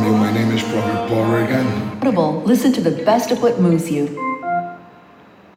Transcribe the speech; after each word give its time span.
My 0.00 0.32
name 0.32 0.50
is 0.52 0.62
Paul 0.62 1.26
Reagan. 1.26 1.66
Audible, 2.00 2.40
listen 2.44 2.72
to 2.72 2.80
the 2.80 3.04
best 3.04 3.30
of 3.32 3.42
what 3.42 3.60
moves 3.60 3.90
you. 3.90 4.06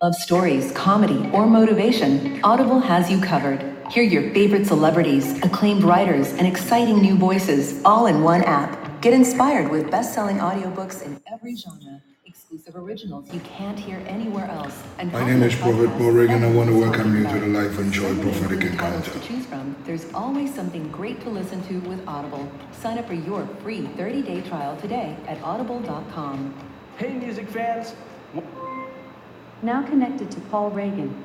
Love 0.02 0.16
stories, 0.16 0.74
comedy, 0.74 1.30
or 1.32 1.48
motivation, 1.48 2.42
Audible 2.44 2.82
has 2.82 3.10
you 3.10 3.22
covered. 3.22 3.64
Hear 3.90 4.04
your 4.04 4.34
favorite 4.34 4.68
celebrities, 4.68 5.40
acclaimed 5.44 5.84
writers, 5.84 6.34
and 6.34 6.46
exciting 6.46 7.00
new 7.02 7.16
voices 7.16 7.82
all 7.86 8.08
in 8.08 8.22
one 8.22 8.44
app. 8.44 9.02
Get 9.02 9.14
inspired 9.14 9.72
with 9.72 9.90
best 9.90 10.14
selling 10.14 10.40
audiobooks 10.40 11.02
in 11.04 11.22
every 11.32 11.56
genre, 11.56 11.93
exclusive 12.74 12.90
originals 12.90 13.34
you 13.34 13.40
can't 13.42 13.80
hear 13.80 14.02
anywhere 14.08 14.46
else. 14.46 14.82
And 14.98 15.12
My 15.12 15.26
name 15.26 15.44
is 15.44 15.56
Prophet 15.56 15.90
Paul 15.98 16.12
Reagan. 16.12 16.44
I 16.44 16.52
want 16.52 16.70
to 16.70 16.78
welcome 16.78 17.16
you 17.16 17.24
to 17.28 17.40
the 17.40 17.48
Life 17.48 17.78
and 17.80 17.92
Joy 17.92 18.16
Prophetic 18.22 18.64
Encounter. 18.64 19.12
To 19.12 19.20
choose 19.20 19.46
from, 19.46 19.76
there's 19.86 20.12
always 20.14 20.54
something 20.54 20.90
great 20.92 21.22
to 21.22 21.30
listen 21.30 21.62
to 21.68 21.80
with 21.90 22.02
Audible. 22.08 22.52
Sign 22.72 22.98
up 22.98 23.08
for 23.08 23.14
your 23.14 23.46
free 23.62 23.88
30 23.98 24.22
day 24.24 24.42
trial 24.42 24.76
today 24.78 25.16
at 25.28 25.42
audible.com. 25.44 26.54
Hey, 26.98 27.14
music 27.14 27.50
fans! 27.50 27.96
Now 29.62 29.84
connected 29.84 30.32
to 30.32 30.40
Paul 30.52 30.72
Reagan. 30.72 31.16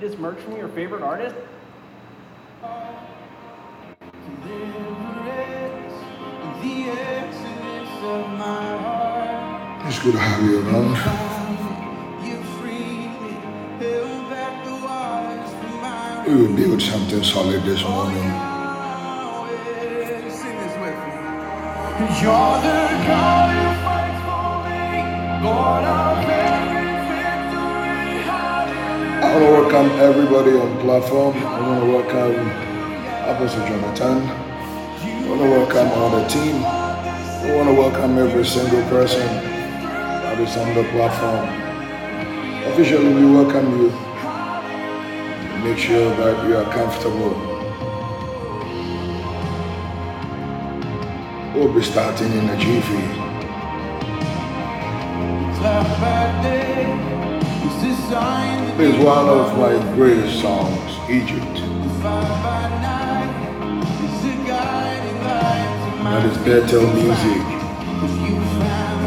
Is 0.00 0.16
merch 0.16 0.38
from 0.40 0.56
your 0.56 0.68
favorite 0.68 1.02
artist? 1.02 1.36
Deliverance, 4.44 5.94
the 6.62 6.90
exodus 6.90 7.90
of 8.02 8.28
my 8.38 8.78
heart. 8.78 9.11
It's 9.94 10.00
good 10.02 10.14
to 10.14 10.18
have 10.18 10.42
you 10.42 10.64
around. 10.64 10.96
You 12.24 12.40
freely 12.56 13.36
held 13.76 14.24
back 14.32 14.64
the 14.64 14.72
waters 14.80 15.52
from 15.60 16.24
We 16.24 16.32
will 16.40 16.56
build 16.56 16.80
something 16.80 17.22
solid 17.22 17.62
this 17.62 17.82
oh, 17.84 17.92
morning. 17.92 18.24
way. 19.44 20.32
Sing 20.32 20.56
this 20.64 20.72
with 20.80 20.96
me. 20.96 21.12
you 22.00 22.08
you're 22.24 22.56
the 22.64 22.80
God 23.04 23.52
who 23.52 23.68
fights 23.84 24.20
for 24.24 24.64
me. 24.64 24.96
Lord 25.44 25.84
of 25.84 26.24
every 26.40 26.96
victory. 27.12 28.32
I 28.32 29.28
want 29.28 29.44
to 29.44 29.52
welcome 29.60 29.88
everybody 30.00 30.52
on 30.56 30.68
the 30.74 30.80
platform. 30.80 31.36
I 31.36 31.60
want 31.68 31.84
to 31.84 31.88
welcome 31.92 32.48
Apostle 33.28 33.60
Jonathan. 33.68 34.24
I 34.24 35.28
want 35.28 35.40
to 35.42 35.50
welcome 35.52 35.88
all 36.00 36.08
the 36.16 36.24
team. 36.28 36.64
I 36.64 37.52
want 37.56 37.68
to 37.68 37.74
welcome 37.74 38.16
every 38.16 38.46
single 38.46 38.80
person 38.88 39.51
on 40.42 40.74
the 40.74 40.82
platform. 40.90 41.48
Officially, 42.72 43.14
we 43.14 43.32
welcome 43.32 43.78
you. 43.78 43.90
Make 45.62 45.78
sure 45.78 46.10
that 46.16 46.48
you 46.48 46.56
are 46.56 46.64
comfortable. 46.72 47.30
We'll 51.54 51.72
be 51.72 51.80
starting 51.80 52.32
in 52.32 52.48
a 52.48 52.56
jiffy. 52.56 53.22
Is 58.82 59.04
one 59.04 59.28
of 59.28 59.56
my 59.56 59.94
greatest 59.94 60.40
songs, 60.40 60.90
Egypt. 61.08 61.56
That 66.02 66.24
is 66.26 66.36
Bethel 66.38 66.92
Music. 66.94 67.61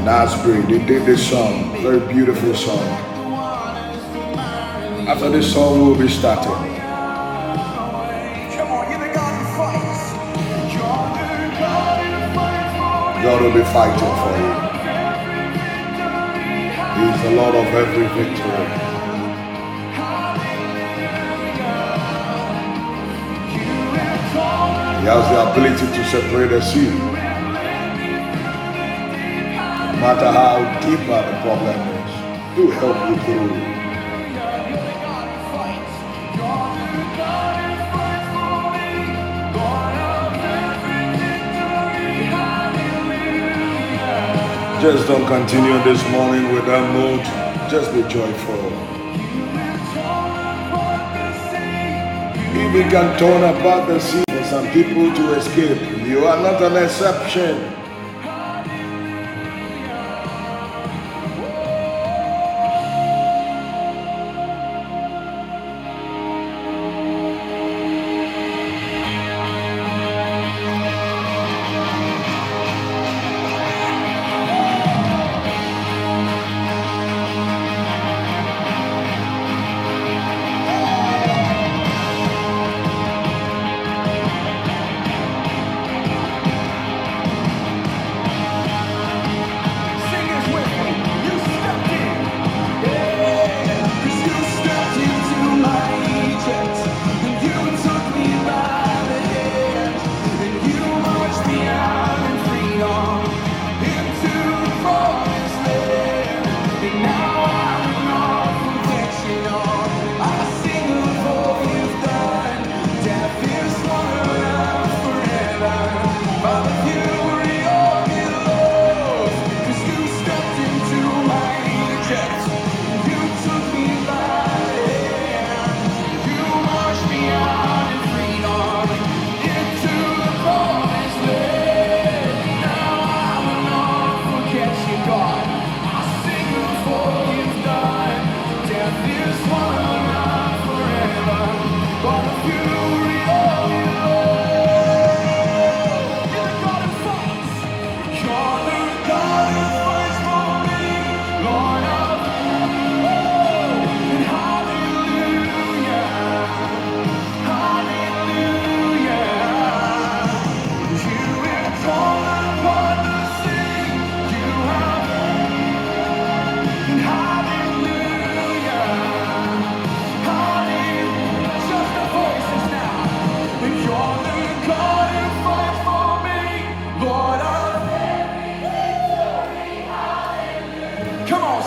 And 0.08 0.70
they 0.70 0.86
did 0.86 1.04
this 1.04 1.28
song. 1.28 1.82
Very 1.82 2.00
beautiful 2.14 2.54
song. 2.54 2.88
After 5.08 5.30
this 5.32 5.52
song, 5.52 5.82
we'll 5.82 5.98
be 5.98 6.08
starting. 6.08 6.44
Come 6.46 6.62
on, 8.70 8.92
you're 8.92 9.00
the 9.00 9.12
God 9.16 9.34
who 9.36 9.46
fights. 9.58 10.14
You're 10.74 11.10
the 11.42 11.50
God 11.58 11.98
who 12.06 12.22
fights 12.36 12.74
for 12.78 13.18
me. 13.18 13.24
God 13.24 13.42
will 13.42 13.54
be 13.54 13.64
fighting 13.74 14.16
for 14.22 14.34
you. 14.42 14.54
He's 17.02 17.18
the 17.24 17.32
Lord 17.36 17.56
of 17.56 17.66
every 17.74 18.08
victory. 18.14 18.68
He 25.00 25.06
has 25.10 25.26
the 25.32 25.38
ability 25.52 25.88
to 25.98 26.02
separate 26.06 26.50
the 26.50 26.62
sea. 26.62 27.15
No 30.06 30.14
matter 30.14 30.32
how 30.32 30.80
deeper 30.82 31.20
the 31.26 31.36
problem 31.42 31.80
is, 31.98 32.12
He 32.54 32.62
will 32.62 32.72
help 32.74 33.10
you 33.10 33.16
through. 33.26 33.54
Just 44.80 45.08
don't 45.08 45.26
continue 45.26 45.84
this 45.84 46.08
morning 46.12 46.54
with 46.54 46.68
that 46.68 46.86
mood. 46.94 47.22
Just 47.72 47.92
be 47.92 48.04
joyful. 48.04 48.62
If 52.54 52.74
we 52.76 52.84
can 52.92 53.18
turn 53.18 53.56
apart 53.56 53.88
the 53.88 54.00
sea 54.00 54.24
for 54.30 54.44
some 54.44 54.68
people 54.70 55.12
to 55.16 55.34
escape, 55.34 55.82
you 56.06 56.26
are 56.28 56.40
not 56.44 56.62
an 56.62 56.84
exception. 56.84 57.85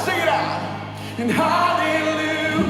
Sing 0.04 0.18
it 0.18 0.28
out. 0.28 0.60
And 1.18 1.30
hallelujah, 1.30 2.62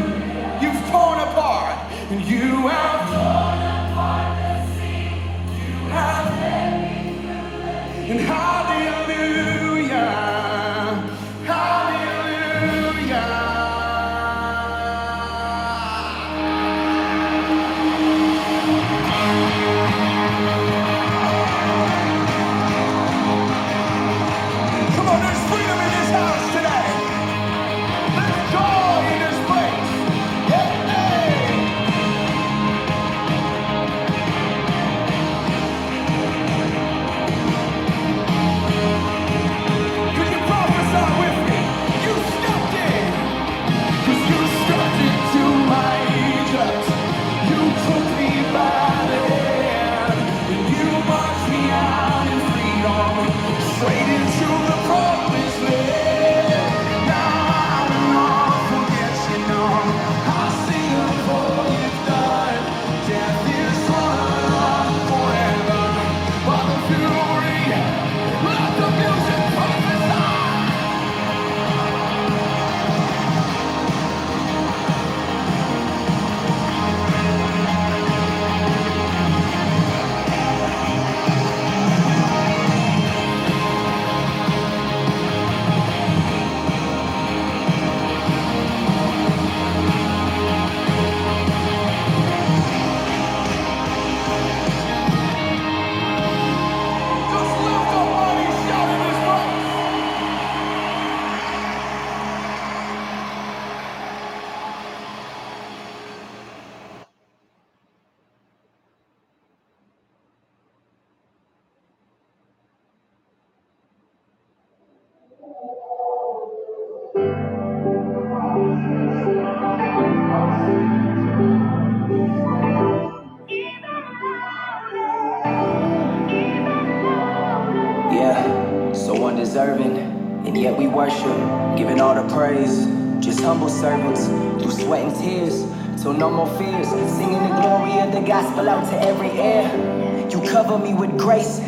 you've 0.63 0.83
torn 0.91 1.19
apart, 1.21 1.77
and 2.11 2.21
you 2.23 2.69
have 2.69 3.01
torn 3.13 3.61
apart 3.93 4.31
the 4.41 4.55
sea. 4.75 5.13
You 5.59 5.91
have 5.91 6.29
and 8.11 8.21
hallelujah, 8.21 8.68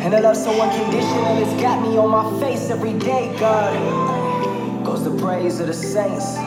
and 0.01 0.15
a 0.15 0.19
love 0.21 0.35
so 0.35 0.51
unconditional. 0.59 1.37
It's 1.37 1.61
got 1.61 1.79
me 1.87 1.95
on 1.97 2.09
my 2.09 2.39
face 2.39 2.71
every 2.71 2.93
day, 2.93 3.35
God. 3.39 4.83
Goes 4.83 5.03
the 5.03 5.15
praise 5.21 5.59
of 5.59 5.67
the 5.67 5.73
saints, 5.73 6.37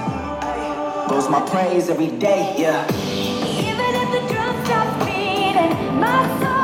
goes 1.08 1.28
my 1.30 1.40
praise 1.49 1.88
every 1.88 2.11
day, 2.18 2.54
yeah. 2.58 2.84
Even 3.06 3.94
if 4.02 4.11
the 4.11 5.04
beating, 5.06 6.00
my 6.00 6.40
soul 6.40 6.63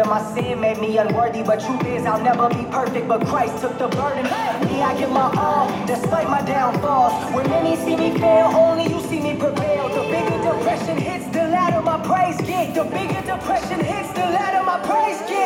that 0.00 0.08
my 0.08 0.22
sin 0.34 0.60
made 0.60 0.78
me 0.78 0.96
unworthy, 0.96 1.42
but 1.42 1.60
truth 1.60 1.84
is 1.84 2.06
I'll 2.06 2.22
never 2.22 2.48
be 2.48 2.64
perfect. 2.70 3.06
But 3.06 3.26
Christ 3.26 3.60
took 3.60 3.76
the 3.78 3.88
burden. 3.88 4.24
Me, 4.24 4.80
I 4.80 4.96
give 4.98 5.10
my 5.10 5.28
all, 5.36 5.68
despite 5.86 6.28
my 6.28 6.42
downfalls. 6.42 7.12
When 7.34 7.46
many 7.50 7.76
see 7.76 7.96
me 7.96 8.18
fail, 8.18 8.48
only 8.64 8.84
you 8.92 9.00
see 9.08 9.20
me 9.20 9.36
prevail. 9.36 9.88
The 9.88 10.04
bigger 10.14 10.38
depression 10.42 10.96
hits, 10.96 11.26
the 11.36 11.48
louder 11.48 11.82
my 11.82 11.98
praise 12.08 12.40
get. 12.48 12.74
The 12.74 12.84
bigger 12.84 13.20
depression 13.20 13.80
hits, 13.80 14.12
the 14.14 14.26
louder 14.36 14.64
my 14.64 14.78
praise 14.88 15.20
get. 15.28 15.39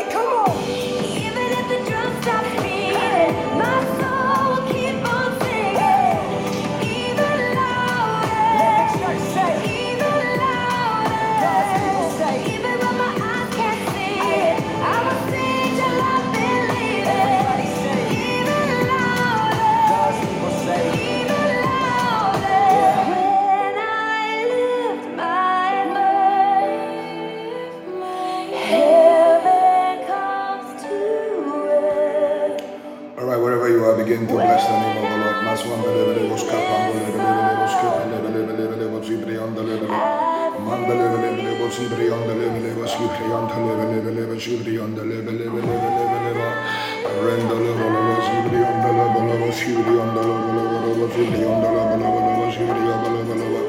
Levele 45.05 45.45
levele 45.45 46.11
levele. 46.25 46.49
Renda 47.25 47.55
levele 47.55 48.01
was 48.09 48.29
ibrianda 48.37 48.91
levele 48.99 49.35
was 49.43 49.61
ibrianda 49.63 50.21
levele 50.21 50.91
was 51.01 51.15
ibrianda 51.17 51.69
levele 51.75 52.33
was 52.41 52.57
ibrianda 52.63 53.09
levele. 53.15 53.61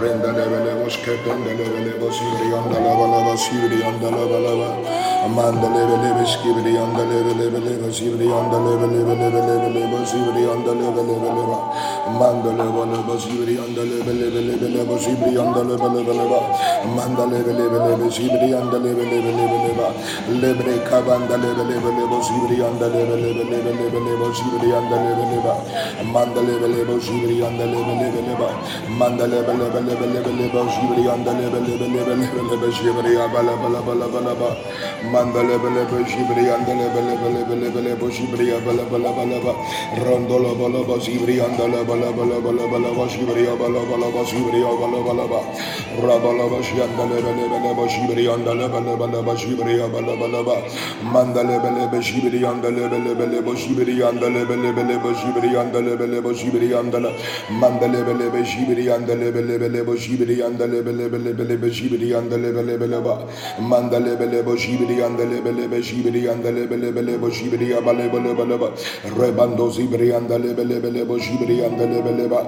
Renda 0.00 0.30
levele 0.32 0.72
was 0.84 0.96
kapanda 1.04 1.52
levele 1.58 1.92
was 2.00 2.18
ibrianda 2.20 2.76
levele 2.84 3.18
was 3.26 3.46
ibrianda 3.48 4.08
levele. 4.10 5.12
Amanda 5.24 5.68
leve 5.70 5.96
leve 6.02 6.26
skibidi 6.26 6.76
anda 6.76 7.04
leve 7.06 7.32
leve 7.38 7.60
leve 7.62 7.92
skibidi 7.94 8.26
anda 8.26 8.58
leve 8.58 8.86
leve 8.90 9.14
leve 9.14 9.38
leve 9.46 9.70
leve 9.70 10.02
skibidi 10.04 10.42
anda 10.50 10.72
leve 10.74 11.02
leve 11.08 11.30
leve 11.36 11.56
Amanda 12.10 12.50
leve 12.58 12.82
leve 12.90 13.14
skibidi 13.22 13.54
anda 13.54 13.82
leve 13.86 14.12
leve 14.18 14.40
leve 14.48 14.68
leve 14.74 14.98
skibidi 14.98 15.38
anda 15.38 15.62
leve 15.62 15.88
leve 15.94 16.38
Manda 16.84 17.24
lebe 17.26 17.52
lebe 17.54 17.78
lebe 17.78 18.10
zibri 18.10 18.54
anda 18.54 18.78
lebe 18.78 19.04
lebe 19.06 19.30
lebe 19.38 19.58
leba. 19.66 19.88
Lebre 20.42 20.74
kabanda 20.88 21.36
lebe 21.38 21.62
lebe 21.70 21.90
lebe 21.94 22.18
zibri 22.26 22.58
anda 22.62 22.88
lebe 22.90 23.16
lebe 23.22 23.44
lebe 23.46 23.72
lebe 23.78 24.00
leba 24.02 24.26
zibri 24.34 24.68
anda 24.74 24.96
lebe 24.98 25.24
leba. 25.30 25.54
Manda 26.12 26.40
lebe 26.42 26.66
lebe 26.74 26.98
zibri 26.98 27.38
anda 27.44 27.66
lebe 27.66 27.94
lebe 28.02 28.20
leba. 28.26 28.48
Manda 28.98 29.26
lebe 29.26 29.52
lebe 29.54 29.80
lebe 29.80 30.06
lebe 30.14 30.32
leba 30.38 30.62
zibri 30.74 31.04
anda 31.08 31.32
lebe 31.32 31.60
lebe 31.66 31.86
lebe 31.86 32.14
lebe 32.18 32.42
lebe 32.50 32.68
zibri 32.74 33.12
abala 33.16 33.54
bala 33.62 33.80
bala 33.86 34.06
bala 34.08 34.34
ba. 34.34 34.50
Manda 35.12 35.42
lebe 35.42 35.68
lebe 35.70 35.98
zibri 36.10 36.50
anda 36.50 36.74
lebe 36.74 37.00
lebe 37.02 37.28
lebe 37.30 37.54
lebe 37.62 37.80
lebe 37.82 38.06
zibri 38.10 38.50
abala 38.52 38.84
bala 38.90 39.10
bala 39.12 39.38
ba. 39.44 39.52
Rondo 40.02 40.38
la 40.38 40.52
bala 40.54 40.82
ba 40.84 40.98
zibri 41.00 41.40
anda 41.40 41.68
la 41.68 41.84
bala 41.84 42.10
bala 42.12 42.40
bala 42.40 42.64
bala 42.66 42.90
ba 42.96 43.04
zibri 43.08 43.46
abala 43.46 43.80
bala 43.90 44.08
ba 44.10 44.22
zibri 44.24 44.62
abala 44.64 44.98
bala 45.06 45.26
ba. 45.28 45.40
ba 45.42 45.42
Rabala 46.02 46.48
ba 46.50 46.58
yandale 46.78 47.16
bele 47.24 47.44
bele 47.52 47.76
baş 47.78 47.94
gibi 48.08 48.22
yandale 48.22 48.66
bele 48.72 49.00
bele 49.00 49.26
baş 49.26 49.42
gibi 49.46 49.72
yandale 49.80 50.20
bele 50.20 50.46
ba 50.46 50.56
mandale 51.12 51.60
bele 51.64 51.92
baş 51.92 52.12
gibi 52.14 52.36
yandale 52.44 52.90
bele 52.92 53.18
bele 53.18 53.46
baş 53.46 53.66
gibi 53.68 53.94
yandale 54.00 54.48
bele 54.48 54.76
bele 54.76 54.96
baş 55.04 55.20
gibi 55.24 55.54
yandale 55.54 56.00
bele 56.00 56.24
baş 56.24 56.42
gibi 56.44 56.66
yandale 56.66 57.10
mandale 57.60 58.06
bele 58.06 58.32
baş 58.32 58.56
gibi 58.58 58.84
yandale 58.84 59.34
bele 59.34 59.60
bele 59.60 59.86
baş 59.86 60.06
gibi 60.08 60.34
yandale 60.38 60.86
bele 60.86 61.12
bele 61.12 61.38
bele 61.38 61.62
baş 61.62 61.80
gibi 61.82 62.06
yandale 62.06 62.56
bele 62.56 62.80
bele 62.80 63.04
ba 63.04 63.22
mandale 63.60 64.20
bele 64.20 64.46
baş 64.46 64.66
gibi 64.66 64.94
yandale 65.00 65.44
bele 65.44 65.70
baş 65.72 65.90
gibi 65.90 66.18
yandale 66.18 66.70
bele 66.70 66.96
bele 66.96 67.22
baş 67.22 67.38
gibi 67.42 67.64
yandale 67.64 68.12
bele 68.12 68.38
bele 68.38 68.60
ba 68.60 68.68
rebando 69.20 69.70
zibri 69.70 70.06
yandale 70.08 70.56
bele 70.56 70.82
bele 70.82 71.08
baş 71.08 71.24
gibi 71.30 71.54
yandale 71.54 72.04
bele 72.04 72.30
ba 72.30 72.40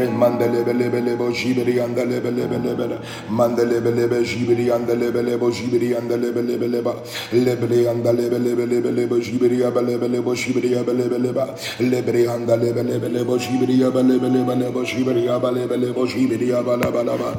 remandale 0.00 0.66
bele 0.66 0.92
bele 0.92 1.18
baş 1.18 1.42
gibi 1.44 1.76
yandale 1.76 2.24
bele 2.24 2.44
bele 2.50 2.78
bele 2.78 2.96
mandale 3.30 3.67
lebe 3.72 3.90
lebe 3.98 4.18
jibiri 4.24 4.70
anda 4.76 4.94
lebe 4.94 5.20
lebo 5.28 5.50
jibiri 5.50 5.94
anda 5.98 6.16
lebe 6.16 6.42
lebe 6.48 6.66
leba 6.74 6.92
lebre 7.32 7.78
anda 7.92 8.12
lebe 8.12 8.38
lebe 8.46 8.64
lebe 8.72 8.90
lebo 8.98 9.16
jibiri 9.20 9.62
aba 9.68 9.80
lebe 9.82 10.08
lebo 10.08 10.34
jibiri 10.34 10.70
aba 10.80 10.92
lebe 10.92 11.18
leba 11.24 11.44
lebre 11.80 12.22
anda 12.34 12.56
lebe 12.56 12.82
lebe 12.90 13.08
lebo 13.16 13.38
jibiri 13.38 13.82
aba 13.84 14.02
lebe 14.02 14.28
lebe 14.36 14.54
lebo 14.62 14.82
jibiri 14.84 15.28
aba 15.28 15.50
lebe 15.52 15.76
lebo 15.76 16.06
jibiri 16.06 16.52
aba 16.52 16.76
laba 16.76 17.02
laba 17.08 17.30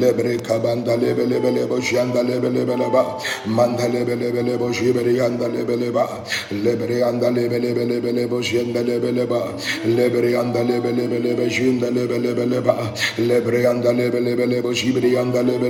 lebre 0.00 0.36
kabanda 0.46 0.96
lebe 0.96 1.24
lebe 1.26 1.50
lebo 1.58 1.78
janda 1.80 2.22
lebe 2.22 2.48
lebe 2.56 2.76
leba 2.76 3.02
manda 3.46 3.86
lebe 3.88 4.14
lebe 4.16 4.42
lebo 4.42 4.70
jibiri 4.72 5.20
anda 5.20 5.48
lebe 5.48 5.76
leba 5.76 6.04
lebre 6.64 7.02
anda 7.08 7.30
lebe 7.30 7.58
lebe 7.58 7.84
lebe 7.84 8.10
lebo 8.12 8.40
janda 8.40 8.80
lebe 8.82 9.10
leba 9.12 9.40
lebre 9.86 10.36
anda 10.40 10.62
lebe 10.62 10.90
lebe 10.98 11.18
lebe 11.26 11.48
janda 11.50 11.90
lebe 11.90 12.18
lebe 12.18 12.44
leba 12.46 12.74
lebre 13.18 13.66
anda 13.66 13.92
lebe 13.92 14.20
lebe 14.20 14.46
lebo 14.46 14.72
jibiri 14.72 15.16
anda 15.16 15.42
lebe 15.42 15.65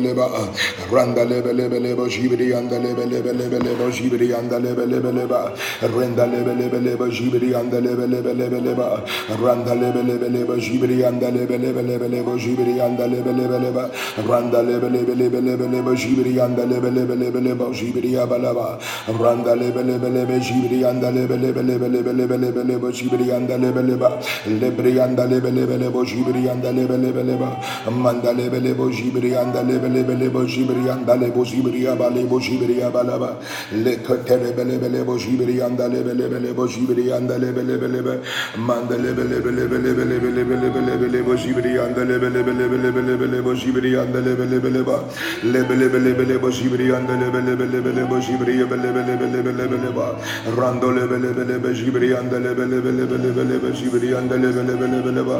lebe 28.37 28.59
leba 28.63 29.35
randa 29.35 29.63
lebe 29.63 29.86
bele 29.87 30.03
bele 30.05 30.29
bo 30.31 30.47
shibri 30.47 30.89
andele 30.91 31.31
bo 31.33 31.45
shibri 31.45 31.87
abale 31.87 32.25
bo 32.27 32.41
shibri 32.41 32.83
abala 32.83 33.19
ba. 33.19 33.39
Le 33.73 33.97
kotere 34.03 34.53
bele 34.55 34.79
bele 34.79 35.05
bo 35.05 35.17
shibri 35.17 35.61
andele 35.61 36.03
bele 36.03 36.29
bele 36.29 36.53
bo 36.53 36.67
shibri 36.67 37.13
andele 37.13 37.53
bele 37.55 37.79
bele 37.79 38.03
be. 38.03 38.21
Mandele 38.59 39.15
bele 39.15 39.41
bele 39.41 39.69
bele 39.69 39.95
bele 39.95 40.19
bele 40.19 40.45
bele 40.45 40.71
bele 40.71 40.97
bele 40.99 41.23
bo 41.23 41.37
shibri 41.37 41.79
andele 41.79 42.19
bele 42.19 42.43
bele 42.43 42.69
bele 42.69 42.91
bele 42.91 43.17
bele 43.17 43.43
bo 43.43 43.55
shibri 43.55 43.95
andele 43.97 44.35
bele 44.37 44.59
bele 44.61 44.83
ba. 44.83 45.05
Le 45.45 45.63
bele 45.65 45.89
bele 45.89 46.15
bele 46.15 46.39
bo 46.39 46.51
shibri 46.51 46.91
andele 46.91 47.31
bele 47.31 47.55
bele 47.57 47.81
bele 47.81 48.05
bo 48.07 48.21
shibri 48.21 48.65
bele 48.67 48.91
bele 48.93 49.17
bele 49.17 49.43
bele 49.43 49.69
bele 49.69 49.91
ba. 49.95 50.17
Rando 50.57 50.91
le 50.91 51.07
bele 51.07 51.33
bele 51.33 51.59
be 51.59 51.75
shibri 51.75 52.11
andele 52.13 52.55
bele 52.55 52.81
bele 52.81 53.07
bele 53.07 53.31
bele 53.33 53.59
be 53.59 53.71
shibri 53.75 54.15
andele 54.15 54.51
bele 54.53 54.75
bele 54.75 54.99
bele 55.03 55.23
ba. 55.23 55.39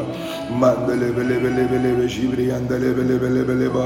Mandele 0.51 1.11
bele 1.11 1.35
bele 1.43 1.63
bele 1.67 1.91
be 1.99 2.07
shibri 2.07 2.51
andele 2.51 2.93
bele 2.95 3.17
bele 3.19 3.43
bele 3.43 3.69
ba. 3.69 3.85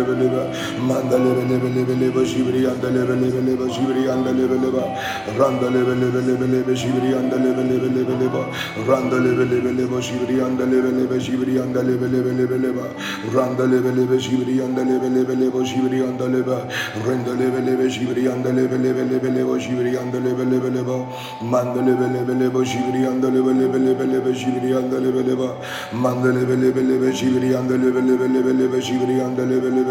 lebe 0.01 0.15
lebe 0.21 0.41
manda 0.87 1.17
lebe 1.17 1.43
lebe 1.49 1.69
lebe 1.75 1.95
lebe 2.01 2.25
jibri 2.25 2.65
anda 2.65 2.89
lebe 2.89 3.15
lebe 3.21 3.41
lebe 3.41 3.65
jibri 3.69 4.09
anda 4.09 4.31
lebe 4.31 4.57
lebe 4.63 4.81
randa 5.37 5.69
lebe 5.69 5.93
lebe 6.01 6.21
lebe 6.27 6.47
lebe 6.53 6.73
jibri 6.75 7.13
anda 7.13 7.37
lebe 7.37 7.63
lebe 7.69 7.89
lebe 7.95 8.15
lebe 8.21 8.41
randa 8.87 9.17
lebe 9.19 9.45
lebe 9.45 9.71
lebe 9.77 9.99
jibri 10.01 10.41
anda 10.41 10.65
lebe 10.65 10.91
lebe 10.97 11.17
jibri 11.19 11.59
anda 11.59 11.81
lebe 11.83 12.07
lebe 12.07 12.31
lebe 12.39 12.57
lebe 12.57 12.85
randa 13.33 13.65
lebe 13.65 13.91
lebe 13.97 14.17
jibri 14.17 14.61
anda 14.61 14.83
lebe 14.83 15.09
lebe 15.09 15.35
lebe 15.35 15.63
jibri 15.63 16.01
anda 16.03 16.25
lebe 16.27 16.57
randa 17.05 17.33
lebe 17.39 17.59
lebe 17.67 17.87
jibri 17.89 18.27
anda 18.27 18.49
lebe 18.51 18.77
lebe 18.77 19.03
lebe 19.11 19.29
lebe 19.29 19.59
jibri 19.59 19.97
anda 19.97 20.19
lebe 20.19 20.43
lebe 20.51 20.69
lebe 20.69 20.97
manda 21.41 21.81
lebe 21.81 22.07
lebe 22.15 22.33
lebe 22.41 22.63
jibri 22.65 23.05
anda 23.05 23.29
lebe 23.29 23.53
lebe 23.53 23.77
lebe 23.77 24.05
lebe 24.13 24.31
jibri 24.33 24.73
anda 24.73 24.97
lebe 24.99 25.21
lebe 25.29 25.47
manda 25.93 26.31
lebe 26.31 26.55
lebe 26.55 26.81
lebe 26.81 27.11
jibri 27.13 27.53
anda 27.55 27.75
lebe 27.77 28.01
lebe 28.01 28.27
lebe 28.27 28.51
lebe 28.59 28.79
jibri 28.81 29.21
anda 29.21 29.43
lebe 29.45 29.69
lebe 29.69 29.90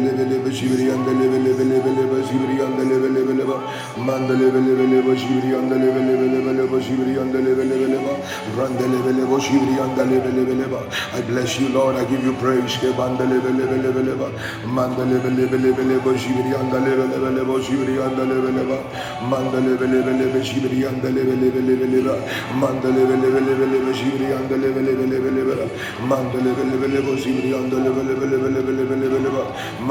I 11.13 11.21
bless 11.21 11.59
you 11.59 11.69
Lord, 11.69 11.95
I 11.95 12.05
give 12.05 12.23
you 12.23 12.33
praise. 12.33 12.61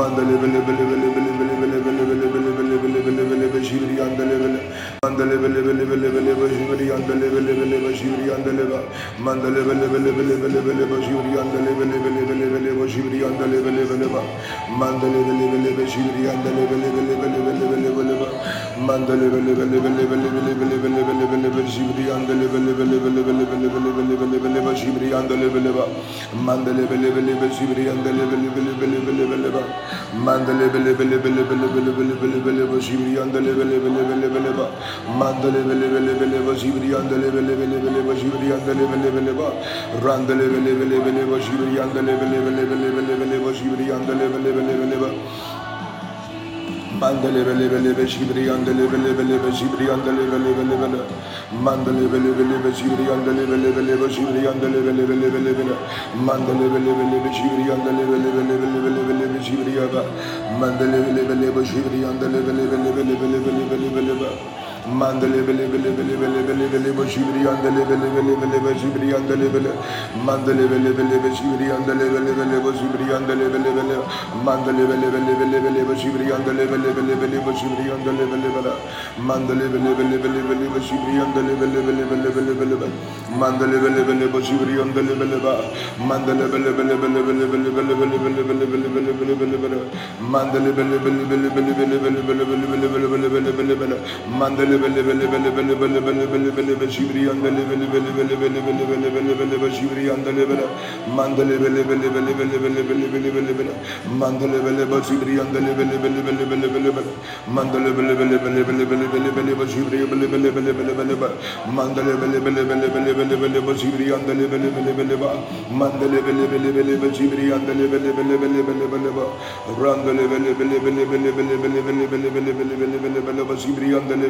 Mandele 0.01 0.35
bele 0.41 0.61
bele 0.67 0.85
bele 0.91 1.09
bele 1.15 1.31
bele 1.39 1.55
bele 1.61 1.79
bele 1.85 2.05
bele 2.09 2.27
bele 2.33 2.51
bele 2.57 2.79
bele 2.81 3.01
bele 3.05 3.23
bele 3.29 3.47
be 3.53 3.61
shibri 3.63 4.01
andele 4.01 4.37
bele. 4.43 4.61
Mandele 5.03 5.37
bele 5.41 5.63
bele 5.65 5.85
bele 5.89 6.09
bele 6.13 6.49
shibri 6.53 6.91
andele 6.93 7.27
bele 7.33 7.53
bele 7.57 7.89
shibri 7.97 8.29
andele 8.37 8.65
ba. 8.69 8.81
Mandele 9.25 9.65
bele 9.65 9.87
bele 9.89 10.13
bele 10.13 10.37
bele 10.37 10.61
bele 10.61 11.01
shibri 11.01 11.41
andele 11.41 11.73
bele 11.73 11.97
bele 12.05 12.23
bele 12.29 12.47
bele 12.53 12.85
shibri 12.87 13.25
andele 13.25 13.59
bele 13.65 13.83
bele 13.89 14.07
ba. 14.13 14.21
Mandele 14.77 15.21
bele 15.25 15.45
bele 15.53 15.71
be 15.73 15.85
shibri 15.89 16.29
andele 16.29 16.69
bele 16.69 16.89
bele 16.93 17.15
bele 17.17 17.39
bele 17.49 17.65
bele 17.73 17.89
bele 17.97 18.15
ba. 18.21 18.29
Mandele 18.77 19.27
bele 19.33 19.53
bele 19.57 19.81
bele 19.81 20.05
bele 20.05 20.53
bele 20.61 20.77
bele 20.85 21.01
bele 21.01 21.25
bele 21.33 21.49
bele 21.49 21.71
shibri 21.73 22.05
andele 22.13 22.45
bele 22.53 22.73
bele 22.77 22.97
bele 23.01 23.25
bele 23.25 23.45
bele 23.49 23.69
bele 23.73 23.89
bele 23.97 24.15
bele 24.21 24.37
bele 24.37 24.61
ba 24.61 24.73
shibri 24.77 25.09
andele 25.17 25.49
bele 25.49 25.71
ba. 25.73 25.85
Mandele 26.45 26.85
bele 26.85 27.09
bele 27.09 27.33
be 27.41 27.49
shibri 27.57 27.89
andele 27.89 28.25
bele 28.29 28.49
bele 28.53 28.73
bele 28.77 28.99
bele 29.01 29.25
bele 29.33 29.49
ba. 29.49 29.63
Mandele 30.13 30.69
bele 30.69 30.93
bele 30.93 31.17
bele 31.25 31.41
bele 31.41 31.89
bele 34.29 34.53
bele. 34.53 34.90
Mandele 35.19 35.61
Mandele 64.91 65.43
bele 65.47 65.67
bele 65.71 65.91
bele 65.97 66.17
bele 66.19 66.43
bele 66.43 66.67
bele 66.69 66.91
be 66.93 67.05
shibri 67.09 67.47
andele 67.47 67.83
bele 67.87 68.09
bele 68.11 68.35
bele 68.41 68.59
be 68.59 68.71
shibri 68.81 69.15
andele 69.15 69.49
bele. 69.49 69.71
Mandele 70.27 70.67
bele 70.67 70.91
bele 70.93 71.17
be 71.23 71.31
shibri 71.31 71.71
andele 71.71 72.11
bele 72.11 72.33
bele 72.35 72.59
be 72.61 72.71
shibri 72.77 73.07
andele 73.15 73.47
bele 73.55 73.71
bele. 73.71 73.97
Mandele 74.45 74.85
bele 74.91 75.07
bele 75.15 75.33
bele 75.39 75.59
bele 75.63 75.83
be 75.87 75.95
shibri 75.95 76.27
andele 76.35 76.67
bele 76.67 76.91
bele 76.93 77.15
bele 77.21 77.39
be 77.39 77.53
shibri 77.55 77.87
andele 77.95 78.25
bele 78.31 78.49
bele. 78.51 78.73
Mandele 79.29 79.67
bele 79.71 79.91
bele 79.95 80.17
bele 80.19 80.41
bele 80.49 80.67
be 80.75 80.81
shibri 80.83 81.15
andele 81.23 81.55
bele 81.61 81.81
bele 81.87 82.05
bele 82.11 82.29
bele 82.35 82.53
bele 82.59 82.77
bele. 82.81 82.97
Mandele 83.39 83.77
bele 83.79 84.03
bele 84.05 84.27
be 84.27 84.39
shibri 84.43 84.75
andele 84.83 85.15
bele 85.15 85.39
ba. 85.39 85.55
Mandele 86.03 86.45
bele 86.51 86.71
bele 86.75 86.95
bele 86.99 87.21
bele 87.23 87.47
bele 87.47 87.71
bele 87.71 87.95
bele 87.95 87.95
bele 87.95 88.19
bele 88.19 88.43
bele 88.43 88.67
bele 88.67 89.13
bele 89.15 89.35
bele 89.39 89.57
bele. 89.63 89.79
Bele 90.51 90.71
bele 90.75 90.99
bele 90.99 91.25
bele 91.31 91.49
bele 91.49 91.71
bele 91.71 91.71
bele 91.79 92.03
bele 92.03 92.25
bele 92.27 92.45
bele 92.51 93.07
bele 93.09 93.29
bele 93.31 93.53
bele 93.53 93.75
bele. 93.77 94.80
Bele 94.81 95.03
bele 95.03 95.27
bele 95.29 95.51
bele 95.51 95.75
bele 95.75 96.01
bele 96.01 96.31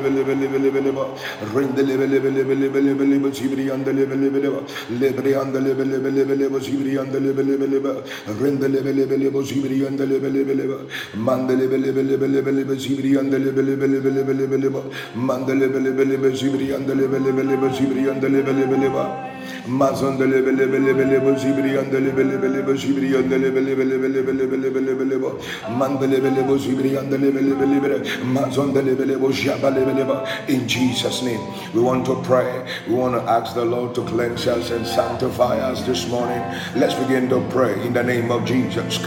bele 0.00 0.20
bele 0.24 0.29
belebelebelebelebeleba 0.30 1.04
rendelebelebelebelebelebeleba 1.54 3.28
zibriyandelebelebeleba 3.38 4.60
lebreyandelebelebelebeleba 5.00 6.58
zibriyandelebelebeleba 6.66 7.92
rendelebelebelebo 8.40 9.40
zibriyandelebelebeleba 9.42 10.78
mandelebelebelebelebeleba 11.26 12.74
zibriyandelebelebelebelebeleba 12.84 14.82
mandelebelebelebe 15.28 16.28
zibriyandelebelebeleba 16.40 17.66
zibriyandelebelebeleba 17.76 19.29
in 30.48 30.66
Jesus' 30.66 31.22
name, 31.22 31.40
we 31.72 31.80
want 31.80 32.04
to 32.06 32.20
pray. 32.22 32.66
We 32.88 32.94
want 32.94 33.14
to 33.14 33.22
ask 33.22 33.54
the 33.54 33.64
Lord 33.64 33.94
to 33.94 34.02
cleanse 34.02 34.46
us 34.48 34.70
and 34.70 34.86
sanctify 34.86 35.58
us 35.60 35.82
this 35.86 36.08
morning. 36.08 36.42
Let's 36.74 36.94
begin 36.94 37.28
to 37.28 37.40
pray 37.50 37.80
in 37.86 37.92
the 37.92 38.02
name 38.02 38.30
of 38.30 38.44
Jesus. 38.44 38.98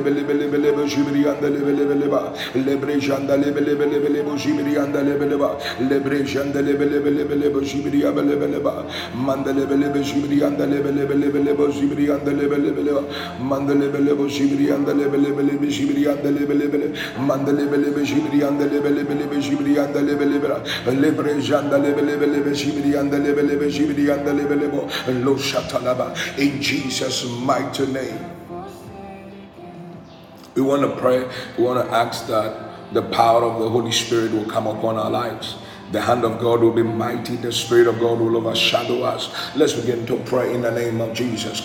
bele 0.00 0.24
bele 0.24 0.50
bele 0.50 0.72
be. 0.72 0.82
Mandele 1.30 1.59
lebe 1.60 1.72
lebe 1.78 1.94
leba 1.94 2.32
lebre 2.54 2.98
janda 3.00 3.36
lebe 3.36 3.60
lebe 3.60 3.86
lebe 3.86 4.08
lebo 4.08 4.36
jibri 4.36 4.76
anda 4.76 5.02
lebe 5.02 5.26
leba 5.26 5.56
lebre 5.88 6.24
janda 6.24 6.60
lebe 6.60 6.84
lebe 6.84 7.10
lebe 7.10 7.34
lebo 7.34 7.60
jibri 7.60 8.04
anda 8.04 8.22
lebe 8.22 8.46
leba 8.46 8.84
manda 9.14 9.52
lebe 9.52 9.76
lebe 9.76 10.02
jibri 10.02 10.42
anda 10.42 10.66
lebe 10.66 10.90
lebe 10.90 11.14
lebe 11.14 11.38
lebo 11.38 11.68
jibri 11.68 12.10
anda 12.10 12.32
lebe 12.32 12.56
lebe 12.58 12.82
leba 12.82 13.02
manda 13.40 13.74
lebe 13.74 13.98
lebe 13.98 14.28
jibri 14.28 14.70
anda 14.72 14.92
lebe 14.94 15.16
lebe 15.18 15.42
lebe 15.42 15.68
jibri 15.68 16.06
anda 16.08 16.30
lebe 16.30 16.54
lebe 16.54 16.92
manda 17.26 17.52
lebe 17.52 17.76
lebe 17.76 18.02
jibri 18.04 18.42
anda 18.42 18.64
lebe 18.66 18.90
lebe 18.90 19.14
lebe 19.14 19.40
jibri 19.40 19.78
anda 19.78 20.00
lebe 20.00 20.24
lebe 20.24 20.48
lebre 21.00 21.40
janda 21.40 21.78
lebe 21.78 22.02
lebe 22.02 22.26
lebe 22.26 22.52
jibri 22.54 22.96
anda 22.96 23.18
lebe 23.18 23.42
lebe 23.42 23.70
jibri 23.70 24.10
anda 24.10 24.32
lebe 24.32 24.56
lebo 24.56 24.88
lo 25.24 25.36
shatalaba 25.36 26.12
in 26.38 26.60
Jesus 26.60 27.24
mighty 27.44 27.86
name 27.86 28.39
we 30.56 30.62
want 30.62 30.82
to 30.82 30.96
pray. 31.00 31.28
We 31.58 31.64
want 31.64 31.86
to 31.86 31.94
ask 31.94 32.26
that 32.28 32.92
the 32.92 33.02
power 33.02 33.44
of 33.44 33.60
the 33.60 33.70
Holy 33.70 33.92
Spirit 33.92 34.32
will 34.32 34.46
come 34.50 34.66
upon 34.66 34.96
our 34.98 35.10
lives. 35.10 35.56
The 35.92 36.00
hand 36.00 36.24
of 36.24 36.40
God 36.40 36.60
will 36.60 36.72
be 36.72 36.82
mighty. 36.84 37.36
The 37.36 37.52
Spirit 37.52 37.86
of 37.88 38.00
God 38.00 38.20
will 38.20 38.36
overshadow 38.36 39.02
us. 39.02 39.30
Let's 39.56 39.74
begin 39.74 40.06
to 40.06 40.16
pray 40.26 40.54
in 40.54 40.62
the 40.62 40.70
name 40.72 41.00
of 41.00 41.14
Jesus. 41.14 41.60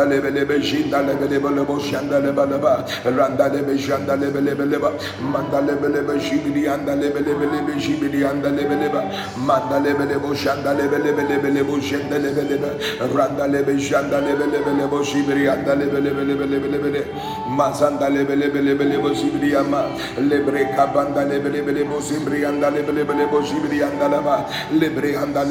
lebelebe 0.10 0.62
shinda 0.70 1.00
lebele 1.08 1.38
bele 1.44 1.64
bo 1.70 1.78
shanda 1.90 2.20
lebele 2.26 2.58
ba 2.64 2.74
randa 3.18 3.48
lebe 3.54 3.74
shanda 3.86 4.16
lebele 4.22 4.54
bele 4.60 4.78
ba 4.84 4.92
manda 5.32 5.60
lebele 5.68 6.02
be 6.08 6.16
shibidi 6.26 6.64
anda 6.74 6.94
lebele 7.02 7.34
bele 7.40 7.60
be 7.68 7.74
shibidi 7.84 8.24
anda 8.30 8.50
lebele 8.58 8.90
ba 8.94 9.02
manda 9.48 9.78
lebele 9.86 10.18
bo 10.24 10.34
shanda 10.44 10.74
lebele 10.80 11.12
bele 11.18 11.36
bele 11.44 11.62
bo 11.64 11.80
shanda 11.90 12.18
lebele 12.26 12.58
ba 12.64 12.70
randa 13.16 13.48
lebe 13.48 13.74
shanda 13.88 14.20
lebele 14.28 14.60
bele 14.66 14.86
bo 14.92 15.04
shibidi 15.04 15.48
anda 15.54 15.74
lebele 15.76 16.12
bele 16.18 16.34
bele 16.42 16.58
bele 16.64 16.78
bele 16.84 17.02
mazanda 17.58 18.10
lebele 18.16 18.48
bele 18.54 18.74
bele 18.76 18.98
bo 19.04 19.14
shibidi 19.14 19.56
ama 19.56 19.82
lebre 20.30 20.64
kabanda 20.76 21.24
lebele 21.32 21.62
bele 21.68 21.84
bo 21.84 22.00
shibidi 22.02 22.46
anda 22.46 22.70
lebele 22.70 23.04
bele 23.10 23.26
bo 23.32 23.42
shibidi 23.42 23.82
anda 23.82 24.08
lebre 24.82 25.16
anda 25.24 25.42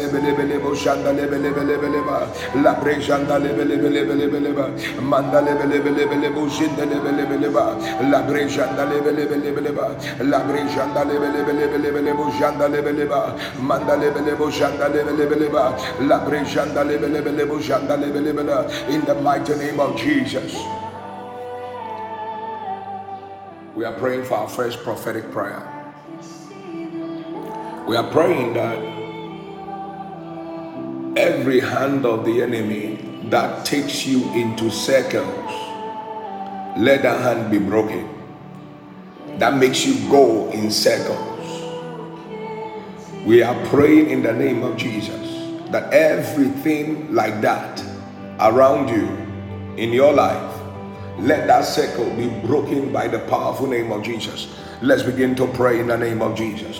shanda 0.74 0.74
shanda 0.82 1.12
lebe 1.12 1.36
lebe 1.44 1.62
lebe 1.64 1.88
lebe 1.88 1.88
lebe 1.88 1.88
lebe 1.88 1.88
lebe 1.88 2.62
la 2.62 2.72
brejanda 2.80 3.38
lebe 3.38 3.64
lebe 3.64 3.88
lebe 3.88 4.14
lebe 4.14 4.14
lebe 4.14 4.24
lebe 4.24 4.38
lebe 4.38 4.38
lebe 4.38 4.40
lebe 4.40 4.97
lebe 12.70 12.92
lebe 12.92 13.14
manda 13.60 13.96
lebe 13.96 14.20
lebe 14.20 14.40
ushanda 14.40 14.84
lebe 14.84 15.12
lebe 15.12 15.36
lebe 15.36 15.58
la 17.80 17.96
lebe 17.96 18.20
lebe 18.20 18.42
in 18.88 19.04
the 19.04 19.14
mighty 19.22 19.54
name 19.56 19.80
of 19.80 19.96
Jesus. 19.96 20.54
We 23.74 23.84
are 23.84 23.94
praying 23.94 24.24
for 24.24 24.38
our 24.38 24.48
first 24.48 24.82
prophetic 24.82 25.30
prayer. 25.30 25.62
We 27.86 27.96
are 27.96 28.10
praying 28.10 28.54
that 28.54 28.78
every 31.16 31.60
hand 31.60 32.04
of 32.04 32.24
the 32.24 32.42
enemy 32.42 32.98
that 33.30 33.64
takes 33.64 34.06
you 34.06 34.32
into 34.34 34.70
circles, 34.70 35.50
let 36.78 37.02
that 37.02 37.20
hand 37.20 37.50
be 37.50 37.58
broken. 37.58 38.08
That 39.38 39.54
makes 39.56 39.84
you 39.86 40.08
go 40.10 40.50
in 40.50 40.70
circles. 40.70 41.36
We 43.24 43.42
are 43.42 43.54
praying 43.66 44.10
in 44.10 44.22
the 44.22 44.32
name 44.32 44.62
of 44.62 44.76
Jesus 44.76 45.28
that 45.70 45.92
everything 45.92 47.14
like 47.14 47.40
that 47.42 47.84
around 48.40 48.88
you 48.88 49.06
in 49.76 49.92
your 49.92 50.12
life, 50.12 50.54
let 51.18 51.46
that 51.46 51.64
circle 51.64 52.08
be 52.16 52.28
broken 52.46 52.92
by 52.92 53.08
the 53.08 53.18
powerful 53.20 53.66
name 53.66 53.92
of 53.92 54.02
Jesus. 54.02 54.56
Let's 54.80 55.02
begin 55.02 55.34
to 55.36 55.46
pray 55.48 55.80
in 55.80 55.88
the 55.88 55.98
name 55.98 56.22
of 56.22 56.36
Jesus. 56.36 56.78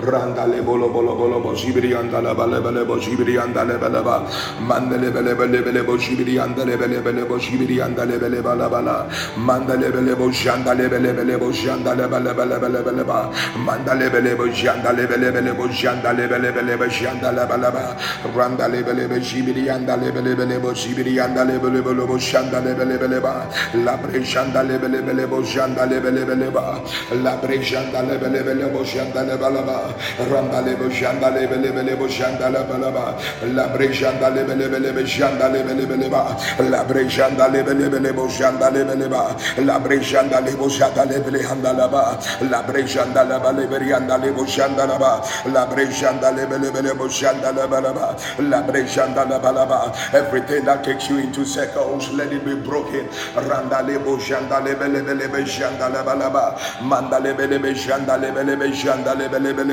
Randa 0.00 0.46
le 0.46 0.62
bolo 0.62 0.88
bolo 0.90 1.16
bolo 1.16 1.40
bo 1.40 1.54
shibiri 1.56 1.92
anda 1.92 2.20
la 2.20 2.32
bale 2.32 2.60
bale 2.60 2.84
bo 2.84 3.00
shibiri 3.00 3.36
anda 3.36 3.64
le 3.64 3.78
bale 3.78 4.00
ba 4.00 4.24
manda 4.60 4.96
le 4.96 5.10
bele 5.10 5.34
bele 5.34 5.60
bele 5.60 5.82
bo 5.82 5.98
shibiri 5.98 6.38
anda 6.38 6.64
le 6.64 6.76
bele 6.76 7.00
bele 7.00 7.24
bo 7.24 7.36
shibiri 7.36 7.80
anda 7.80 8.04
le 8.04 8.16
bele 8.16 8.40
bala 8.40 8.68
bala 8.68 9.08
manda 9.36 9.74
le 9.74 9.90
bele 9.90 10.14
bo 10.14 10.30
shanda 10.30 10.72
le 10.72 10.88
bele 10.88 11.12
bele 11.12 11.36
bo 11.36 11.50
shanda 11.50 11.94
le 11.94 12.06
bele 12.06 12.32
bele 12.32 12.58
bele 12.60 12.82
bele 12.84 13.04
ba 13.04 13.28
manda 13.56 13.94
le 13.94 14.08
bele 14.08 14.36
bo 14.36 14.46
shanda 14.52 14.92
le 14.92 15.04
bele 15.04 15.32
bele 15.32 15.52
bo 15.52 15.68
shanda 15.68 16.12
le 16.12 16.28
bele 16.28 16.52
bele 16.52 16.76
bo 16.76 16.88
shanda 16.88 17.32
le 17.32 17.44
bele 17.44 17.70
ba 17.72 17.96
randa 18.36 18.68
le 18.68 18.82
bele 18.84 19.08
be 19.08 19.20
shibiri 19.20 19.68
anda 19.68 19.96
le 19.96 20.12
bele 20.12 20.36
bele 20.36 20.60
bo 20.60 20.72
shibiri 20.74 21.18
anda 21.18 21.42
le 21.42 21.58
bele 21.58 21.82
bele 21.82 22.06
bo 22.06 22.16
shanda 22.16 22.60
le 22.60 22.72
bele 22.72 22.96
bele 22.98 23.18
ba 23.20 23.48
la 23.82 23.96
bre 23.96 24.22
shanda 24.22 24.62
le 24.62 24.78
bele 24.78 25.02
bele 25.02 25.26
bo 25.26 25.42
shanda 25.42 25.84
le 25.86 25.98
bele 26.00 26.24
bele 26.24 26.50
ba 26.50 26.80
la 27.20 27.34
bre 27.34 27.60
shanda 27.60 28.00
le 28.02 28.16
bele 28.16 28.42
bele 28.44 28.66
bo 28.70 28.84
shanda 28.84 29.22
le 29.24 29.36
bele 29.36 29.62
ba 29.66 29.87
balaba. 29.88 30.30
Randa 30.30 30.60
lebo 30.62 30.88
shanda 30.90 31.30
lebe 31.30 31.56
lebe 31.56 31.82
lebo 31.82 32.08
shanda 32.08 32.50
lebe 32.50 32.78
leba. 32.78 33.14
La 33.54 33.68
bre 33.68 33.88
shanda 33.92 34.28
lebe 34.34 34.54
lebe 34.54 34.78
lebe 34.78 35.04
shanda 35.06 35.48
lebe 35.52 35.74
lebe 35.74 35.96
leba. 35.96 36.36
La 36.70 36.84
bre 36.84 37.08
shanda 37.08 37.48
lebe 37.50 37.74
lebe 37.74 37.98
lebo 38.00 38.28
shanda 38.28 38.70
lebe 38.70 38.94
leba. 38.96 39.36
La 39.64 39.78
bre 39.78 40.00
shanda 40.00 40.40
lebo 40.40 40.68
shanda 40.68 41.04
lebe 41.08 41.30
le 41.30 41.42
handa 41.42 41.72
leba. 41.72 42.18
La 42.50 42.62
bre 42.62 42.86
shanda 42.86 43.24
leba 43.24 43.52
lebe 43.52 43.78
rianda 43.78 44.18
lebo 44.18 44.44
shanda 44.46 44.86
leba. 44.86 45.22
La 45.52 45.66
bre 45.66 45.86
shanda 45.90 46.30
lebe 46.34 46.58
lebe 46.58 46.82
lebo 46.82 47.08
shanda 47.08 47.52
leba 47.52 47.80
leba. 47.80 48.16
La 48.38 48.62
bre 48.62 48.86
shanda 48.86 49.24
leba 49.24 49.52
leba. 49.52 49.94
Everything 50.14 50.64
that 50.64 50.84
takes 50.84 51.08
you 51.08 51.18
into 51.18 51.44
circles, 51.44 52.10
let 52.12 52.32
it 52.32 52.44
be 52.44 52.54
broken. 52.54 53.08
Randa 53.36 53.82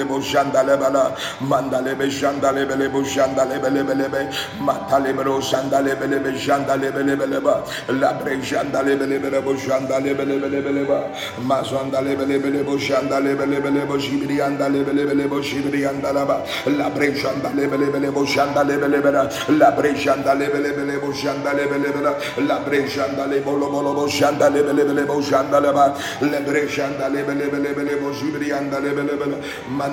lebo 0.05 0.21
shanda 0.21 0.63
leba 0.63 0.89
la. 0.89 1.15
Manda 1.41 1.81
lebe 1.81 2.09
shanda 2.09 2.51
lebe 2.53 2.75
lebo 2.75 3.03
shanda 3.03 3.45
lebe 3.45 3.69
lebe 3.69 3.95
lebe. 3.95 4.29
Mata 4.59 4.99
lebe 4.99 5.23
ro 5.23 5.39
shanda 5.39 5.81
lebe 5.81 6.07
lebe 6.07 6.37
shanda 6.37 6.75
lebe 6.79 7.03
lebe 7.03 7.25
leba. 7.25 7.63
La 7.89 8.13
bre 8.13 8.41
shanda 8.41 8.83
lebe 8.83 9.05
lebe 9.05 9.29
lebo 9.29 9.55
shanda 9.55 9.99
lebe 9.99 10.25
lebe 10.25 10.47
lebe 10.49 10.71
leba. 10.71 11.09
Mazanda 11.41 12.01
lebe 12.01 12.25
lebe 12.25 12.49
lebo 12.51 12.77
shanda 12.77 13.19
lebe 13.19 13.45
lebe 13.45 13.69
lebo 13.71 13.97
shibiri 13.97 14.41
anda 14.41 14.69
lebe 14.69 14.93
lebe 14.93 15.13
lebo 15.15 15.41
shibiri 15.41 15.85
anda 15.87 16.13
laba. 16.13 16.43
La 16.67 16.89
bre 16.89 17.13
shanda 17.15 17.49
lebe 17.55 17.77
lebe 17.77 17.99
lebo 17.99 18.25
shanda 18.25 18.63
lebe 18.63 18.87
lebe 18.87 19.11
la. 19.11 19.71
Bre 19.71 19.95
shanda 19.95 20.33
lebe 20.35 20.59
lebe 20.59 20.85
lebo 20.85 21.11
shanda 21.13 21.53
lebe 21.53 21.77
lebe 21.77 22.01
la. 22.01 22.59
Bre 22.59 22.87
shanda 22.87 23.25
lebe 23.25 23.45
lobo 23.45 23.81
lobo 23.81 24.07
shanda 24.07 24.49
lebe 24.49 24.73
lebe 24.73 24.93
lebo 24.93 25.21
shanda 25.21 25.59
leba. 25.59 25.95
Le 26.21 26.39
bre 26.41 26.67
shanda 26.67 27.09
lebe 27.09 27.33
lebe 27.33 27.83
lebo 27.83 28.13
shibiri 28.13 28.51
anda 28.51 28.79
lebe 28.79 29.01
lebe 29.03 29.25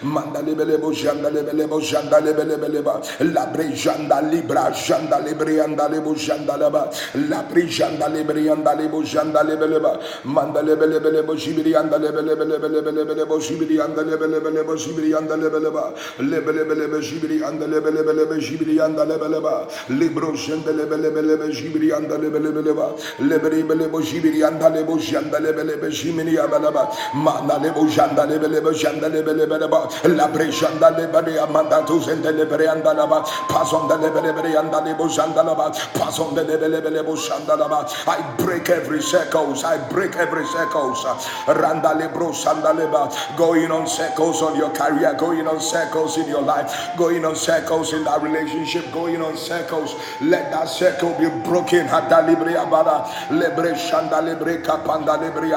manda 0.02 0.40
lebe 0.42 0.64
lebo 0.64 0.92
shanda 0.92 1.30
lebe 1.30 1.52
lebo 1.52 1.80
shanda 1.80 2.18
lebe 2.20 2.44
lebe 2.44 2.68
la 3.34 3.46
brejanda 3.52 4.20
libra 4.30 4.72
shanda 4.74 5.18
libre 5.24 5.60
anda 5.60 5.88
lebo 5.88 6.14
shanda 6.14 6.56
leba, 6.56 6.90
la 7.28 7.42
brejanda 7.50 8.08
libre 8.08 8.48
anda 8.48 8.74
lebo 8.74 9.02
shanda 9.04 9.42
lebe 9.42 9.66
manda 10.24 10.62
lebe 10.62 10.86
lebe 10.86 11.10
lebo 11.10 11.34
shibiri 11.36 11.74
anda 11.76 11.98
lebe 11.98 12.22
lebe 12.22 12.44
lebe 12.44 12.68
lebe 12.68 12.92
lebe 12.92 13.14
lebo 13.14 13.40
shibiri 13.40 13.80
anda 13.80 14.02
lebe 14.02 14.26
lebe 14.26 14.50
lebo 14.50 14.76
shibiri 14.76 15.14
anda 15.14 15.36
lebe 15.36 15.58
leba, 15.58 15.92
lebe 16.20 16.52
lebe 16.52 16.74
lebe 16.74 17.00
anda 17.44 17.66
lebe 17.66 17.90
lebe 17.90 18.12
lebe 18.14 18.40
shibiri 18.40 18.80
anda 18.80 19.04
lebe 19.04 19.28
libro 19.90 20.34
shanda 20.36 20.72
lebe 20.72 20.96
lebe 20.96 21.22
lebe 21.22 21.52
shibiri 21.52 21.92
anda 21.92 22.16
lebe 22.18 22.38
lebe 22.38 22.62
leba, 22.62 22.94
lebe 23.20 23.48
lebe 23.50 23.74
lebo 23.74 23.98
anda 24.46 24.68
lebo 24.70 24.98
shanda 24.98 25.38
lebe 25.40 25.64
lebe 25.64 25.90
shimini 25.90 26.36
abalaba, 26.38 26.88
manda 27.14 27.58
lebo 27.58 27.86
shanda 27.88 28.24
lebe 28.26 28.37
I 38.06 38.34
break 38.38 38.68
every 38.70 39.02
circles, 39.02 39.64
I 39.64 39.76
break 39.88 40.16
every 40.16 40.46
circles. 40.46 41.04
Randa 41.46 41.94
lebro 41.94 42.32
leba, 42.32 43.36
going 43.36 43.70
on 43.70 43.86
circles 43.86 44.42
on 44.42 44.56
your 44.56 44.70
career, 44.70 45.14
going 45.14 45.46
on 45.46 45.60
circles 45.60 46.16
in 46.18 46.28
your 46.28 46.42
life, 46.42 46.96
going 46.96 47.24
on 47.24 47.36
circles 47.36 47.92
in 47.92 48.04
that 48.04 48.22
relationship, 48.22 48.90
going 48.92 49.22
on 49.22 49.36
circles. 49.36 49.94
Let 50.20 50.50
that 50.52 50.68
circle 50.68 51.14
be 51.18 51.28
broken. 51.48 51.86
Hada 51.86 52.26
libre 52.26 52.54
lebre 53.30 53.74
shanda 53.74 54.20
lebre 54.22 54.62
kapanda 54.62 55.18
lebre 55.18 55.50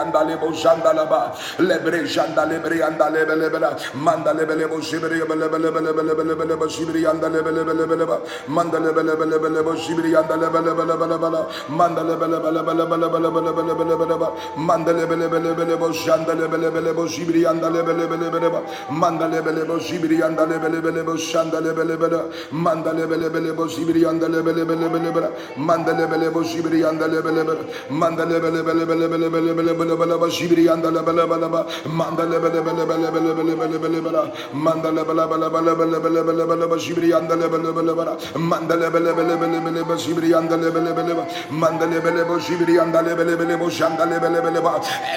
lebre 1.59 2.05
lebre 2.47 2.70
anda 2.79 3.09
lebe 3.09 3.35
lebe 3.35 3.59
la, 3.59 3.75
manda 3.95 4.31
lebe 4.33 4.55
lebo 4.55 4.79
shibri 4.79 5.19
lebe 5.19 5.35
lebe 5.35 5.57
lebe 5.59 5.81
lebe 5.81 6.03
lebe 6.03 6.23
lebe 6.23 6.45
lebe 6.45 6.69
shibri 6.69 7.05
anda 7.05 7.27
lebe 7.27 7.51
lebe 7.51 7.73
lebe 7.73 7.95
lebe, 7.97 8.15
manda 8.47 8.79
lebe 8.79 9.01
lebe 9.03 9.25
lebe 9.25 9.49
lebe 9.49 9.73
shibri 9.83 10.15
anda 10.15 10.35
lebe 10.37 10.59
lebe 10.61 10.83
lebe 10.85 11.05
lebe 11.11 11.29
la, 11.33 11.41
manda 11.69 12.03
lebe 12.03 12.27
lebe 12.27 12.51
lebe 12.51 12.73
lebe 12.73 12.97
lebe 12.97 13.19
lebe 13.19 13.41
lebe 13.41 13.63
lebe 13.65 13.83
lebe 13.89 14.05
lebe, 14.05 14.27
manda 14.57 14.91
lebe 14.93 15.15
lebe 15.15 15.39
lebe 15.39 15.63
lebe 15.65 15.93
shanda 15.93 16.33
lebe 16.33 16.57
lebe 16.57 16.79
lebe 16.81 17.07
shibri 17.09 17.45
anda 17.45 17.69
lebe 17.69 17.93
lebe 17.93 18.15
lebe 18.17 18.39
lebe, 18.39 18.59
manda 18.91 19.27
lebe 19.27 19.51
lebe 19.51 19.79
shibri 19.81 20.21
anda 20.21 20.45
lebe 20.45 20.69
lebe 20.69 20.91
lebe 20.91 21.17
shanda 21.17 21.59
lebe 21.59 21.83
lebe 21.83 22.07
lebe, 22.07 22.21
manda 22.51 22.91
lebe 22.93 23.15
lebe 23.17 23.39
lebe 23.39 23.67
shibri 23.69 24.05
anda 24.05 24.27
lebe 24.27 24.51
lebe 24.53 24.75
lebe 24.75 24.99
lebe, 24.99 25.29
manda 25.57 25.91
lebe 25.93 26.17
lebe 26.17 26.43
shibri 26.45 26.83
anda 26.85 27.07
lebe 27.07 27.31
lebe, 27.31 27.53
manda 27.89 28.25
lebe 28.25 28.49
lebe 28.51 28.73
lebe 28.73 28.95
lebe 28.95 29.17
lebe 29.17 29.41
lebe 29.41 29.61
lebe 29.63 29.83
lebe 29.85 30.05
lebe 30.05 30.29
shibri 30.29 30.69
anda 30.69 30.89
lebe 30.91 31.11
lebe 31.11 31.35
lebe, 31.43 31.59
manda 31.97 32.23
lebe 32.25 32.49
lebe 32.53 32.60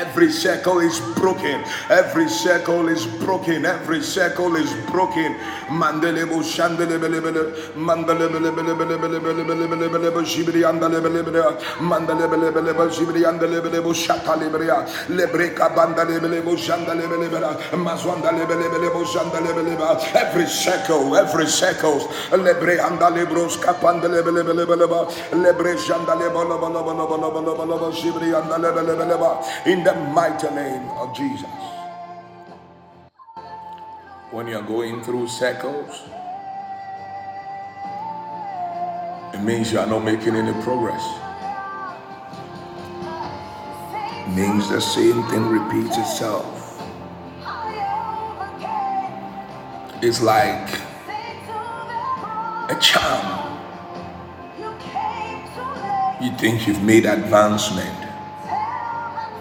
Every 0.00 0.30
circle 0.30 0.80
is 0.80 1.00
broken. 1.16 1.61
Every 1.90 2.28
circle 2.28 2.88
is 2.88 3.07
broken. 3.24 3.64
Every 3.64 4.02
circle 4.02 4.57
is 4.57 4.72
broken. 4.90 5.35
Mandelebo 5.68 6.42
shandelebe 6.42 7.09
lebe 7.09 7.30
lebe, 7.33 7.52
mandelebe 7.76 8.38
lebe 8.40 8.62
lebe 8.62 8.85
lebe 8.85 9.09
lebe 9.09 9.33
lebe 9.35 9.54
lebe 9.54 9.76
lebe 9.76 9.98
lebe 9.98 10.24
shibri 10.24 10.64
anda 10.64 10.88
lebe 10.88 11.09
lebe 11.09 11.30
lebe, 11.30 11.57
mandelebe 11.80 12.37
lebe 12.37 12.61
lebe 12.61 12.90
shibri 12.92 13.24
anda 13.24 13.46
lebe 13.46 13.70
lebe 13.70 13.92
shata 13.94 14.37
lebe 14.37 14.64
ya, 14.66 14.85
lebre 15.09 15.54
kabanda 15.54 16.04
lebe 16.04 16.28
lebe 16.28 16.57
shanda 16.57 16.94
lebe 16.94 17.16
lebe 17.16 17.34
la, 17.34 17.34
mazwanda 17.34 17.34
lebe 17.34 17.34
lebe 17.34 17.34
lebe 17.34 17.34
shanda 17.34 17.34
lebe 17.34 17.34
lebe. 17.34 17.34
Every 20.14 20.47
shekel, 20.47 21.16
every 21.16 21.47
shekel, 21.47 22.01
lebre 22.31 22.79
anda 22.81 23.11
lebros 23.11 23.57
capanda 23.62 24.09
lebelebelebeleba, 24.09 25.09
lebre 25.33 25.77
janda 25.79 26.14
lebalabalabalabalabalaba, 26.16 27.92
shibri 27.92 28.35
anda 28.35 28.59
lebelebeleba, 28.59 29.66
in 29.66 29.85
the 29.85 29.94
mighty 30.14 30.49
name 30.55 30.88
of 30.99 31.14
Jesus. 31.14 31.47
When 34.31 34.49
you 34.49 34.57
are 34.59 34.62
going 34.62 35.03
through 35.03 35.29
cycles, 35.29 36.03
it 39.33 39.40
means 39.42 39.73
you 39.73 39.79
are 39.79 39.87
not 39.87 40.05
making 40.05 40.37
any 40.37 40.53
progress 40.62 41.03
means 44.35 44.68
the 44.68 44.81
same 44.81 45.23
thing 45.25 45.47
repeats 45.49 45.97
itself. 45.97 46.54
It's 50.05 50.23
like 50.23 50.69
a 52.71 52.79
charm. 52.81 53.59
You 56.23 56.31
think 56.38 56.67
you've 56.67 56.83
made 56.83 57.07
advancement, 57.07 57.99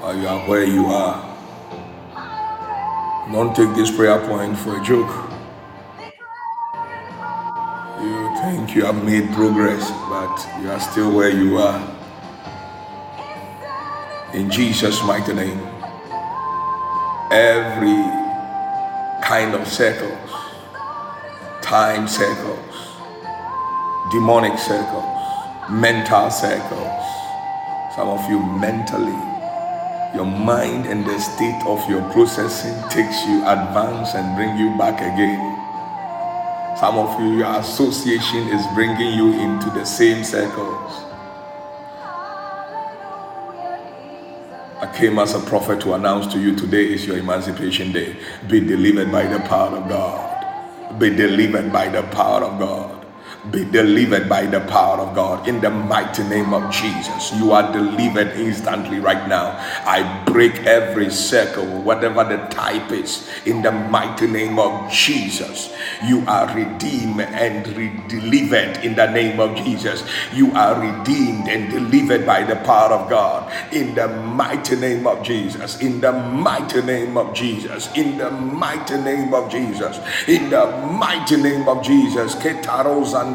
or 0.04 0.14
you 0.16 0.28
are 0.28 0.48
where 0.50 0.66
you 0.66 0.86
are. 0.88 1.38
Don't 3.32 3.56
take 3.56 3.76
this 3.76 3.92
prayer 3.96 4.20
point 4.28 4.58
for 4.58 4.80
a 4.80 4.84
joke. 4.84 5.12
You 8.02 8.36
think 8.42 8.76
you 8.76 8.86
have 8.86 9.04
made 9.06 9.32
progress, 9.34 9.92
but 10.10 10.36
you 10.62 10.72
are 10.72 10.80
still 10.80 11.12
where 11.16 11.30
you 11.32 11.58
are. 11.58 11.82
In 14.34 14.50
Jesus' 14.52 15.04
mighty 15.04 15.34
name. 15.34 15.62
every 17.32 18.04
kind 19.24 19.56
of 19.56 19.68
circles, 19.68 20.23
time 21.64 22.08
circles, 22.10 22.76
demonic 24.12 24.60
circles, 24.60 25.06
mental 25.72 26.30
circles. 26.30 27.06
Some 27.96 28.10
of 28.10 28.30
you 28.30 28.40
mentally, 28.60 29.18
your 30.14 30.26
mind 30.26 30.86
and 30.86 31.06
the 31.06 31.18
state 31.20 31.64
of 31.66 31.90
your 31.90 32.02
processing 32.12 32.76
takes 32.90 33.26
you 33.26 33.40
advance 33.48 34.14
and 34.14 34.36
bring 34.36 34.58
you 34.58 34.78
back 34.78 35.00
again. 35.00 35.58
Some 36.78 36.98
of 36.98 37.18
you, 37.22 37.38
your 37.38 37.60
association 37.60 38.50
is 38.50 38.66
bringing 38.76 39.14
you 39.14 39.32
into 39.40 39.70
the 39.70 39.86
same 39.86 40.26
circles. 40.26 40.92
I 44.82 44.94
came 44.94 45.18
as 45.18 45.34
a 45.34 45.40
prophet 45.40 45.80
to 45.82 45.94
announce 45.94 46.28
to 46.34 46.40
you 46.42 46.58
today 46.58 46.92
is 46.92 47.08
your 47.08 47.18
emancipation 47.18 47.94
day. 47.94 48.18
Be 48.50 48.60
delivered 48.60 49.14
by 49.14 49.28
the 49.28 49.40
power 49.40 49.78
of 49.78 49.88
God. 49.88 50.33
Be 51.00 51.10
delivered 51.10 51.74
by 51.74 51.88
the 51.90 52.04
power 52.04 52.44
of 52.44 52.60
God. 52.60 52.93
Be 53.52 53.66
delivered 53.66 54.30
by 54.30 54.46
the 54.48 54.62
power 54.62 55.00
of 55.02 55.16
God 55.16 55.48
in 55.48 55.62
the 55.62 55.70
mighty 55.70 56.24
name 56.24 56.54
of 56.54 56.72
Jesus. 56.72 57.34
You 57.36 57.52
are 57.52 57.72
delivered 57.74 58.30
instantly 58.40 59.00
right 59.00 59.28
now. 59.28 59.58
I 59.86 60.24
break 60.26 60.56
every 60.66 61.12
circle, 61.12 61.66
whatever 61.84 62.24
the 62.24 62.38
type 62.48 62.92
is, 62.92 63.30
in 63.46 63.62
the 63.62 63.72
mighty 63.72 64.28
name 64.28 64.60
of 64.60 64.90
Jesus. 64.92 65.76
You 66.06 66.24
are 66.28 66.48
redeemed 66.56 67.22
and 67.22 67.68
re- 67.78 67.92
delivered 68.08 68.78
in 68.86 68.96
the 68.96 69.08
name 69.12 69.40
of 69.40 69.56
Jesus. 69.58 70.04
You 70.34 70.52
are 70.54 70.80
redeemed 70.80 71.50
and 71.50 71.70
delivered 71.70 72.26
by 72.26 72.44
the 72.44 72.56
power 72.58 72.94
of 72.94 73.10
God 73.10 73.52
in 73.74 73.96
the 73.96 74.08
mighty 74.08 74.76
name 74.78 75.08
of 75.08 75.24
Jesus. 75.24 75.82
In 75.82 76.02
the 76.02 76.14
mighty 76.14 76.82
name 76.82 77.18
of 77.18 77.34
Jesus. 77.36 77.90
In 77.98 78.18
the 78.18 78.32
mighty 78.32 78.98
name 78.98 79.34
of 79.34 79.52
Jesus. 79.52 80.00
In 80.28 80.50
the 80.50 80.66
mighty 80.98 81.38
name 81.38 81.68
of 81.68 81.84
Jesus. 81.84 82.36
Ketaro 82.36 83.04
zandayaba. 83.06 83.33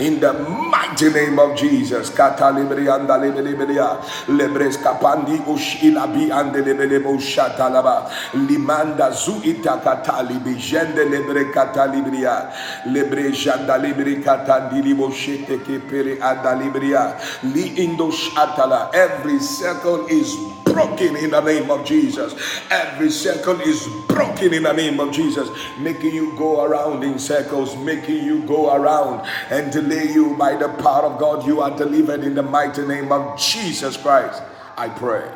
In 0.00 0.20
the 0.20 0.32
mighty 0.32 1.10
name 1.10 1.38
of 1.38 1.56
Jesus. 1.56 2.10
Katalibrianda 2.10 3.18
lebelebelea. 3.18 4.00
Lebres 4.28 4.76
kapandi 4.78 5.38
ushilabi 5.46 6.30
ande 6.30 6.62
lebelebo 6.64 7.18
shatalaba. 7.18 8.10
Limanda 8.34 9.10
zuita 9.12 9.80
katali 9.82 10.38
bijende 10.42 11.04
lebre 11.08 11.52
katalibria. 11.52 12.52
Lebre 12.86 13.32
janda 13.32 13.78
libre 13.78 14.22
katandilibo 14.22 15.10
shete 15.12 15.58
kepere 15.64 16.18
adalibria. 16.20 17.16
Li 17.42 17.84
indo 17.84 18.10
shatala. 18.10 18.94
Every 18.94 19.38
circle 19.40 20.06
is 20.08 20.36
broken 20.76 21.16
in 21.16 21.30
the 21.30 21.40
name 21.40 21.70
of 21.70 21.86
Jesus. 21.86 22.34
Every 22.70 23.08
circle 23.10 23.58
is 23.62 23.88
broken 24.08 24.52
in 24.52 24.64
the 24.64 24.72
name 24.72 25.00
of 25.00 25.10
Jesus, 25.10 25.48
making 25.80 26.14
you 26.14 26.36
go 26.36 26.64
around 26.64 27.02
in 27.02 27.18
circles, 27.18 27.74
making 27.78 28.22
you 28.22 28.42
go 28.42 28.74
around 28.76 29.26
and 29.48 29.72
delay 29.72 30.12
you 30.12 30.36
by 30.36 30.54
the 30.54 30.68
power 30.68 31.04
of 31.06 31.18
God. 31.18 31.46
You 31.46 31.62
are 31.62 31.74
delivered 31.74 32.24
in 32.24 32.34
the 32.34 32.42
mighty 32.42 32.86
name 32.86 33.10
of 33.10 33.40
Jesus 33.40 33.96
Christ. 33.96 34.42
I 34.76 34.90
pray 34.90 35.26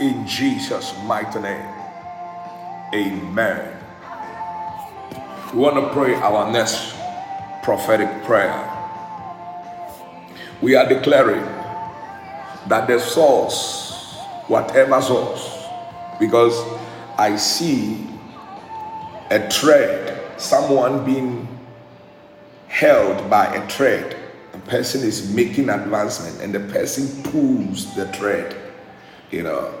in 0.00 0.26
Jesus' 0.26 0.94
mighty 1.04 1.40
name. 1.40 1.74
Amen. 2.94 3.76
We 5.52 5.58
want 5.58 5.76
to 5.76 5.92
pray 5.92 6.14
our 6.14 6.50
next 6.50 6.94
prophetic 7.62 8.08
prayer. 8.24 8.66
We 10.62 10.74
are 10.74 10.88
declaring 10.88 11.44
that 12.68 12.86
the 12.86 12.98
source, 12.98 13.89
whatever 14.50 15.00
source, 15.00 15.64
because 16.18 16.60
I 17.16 17.36
see 17.36 18.04
a 19.30 19.48
thread, 19.48 20.40
someone 20.40 21.04
being 21.04 21.46
held 22.66 23.30
by 23.30 23.46
a 23.54 23.68
thread. 23.68 24.16
The 24.50 24.58
person 24.58 25.02
is 25.02 25.32
making 25.32 25.68
advancement 25.68 26.40
and 26.40 26.52
the 26.52 26.72
person 26.72 27.22
pulls 27.30 27.94
the 27.94 28.12
thread. 28.12 28.56
You 29.30 29.44
know, 29.44 29.72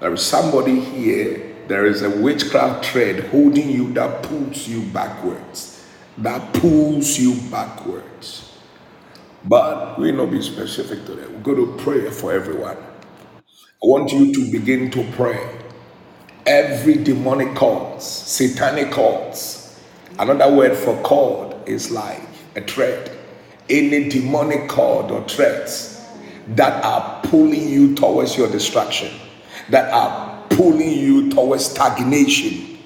there 0.00 0.12
is 0.12 0.22
somebody 0.22 0.78
here, 0.78 1.56
there 1.66 1.86
is 1.86 2.02
a 2.02 2.10
witchcraft 2.10 2.84
thread 2.84 3.24
holding 3.30 3.70
you 3.70 3.92
that 3.94 4.22
pulls 4.24 4.68
you 4.68 4.82
backwards. 4.92 5.86
That 6.18 6.52
pulls 6.52 7.18
you 7.18 7.34
backwards. 7.50 8.58
But 9.44 9.98
we'll 9.98 10.16
not 10.16 10.30
be 10.30 10.42
specific 10.42 11.06
today. 11.06 11.26
We're 11.26 11.54
going 11.54 11.78
to 11.78 11.82
pray 11.82 12.10
for 12.10 12.32
everyone. 12.32 12.76
I 13.80 13.86
want 13.86 14.12
you 14.12 14.34
to 14.34 14.50
begin 14.50 14.90
to 14.90 15.04
pray. 15.12 15.38
Every 16.46 16.94
demonic 16.94 17.54
cause, 17.54 18.04
satanic 18.26 18.90
cause. 18.90 19.78
Another 20.18 20.52
word 20.52 20.76
for 20.76 21.00
cord 21.02 21.54
is 21.68 21.92
like 21.92 22.20
a 22.56 22.60
thread. 22.62 23.16
Any 23.70 24.08
demonic 24.08 24.68
cord 24.68 25.12
or 25.12 25.22
threads 25.28 26.04
that 26.48 26.84
are 26.84 27.22
pulling 27.22 27.68
you 27.68 27.94
towards 27.94 28.36
your 28.36 28.50
destruction, 28.50 29.12
that 29.70 29.92
are 29.92 30.44
pulling 30.50 30.98
you 30.98 31.30
towards 31.30 31.66
stagnation, 31.66 32.80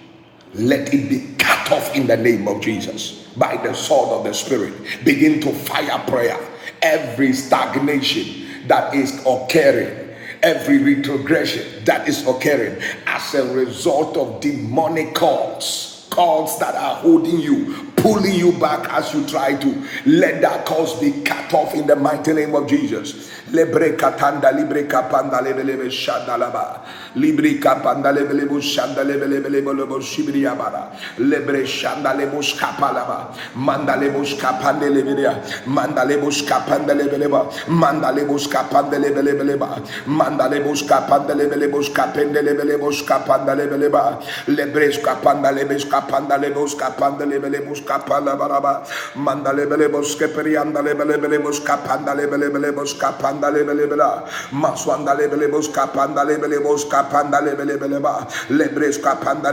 let 0.52 0.92
it 0.92 1.08
be 1.08 1.34
cut 1.38 1.72
off 1.72 1.96
in 1.96 2.06
the 2.06 2.18
name 2.18 2.46
of 2.46 2.60
Jesus 2.60 3.28
by 3.38 3.56
the 3.56 3.72
sword 3.72 4.10
of 4.10 4.24
the 4.24 4.34
Spirit. 4.34 4.74
Begin 5.06 5.40
to 5.40 5.52
fire 5.54 5.98
prayer. 6.06 6.38
Every 6.82 7.32
stagnation 7.32 8.68
that 8.68 8.94
is 8.94 9.18
occurring, 9.24 10.01
every 10.42 10.78
retrogression 10.78 11.84
that 11.84 12.08
is 12.08 12.26
occurring 12.26 12.80
as 13.06 13.34
a 13.34 13.52
result 13.54 14.16
of 14.16 14.40
demonic 14.40 15.14
calls, 15.14 16.06
calls 16.10 16.58
that 16.58 16.74
are 16.74 16.96
holding 16.96 17.38
you, 17.38 17.92
pulling 17.96 18.34
you 18.34 18.52
back 18.58 18.88
as 18.92 19.14
you 19.14 19.26
try 19.26 19.54
to 19.54 19.88
let 20.04 20.40
that 20.42 20.66
cause 20.66 20.98
be 21.00 21.22
cut 21.22 21.52
off 21.54 21.74
in 21.74 21.86
the 21.86 21.96
mighty 21.96 22.32
name 22.32 22.54
of 22.54 22.68
Jesus. 22.68 23.30
lebreka 23.52 24.16
tanda 24.16 24.50
libreka 24.50 25.08
panda 25.08 25.38
lebelebe 25.44 25.90
şandalaba 25.90 26.80
librika 27.16 27.82
panda 27.82 28.08
lebelebu 28.08 28.62
şandalebelebelebelebo 28.62 30.00
şibriyabara 30.00 30.92
lebre 31.20 31.66
şandalebuş 31.66 32.56
kapalaba 32.56 33.34
mandalebuş 33.54 34.36
kapande 34.36 34.94
lebiriya 34.94 35.34
mandalebuş 35.66 36.44
kapande 36.44 36.98
lebeleba 36.98 37.46
mandalebuş 37.68 38.48
kapande 38.48 39.02
lebelebeleba 39.02 39.78
mandalebuş 40.06 40.86
kapande 40.86 41.38
lebelebuş 41.38 41.92
kapende 41.92 42.46
lebelebuş 42.46 43.04
kapanda 43.04 43.52
lebeleba 43.52 44.22
lebreş 44.48 45.02
kapanda 45.02 45.48
lebeş 45.48 45.88
kapanda 45.88 46.34
lebuş 46.34 46.76
kapanda 46.76 47.24
lebelebuş 47.24 47.84
kapanda 47.84 48.38
baraba 48.38 48.86
mandalebelebuş 49.14 50.18
keperi 50.18 50.60
andalebelebelebuş 50.60 51.64
kapanda 51.64 52.10
lebelebelebuş 52.10 52.98
kapanda 52.98 53.41
kapanda. 53.50 54.22
Maswanda 54.52 55.14
lebelebos 55.18 55.68
kapanda 55.68 56.22
lebelebos 56.24 56.86
kapanda 56.86 57.40
lebelebeleba. 57.40 58.28
Lebres 58.50 58.98
kapanda 58.98 59.50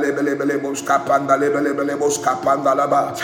laba. 2.75 3.15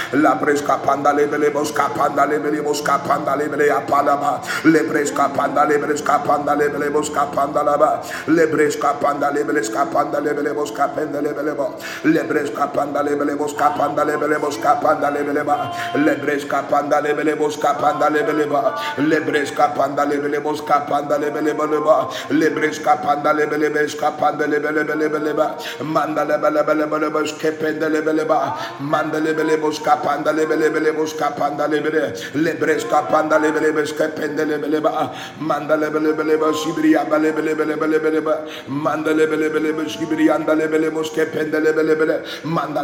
Lebele 3.35 3.69
apalaba. 3.71 4.41
Lebres 4.65 5.11
lebres 5.67 6.01
laba. 7.63 8.01
Lebres. 8.27 8.77
Lebres. 12.05 12.49
Lebres. 18.97 19.15
Lebres 19.15 19.51
lebelebos 20.45 20.61
kapanda 20.61 21.17
kapanda 23.95 24.45
kapanda. 24.45 25.57
Manda. 25.81 26.25
Manda 28.79 29.19
kapanda 29.79 30.31
lebelebelebos 30.31 31.13
kapanda 31.13 31.67
lebele. 31.67 32.13
Lebres 32.35 32.85
kapanda 32.85 33.37
lebelebes 33.39 33.93
kependa 33.93 34.45
lebeleba. 34.45 35.11
Manda. 35.39 35.75
Manda 38.67 39.11
lebelebelebos 39.11 39.97
sibriya 39.97 40.37
lebelebos 40.37 41.11
kependa 41.13 41.59
lebelebele. 41.59 42.23
Manda 42.45 42.83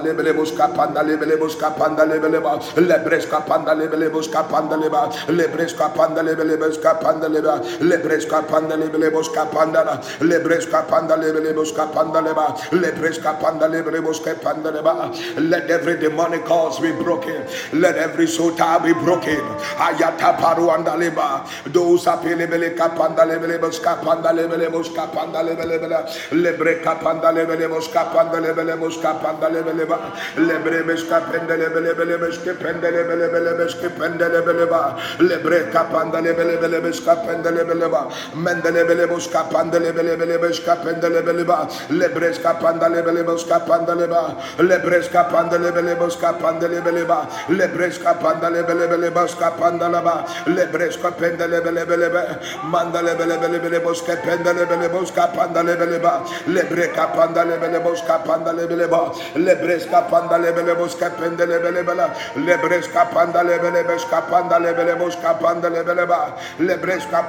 kapanda 0.58 1.04
lebelebos 1.04 1.56
kapanda. 1.56 2.04
Lebres 2.06 3.26
kapanda 3.26 3.74
lebelebos 3.76 4.28
kapanda 4.30 4.78
leba. 4.78 5.10
Lebres 5.30 5.74
kapanda 5.74 6.22
lebelebos 6.24 6.78
kapanda 6.80 7.28
leba. 7.30 7.51
Lebra 7.82 8.12
lebreska 8.12 8.48
panda 8.48 8.76
leblebos 8.78 9.30
kapanda 9.34 10.02
lebreska 10.22 10.88
panda 10.88 11.16
leblebos 11.18 11.72
kapanda 11.74 12.22
leba 12.22 12.48
lebreska 12.72 13.40
panda 13.42 13.68
leblebos 13.68 14.20
kapanda 14.22 14.72
leba 14.72 15.12
let 15.38 15.70
every 15.70 15.98
demonic 15.98 16.46
cause 16.46 16.80
be 16.80 16.92
broken. 16.92 17.48
Let 17.74 17.96
every 17.98 18.28
tie 18.28 18.80
be 18.84 18.94
broken. 18.94 19.42
Ayata 19.80 20.38
paru 20.38 20.70
anda 20.70 20.92
leba 20.92 21.48
those 21.74 22.06
apelebele 22.06 22.76
kapanda 22.78 23.26
leblebos 23.26 23.80
kapanda 23.80 24.32
leblebos 24.38 24.94
kapanda 24.94 25.42
lebelebela 25.42 26.06
lebre 26.32 26.84
kapanda 26.84 27.32
lebelebos 27.34 27.88
kapanda 27.88 28.40
lebelebos 28.46 28.98
kapanda 29.02 29.50
lebeleba 29.50 29.98
lebrebes 30.36 31.04
kapenda 31.10 31.58
lebelebelebes 31.58 32.38
kapenda 32.46 32.92
lebelebelebes 32.92 33.74
kapenda 33.82 34.28
lebeleba 34.30 34.82
lebre 35.20 35.72
kapanda 35.72 36.22
lebelebelebes 36.22 37.00
kapenda 37.02 37.41
lebeleba 37.50 38.08
mendele 38.36 38.86
belebos 38.86 39.28
kapanda 39.28 39.80
lebelebelebes 39.80 40.60
kapenda 40.62 41.10
lebeleba 41.10 41.68
lebres 41.90 42.38
kapanda 42.40 42.88
lebelebos 42.90 43.46
kapanda 43.50 43.96
leba 43.96 44.36
lebres 44.60 45.08
kapanda 45.10 45.58
lebelebos 45.58 46.16
kapanda 46.18 46.68
lebeleba 46.68 47.28
lebres 47.50 47.98
kapanda 47.98 48.50
lebelebelebos 48.50 49.34
kapanda 49.36 49.90
leba 49.90 50.26
lebres 50.46 50.98
kapenda 50.98 51.48
lebelebelebe 51.48 52.24
manda 52.70 53.02
lebelebelebos 53.02 54.02
kapenda 54.04 54.54
lebelebos 54.54 55.12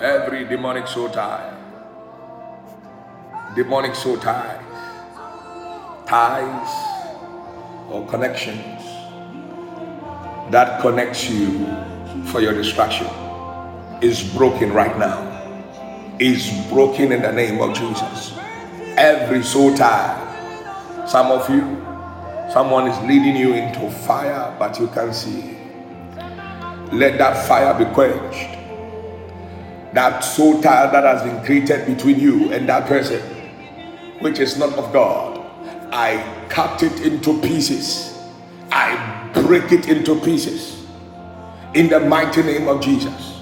Every 0.00 0.44
demonic 0.44 0.86
soul 0.86 1.08
tie. 1.08 1.54
Demonic 3.56 3.94
soul 3.94 4.18
ties 4.18 4.68
ties 6.08 6.70
or 7.90 8.06
connections 8.08 8.82
that 10.50 10.80
connects 10.80 11.28
you 11.28 11.66
for 12.32 12.40
your 12.40 12.54
destruction 12.54 13.06
is 14.00 14.22
broken 14.34 14.72
right 14.72 14.96
now. 14.98 15.26
Is 16.18 16.50
broken 16.68 17.12
in 17.12 17.22
the 17.22 17.32
name 17.32 17.60
of 17.60 17.76
Jesus. 17.76 18.36
Every 18.96 19.42
soul 19.42 19.76
tie. 19.76 20.24
Some 21.06 21.28
of 21.30 21.48
you, 21.48 21.60
someone 22.52 22.88
is 22.88 22.98
leading 23.08 23.36
you 23.36 23.54
into 23.54 23.90
fire, 23.90 24.54
but 24.58 24.78
you 24.78 24.88
can't 24.88 25.14
see. 25.14 25.56
Let 26.92 27.18
that 27.18 27.46
fire 27.46 27.72
be 27.74 27.84
quenched. 27.92 28.58
That 29.94 30.20
soul 30.20 30.60
tie 30.60 30.90
that 30.90 31.04
has 31.04 31.22
been 31.22 31.44
created 31.44 31.86
between 31.86 32.18
you 32.18 32.52
and 32.52 32.68
that 32.68 32.86
person, 32.86 33.20
which 34.20 34.38
is 34.38 34.58
not 34.58 34.72
of 34.74 34.92
God, 34.92 35.38
I 35.92 36.46
cut 36.48 36.82
it 36.82 37.00
into 37.00 37.40
pieces. 37.40 38.18
I 38.70 39.30
break 39.32 39.72
it 39.72 39.88
into 39.88 40.20
pieces. 40.20 40.86
In 41.74 41.88
the 41.88 42.00
mighty 42.00 42.42
name 42.42 42.68
of 42.68 42.80
Jesus. 42.82 43.37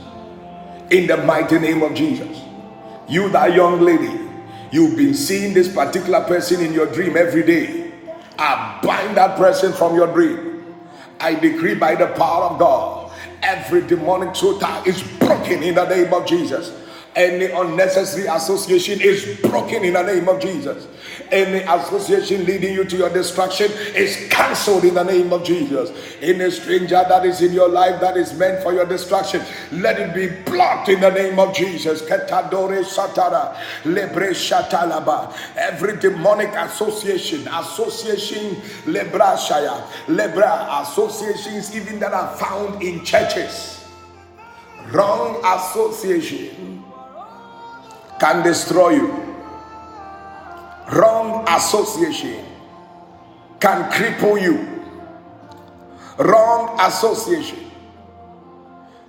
In 0.91 1.07
the 1.07 1.16
mighty 1.16 1.59
name 1.59 1.82
of 1.82 1.95
Jesus. 1.95 2.43
You, 3.09 3.28
that 3.30 3.55
young 3.55 3.80
lady, 3.80 4.20
you've 4.70 4.97
been 4.97 5.14
seeing 5.14 5.55
this 5.55 5.72
particular 5.72 6.22
person 6.24 6.61
in 6.64 6.72
your 6.72 6.87
dream 6.87 7.16
every 7.16 7.43
day. 7.43 7.93
I 8.39 8.78
bind 8.82 9.16
that 9.16 9.37
person 9.37 9.72
from 9.72 9.95
your 9.95 10.12
dream. 10.12 10.74
I 11.20 11.34
decree 11.34 11.74
by 11.74 11.95
the 11.95 12.09
power 12.09 12.45
of 12.51 12.59
God, 12.59 13.12
every 13.43 13.87
demonic 13.87 14.34
tie 14.34 14.82
is 14.84 15.03
broken 15.18 15.62
in 15.62 15.74
the 15.74 15.89
name 15.89 16.12
of 16.12 16.26
Jesus. 16.26 16.72
Any 17.17 17.47
unnecessary 17.47 18.27
association 18.27 19.01
is 19.01 19.41
broken 19.41 19.85
in 19.85 19.95
the 19.95 20.03
name 20.03 20.29
of 20.29 20.39
Jesus. 20.39 20.87
Any 21.31 21.61
association 21.61 22.45
leading 22.45 22.75
you 22.75 22.85
to 22.85 22.97
your 22.97 23.09
destruction 23.09 23.73
is 23.95 24.29
cancelled 24.31 24.85
in 24.85 24.93
the 24.95 25.03
name 25.03 25.33
of 25.33 25.43
Jesus. 25.43 25.91
Any 26.21 26.51
stranger 26.51 27.03
that 27.09 27.25
is 27.25 27.41
in 27.41 27.55
your 27.55 27.71
life 27.71 28.03
that 28.03 28.19
is 28.19 28.35
meant 28.35 28.62
for 28.62 28.75
your 28.75 28.85
destruction, 28.85 29.43
let 29.73 29.99
it 29.99 30.14
be 30.14 30.29
blocked 30.51 30.91
in 30.91 31.01
the 31.01 31.11
name 31.11 31.39
of 31.39 31.55
Jesus. 31.55 32.03
Every 35.57 35.97
demonic 35.99 36.51
association, 36.55 37.49
association 37.49 38.57
Lebra 38.85 39.37
Shaya, 39.39 39.83
Lebra 40.07 40.83
associations, 40.83 41.75
even 41.75 41.99
that 41.99 42.12
are 42.12 42.37
found 42.37 42.83
in 42.83 43.03
churches. 43.07 43.87
Wrong 44.93 45.41
association 45.45 46.76
can 48.21 48.43
destroy 48.45 48.91
you. 48.91 49.09
Wrong 50.93 51.45
association 51.49 52.45
can 53.61 53.91
cripple 53.91 54.41
you. 54.41 54.69
Wrong 56.19 56.79
association 56.81 57.71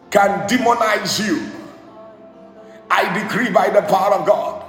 can 0.10 0.48
demonize 0.50 1.26
you. 1.26 1.52
I 2.90 3.22
decree 3.24 3.52
by 3.52 3.70
the 3.70 3.82
power 3.84 4.16
of 4.16 4.26
God 4.28 4.64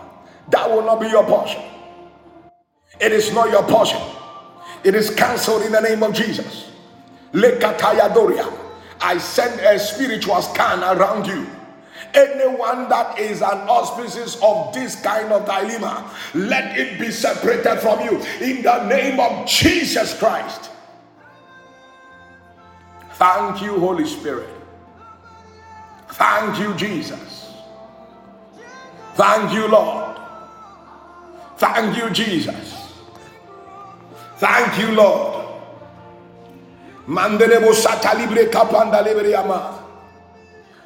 that 0.50 0.68
will 0.70 0.82
not 0.84 1.00
be 1.00 1.08
your 1.08 1.24
portion. 1.24 1.62
It 3.00 3.12
is 3.12 3.32
not 3.32 3.50
your 3.50 3.62
portion. 3.62 4.00
It 4.84 4.94
is 4.94 5.10
cancelled 5.10 5.62
in 5.62 5.72
the 5.72 5.80
name 5.80 6.02
of 6.02 6.14
Jesus. 6.14 6.70
I 7.34 9.18
send 9.18 9.60
a 9.60 9.78
spiritual 9.78 10.42
scan 10.42 10.82
around 10.82 11.26
you. 11.26 11.46
Anyone 12.14 12.88
that 12.88 13.18
is 13.18 13.42
an 13.42 13.68
auspices 13.68 14.38
of 14.42 14.72
this 14.72 15.00
kind 15.02 15.32
of 15.32 15.44
dilemma, 15.44 16.10
let 16.34 16.78
it 16.78 16.98
be 16.98 17.10
separated 17.10 17.80
from 17.80 18.00
you 18.00 18.18
in 18.40 18.62
the 18.62 18.86
name 18.86 19.20
of 19.20 19.46
Jesus 19.46 20.18
Christ. 20.18 20.70
Thank 23.14 23.62
you, 23.62 23.78
Holy 23.78 24.06
Spirit. 24.06 24.48
Thank 26.10 26.58
you, 26.58 26.74
Jesus. 26.74 27.52
Thank 29.14 29.52
you, 29.52 29.68
Lord. 29.68 30.16
Thank 31.56 31.96
you, 31.96 32.10
Jesus. 32.10 32.92
Thank 34.36 34.78
you, 34.78 34.92
Lord. 34.94 35.46
Mandelebo 37.08 37.74
sata 37.74 38.14
libre 38.14 38.46
kapanda 38.46 39.02
libre 39.02 39.34
ama. 39.34 39.77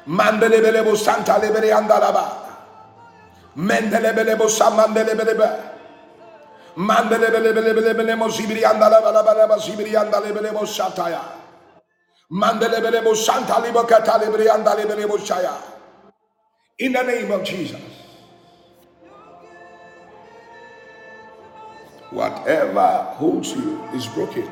Mandelebelebo 0.07 0.95
santa 0.97 1.37
libre 1.39 1.71
andalaba. 1.73 2.57
Mendelebelebo 3.55 4.49
samandelebelebe. 4.49 5.49
Mandelebelebelebelebo 6.77 8.29
zibri 8.29 8.63
andalabalaba 8.65 9.57
zibri 9.59 9.95
andalebelebo 9.95 10.65
sataya. 10.65 11.21
Mandelebelebo 12.31 13.15
santa 13.15 13.59
libre 13.61 13.85
kata 13.87 14.19
andalebelebo 14.53 15.17
shaya. 15.19 15.53
In 16.79 16.93
the 16.93 17.03
name 17.03 17.31
of 17.31 17.43
Jesus. 17.43 17.81
Whatever 22.11 23.13
holds 23.17 23.53
you 23.53 23.83
is 23.93 24.07
broken. 24.07 24.49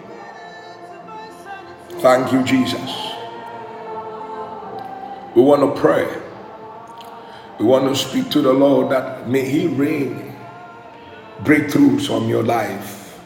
Thank 1.99 2.31
you, 2.33 2.43
Jesus. 2.43 3.10
We 5.35 5.43
want 5.43 5.61
to 5.75 5.81
pray. 5.81 6.07
We 7.59 7.65
want 7.65 7.87
to 7.89 7.95
speak 7.95 8.29
to 8.31 8.41
the 8.41 8.53
Lord 8.53 8.91
that 8.91 9.29
may 9.29 9.49
He 9.49 9.67
rain 9.67 10.35
breakthroughs 11.43 12.09
on 12.11 12.29
your 12.29 12.43
life, 12.43 13.19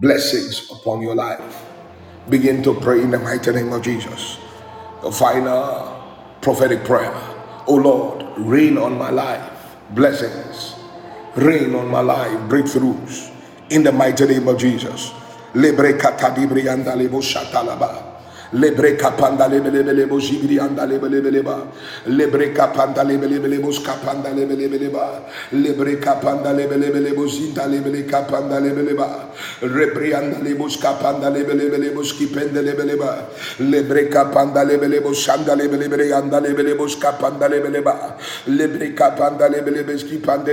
blessings 0.00 0.70
upon 0.70 1.02
your 1.02 1.14
life. 1.16 1.64
Begin 2.30 2.62
to 2.64 2.74
pray 2.80 3.02
in 3.02 3.10
the 3.10 3.18
mighty 3.20 3.52
name 3.52 3.72
of 3.72 3.82
Jesus. 3.82 4.38
The 5.02 5.12
final 5.12 6.02
prophetic 6.42 6.84
prayer. 6.84 7.12
Oh 7.68 7.76
Lord, 7.76 8.24
rain 8.38 8.78
on 8.78 8.98
my 8.98 9.10
life, 9.10 9.50
blessings. 9.92 10.74
Rain 11.36 11.74
on 11.74 11.88
my 11.88 12.00
life, 12.00 12.38
breakthroughs. 12.50 13.32
In 13.70 13.84
the 13.84 13.92
mighty 13.92 14.26
name 14.26 14.48
of 14.48 14.58
Jesus. 14.58 15.12
Lebre 15.54 15.98
katadibri 15.98 16.68
andalebo 16.68 17.22
shatalaba. 17.22 18.11
Lebre 18.54 18.96
kapanda 18.96 19.48
lebelebele 19.48 20.08
bo 20.08 20.18
jibri 20.18 20.58
anda 20.60 20.86
lebelebele 20.86 21.42
ba. 21.42 21.66
Lebre 22.06 22.52
kapanda 22.52 23.02
lebelebele 23.02 23.60
bo 23.62 23.70
skapanda 23.70 24.28
lebelebele 24.28 24.92
ba. 24.92 25.22
Lebre 25.52 25.96
kapanda 26.00 26.52
lebelebele 26.52 27.14
bo 27.14 27.26
zinda 27.26 27.66
lebele 27.66 28.04
kapanda 28.06 28.60
lebele 28.60 28.94
ba. 28.96 29.28
Rebre 29.62 30.14
anda 30.14 30.38
lebo 30.42 30.68
skapanda 30.68 31.30
lebelebele 31.30 31.94
bo 31.94 32.02
skipende 32.02 32.62
lebele 32.62 32.96
ba. 32.98 33.26
Lebre 33.60 34.08
kapanda 34.10 34.64
lebele 34.64 35.00
bo 35.02 35.12
shanda 35.12 35.56
lebelebele 35.56 36.12
anda 36.12 36.40
lebele 36.40 36.76
bo 36.76 36.86
skapanda 36.86 37.48
lebele 37.48 37.82
ba. 37.82 38.16
Lebre 38.46 38.94
kapanda 38.94 39.48
lebelebe 39.48 39.96
skipande 39.98 40.52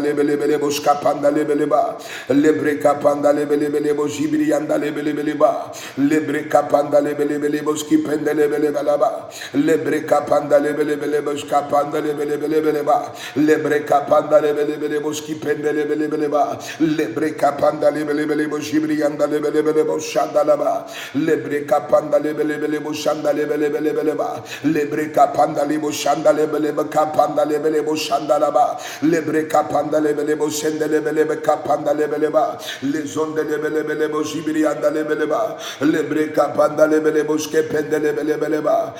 lebelebe 0.00 0.70
skipende 0.70 1.30
lebele 1.30 1.66
ba. 1.68 1.96
Lebre 2.30 2.78
kapanda 2.78 3.32
lebelebe 3.32 3.68
skipende 3.68 3.68
lebele 3.68 3.94
bo 3.96 4.08
sibri 4.08 4.52
anda 4.52 4.76
lebelebele 4.78 5.34
ba. 5.38 5.72
Lebre 5.98 6.48
kapanda 6.48 7.00
lebelebo 7.00 7.74
zinda 7.76 7.88
lebelebelebo 7.88 7.88
skapanda 7.88 7.92
lebeleba. 7.94 7.98
Lebre 7.98 7.98
kapanda 7.98 8.22
lebelebelebo 8.28 8.28
jibri 8.28 8.28
anda 8.28 8.28
lebelebeleba. 8.28 8.28
Lebre 8.28 8.28
kapanda 8.28 8.28
lebelebelebo 8.28 8.28
skipende 8.28 8.32
lebelebeleba. 8.34 9.28
Lebre 9.54 10.04
kapanda 10.06 10.58
lebelebelebo 10.58 11.36
skapanda 11.36 12.00
lebelebeleba. 12.00 13.12
Lebre 13.36 13.84
kapanda 13.84 14.40
lebelebelebo 14.40 15.12
skipende 15.14 15.72
lebelebeleba. 15.72 16.58
Lebre 16.80 17.34
kapanda 17.36 17.90
lebelebelebo 17.90 18.58
jibri 18.60 19.02
anda 19.02 19.26
lebelebelebo 19.26 19.98
shanda 20.00 20.44
laba. 20.44 20.86
Lebre 21.14 21.64
kapanda 21.66 22.18
lebelebelebo 22.18 22.92
shanda 22.94 23.32
lebelebeleba. 23.32 24.42
Lebre 24.64 25.12
kapanda 25.12 25.64
lebo 25.64 25.90
shanda 25.90 26.32
Lebre 29.38 29.46
kapanda 29.46 30.00
kapanda 31.42 31.94
lebeleba. 31.94 32.58
Lezonde 32.82 33.44
lebelebelebo 33.44 34.22
jibri 34.24 34.66
anda. 34.66 34.90
Lebre 34.90 36.32
kapanda 36.32 36.86
lebelebelebeleba. 36.86 38.94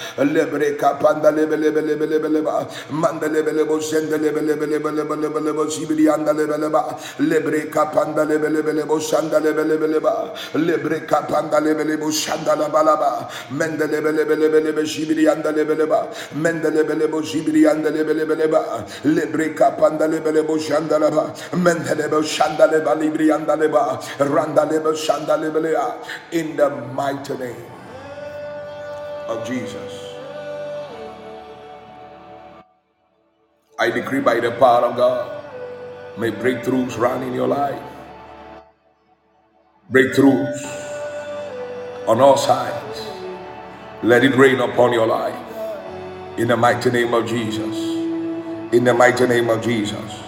Manda 2.91 3.29
anda 11.39 11.61
shanda 12.11 12.57
labalaba. 12.57 13.29
Mende 13.51 13.87
anda. 15.29 15.53
Mende 16.35 16.71
anda 17.67 17.91
kapanda 19.55 20.07
libri. 22.97 23.31
In 26.33 26.57
the 26.57 26.71
mighty 26.95 27.37
name 27.39 27.67
of 29.29 29.47
Jesus. 29.47 30.07
I 33.79 33.91
decree 33.91 34.21
by 34.21 34.41
the 34.41 34.53
power 34.53 34.87
of 34.87 34.97
God, 34.97 35.45
may 36.19 36.31
breakthroughs 36.33 36.99
run 36.99 37.23
in 37.25 37.35
your 37.35 37.49
life. 37.49 37.83
Breakthroughs 39.93 40.89
on 42.09 42.21
all 42.21 42.37
sides. 42.37 43.01
Let 44.03 44.25
it 44.25 44.37
rain 44.37 44.61
upon 44.61 44.93
your 44.93 45.07
life. 45.07 45.37
In 46.39 46.49
the 46.49 46.57
mighty 46.57 46.91
name 46.91 47.15
of 47.15 47.27
Jesus. 47.27 47.88
In 48.73 48.85
the 48.85 48.95
mighty 48.95 49.27
name 49.27 49.51
of 49.51 49.63
Jesus. 49.65 50.21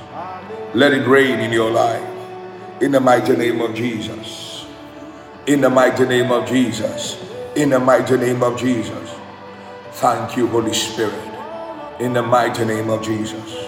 Let 0.75 0.95
it 0.95 1.07
rain 1.07 1.41
in 1.41 1.53
your 1.53 1.71
life. 1.71 2.09
In 2.83 2.93
the 2.93 3.01
mighty 3.01 3.37
name 3.37 3.61
of 3.61 3.75
Jesus. 3.75 4.67
In 5.47 5.61
the 5.61 5.71
mighty 5.71 6.07
name 6.07 6.33
of 6.33 6.49
Jesus. 6.49 7.23
In 7.57 7.71
the 7.71 7.79
mighty 7.79 8.17
name 8.17 8.43
of 8.43 8.59
Jesus. 8.59 9.11
Thank 9.93 10.39
you, 10.39 10.47
Holy 10.49 10.73
Spirit. 10.75 11.15
In 12.01 12.15
the 12.15 12.23
mighty 12.23 12.65
name 12.65 12.91
of 12.91 13.05
Jesus. 13.05 13.60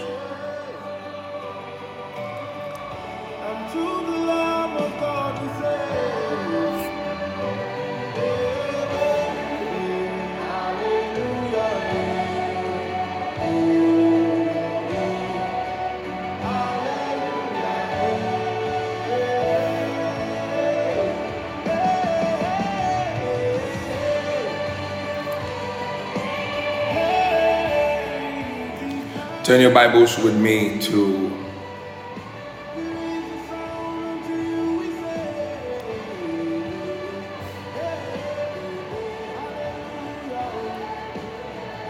Turn 29.45 29.61
your 29.61 29.74
Bibles 29.74 30.16
with 30.18 30.36
me 30.36 30.78
to 30.82 31.28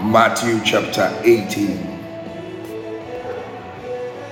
Matthew 0.00 0.60
chapter 0.64 1.14
18. 1.24 1.76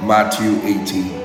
Matthew 0.01 0.59
18. 0.65 1.20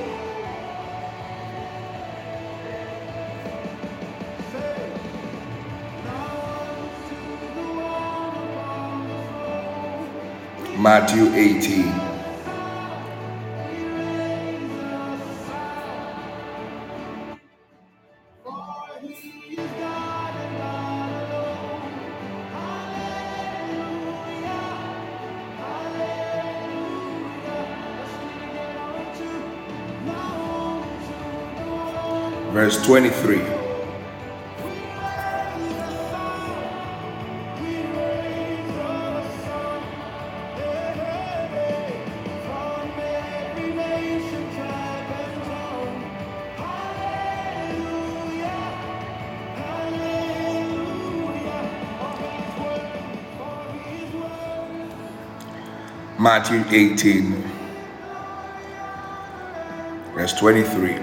Matthew 10.86 11.34
18. 11.34 11.82
Verse 32.52 32.80
23. 32.86 33.55
Matthew 56.36 56.64
18, 56.68 57.32
verse 60.12 60.34
23. 60.34 60.98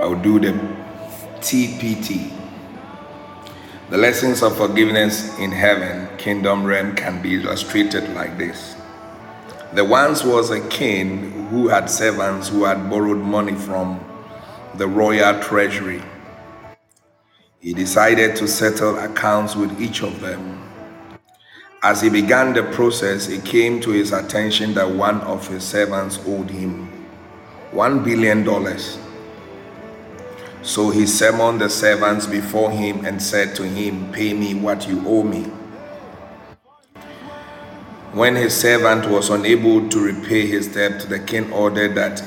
I'll 0.00 0.14
do 0.14 0.40
the 0.40 0.52
TPT. 1.40 2.32
The 3.90 3.98
lessons 3.98 4.42
of 4.42 4.56
forgiveness 4.56 5.38
in 5.38 5.52
heaven, 5.52 6.16
kingdom 6.16 6.64
realm, 6.64 6.96
can 6.96 7.20
be 7.20 7.34
illustrated 7.34 8.08
like 8.14 8.38
this. 8.38 8.74
There 9.74 9.84
once 9.84 10.24
was 10.24 10.50
a 10.50 10.66
king 10.68 11.48
who 11.48 11.68
had 11.68 11.90
servants 11.90 12.48
who 12.48 12.64
had 12.64 12.88
borrowed 12.88 13.18
money 13.18 13.54
from 13.54 14.02
the 14.76 14.88
royal 14.88 15.38
treasury. 15.42 16.02
He 17.60 17.74
decided 17.74 18.34
to 18.36 18.48
settle 18.48 18.98
accounts 18.98 19.54
with 19.56 19.78
each 19.78 20.02
of 20.02 20.22
them. 20.22 20.63
As 21.84 22.00
he 22.00 22.08
began 22.08 22.54
the 22.54 22.62
process, 22.62 23.28
it 23.28 23.44
came 23.44 23.78
to 23.82 23.90
his 23.90 24.10
attention 24.10 24.72
that 24.72 24.88
one 24.90 25.20
of 25.20 25.46
his 25.46 25.62
servants 25.62 26.18
owed 26.26 26.48
him 26.48 26.90
one 27.72 28.02
billion 28.02 28.42
dollars. 28.42 28.98
So 30.62 30.88
he 30.88 31.06
summoned 31.06 31.60
the 31.60 31.68
servants 31.68 32.26
before 32.26 32.70
him 32.70 33.04
and 33.04 33.20
said 33.20 33.54
to 33.56 33.64
him, 33.64 34.10
Pay 34.12 34.32
me 34.32 34.54
what 34.54 34.88
you 34.88 35.06
owe 35.06 35.24
me. 35.24 35.42
When 38.14 38.34
his 38.34 38.58
servant 38.58 39.10
was 39.10 39.28
unable 39.28 39.86
to 39.90 40.00
repay 40.00 40.46
his 40.46 40.68
debt, 40.68 41.00
the 41.10 41.18
king 41.18 41.52
ordered 41.52 41.94
that 41.96 42.22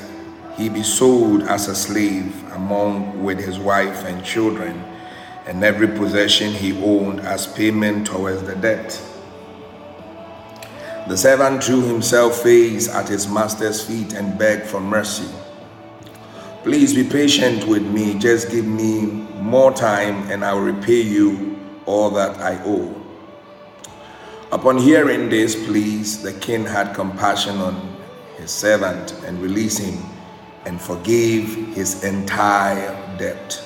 he 0.56 0.68
be 0.68 0.84
sold 0.84 1.42
as 1.42 1.66
a 1.66 1.74
slave 1.74 2.44
among 2.52 3.24
with 3.24 3.40
his 3.40 3.58
wife 3.58 4.04
and 4.04 4.24
children 4.24 4.84
and 5.46 5.64
every 5.64 5.88
possession 5.88 6.52
he 6.52 6.80
owned 6.80 7.18
as 7.20 7.48
payment 7.48 8.06
towards 8.06 8.44
the 8.44 8.54
debt. 8.54 9.02
The 11.08 11.16
servant 11.16 11.64
threw 11.64 11.80
himself 11.80 12.42
face 12.42 12.86
at 12.86 13.08
his 13.08 13.26
master's 13.28 13.82
feet 13.82 14.12
and 14.12 14.38
begged 14.38 14.66
for 14.66 14.78
mercy. 14.78 15.26
Please 16.62 16.92
be 16.94 17.02
patient 17.02 17.66
with 17.66 17.82
me. 17.82 18.18
Just 18.18 18.50
give 18.50 18.66
me 18.66 19.06
more 19.40 19.72
time 19.72 20.30
and 20.30 20.44
I 20.44 20.52
will 20.52 20.60
repay 20.60 21.00
you 21.00 21.58
all 21.86 22.10
that 22.10 22.38
I 22.42 22.62
owe. 22.62 22.94
Upon 24.52 24.76
hearing 24.76 25.30
this, 25.30 25.54
please, 25.66 26.22
the 26.22 26.34
king 26.34 26.66
had 26.66 26.94
compassion 26.94 27.56
on 27.56 27.96
his 28.36 28.50
servant 28.50 29.12
and 29.24 29.40
released 29.40 29.78
him 29.78 30.04
and 30.66 30.78
forgave 30.78 31.74
his 31.74 32.04
entire 32.04 32.94
debt. 33.16 33.62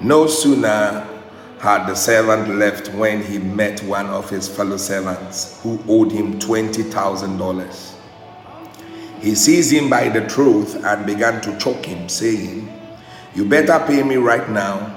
No 0.00 0.26
sooner 0.26 1.15
had 1.58 1.86
the 1.86 1.94
servant 1.94 2.56
left 2.56 2.92
when 2.94 3.22
he 3.22 3.38
met 3.38 3.82
one 3.84 4.06
of 4.06 4.28
his 4.28 4.48
fellow 4.48 4.76
servants 4.76 5.60
who 5.62 5.82
owed 5.88 6.12
him 6.12 6.38
$20,000. 6.38 7.92
He 9.20 9.34
seized 9.34 9.72
him 9.72 9.88
by 9.88 10.08
the 10.08 10.28
throat 10.28 10.74
and 10.84 11.06
began 11.06 11.40
to 11.42 11.58
choke 11.58 11.86
him, 11.86 12.08
saying, 12.08 12.68
You 13.34 13.44
better 13.46 13.82
pay 13.86 14.02
me 14.02 14.16
right 14.16 14.48
now 14.50 14.92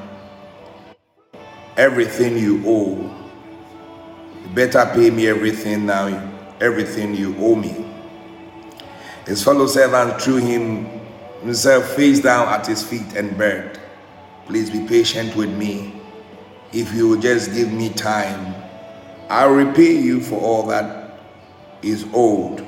everything 1.77 2.37
you 2.37 2.61
owe. 2.67 2.97
You 4.43 4.49
better 4.53 4.85
pay 4.93 5.09
me 5.09 5.27
everything 5.27 5.85
now, 5.85 6.07
everything 6.59 7.15
you 7.15 7.35
owe 7.39 7.55
me. 7.55 7.85
His 9.25 9.43
fellow 9.43 9.65
servant 9.65 10.21
threw 10.21 10.37
him 10.37 10.85
himself 11.41 11.85
face 11.95 12.19
down 12.19 12.49
at 12.49 12.67
his 12.67 12.83
feet 12.83 13.15
and 13.15 13.37
begged, 13.37 13.79
Please 14.45 14.69
be 14.69 14.85
patient 14.87 15.35
with 15.37 15.49
me. 15.55 15.98
If 16.71 16.93
you 16.93 17.07
will 17.07 17.19
just 17.19 17.53
give 17.53 17.73
me 17.73 17.89
time, 17.89 18.53
I'll 19.27 19.51
repay 19.51 19.91
you 19.93 20.21
for 20.21 20.39
all 20.39 20.67
that 20.67 21.19
is 21.81 22.05
owed. 22.13 22.65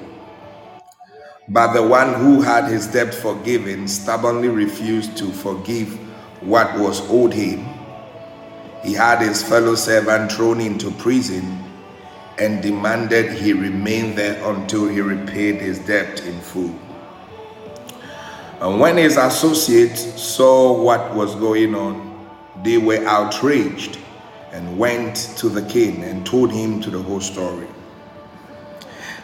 But 1.47 1.73
the 1.73 1.83
one 1.83 2.13
who 2.15 2.41
had 2.41 2.65
his 2.71 2.87
debt 2.87 3.13
forgiven 3.13 3.87
stubbornly 3.87 4.47
refused 4.47 5.17
to 5.17 5.31
forgive 5.31 5.93
what 6.41 6.79
was 6.79 7.01
owed 7.11 7.33
him. 7.33 7.67
He 8.83 8.93
had 8.93 9.21
his 9.21 9.43
fellow 9.43 9.75
servant 9.75 10.31
thrown 10.31 10.61
into 10.61 10.89
prison 10.91 11.63
and 12.39 12.63
demanded 12.63 13.31
he 13.31 13.53
remain 13.53 14.15
there 14.15 14.43
until 14.51 14.87
he 14.87 15.01
repaid 15.01 15.61
his 15.61 15.77
debt 15.79 16.25
in 16.25 16.39
full. 16.39 16.73
And 18.61 18.79
when 18.79 18.97
his 18.97 19.17
associates 19.17 20.21
saw 20.21 20.81
what 20.81 21.13
was 21.13 21.35
going 21.35 21.75
on, 21.75 22.10
they 22.63 22.77
were 22.77 23.03
outraged 23.05 23.99
and 24.51 24.77
went 24.77 25.15
to 25.37 25.49
the 25.49 25.61
king 25.63 26.03
and 26.03 26.25
told 26.25 26.51
him 26.51 26.81
to 26.81 26.89
the 26.89 27.01
whole 27.01 27.21
story. 27.21 27.67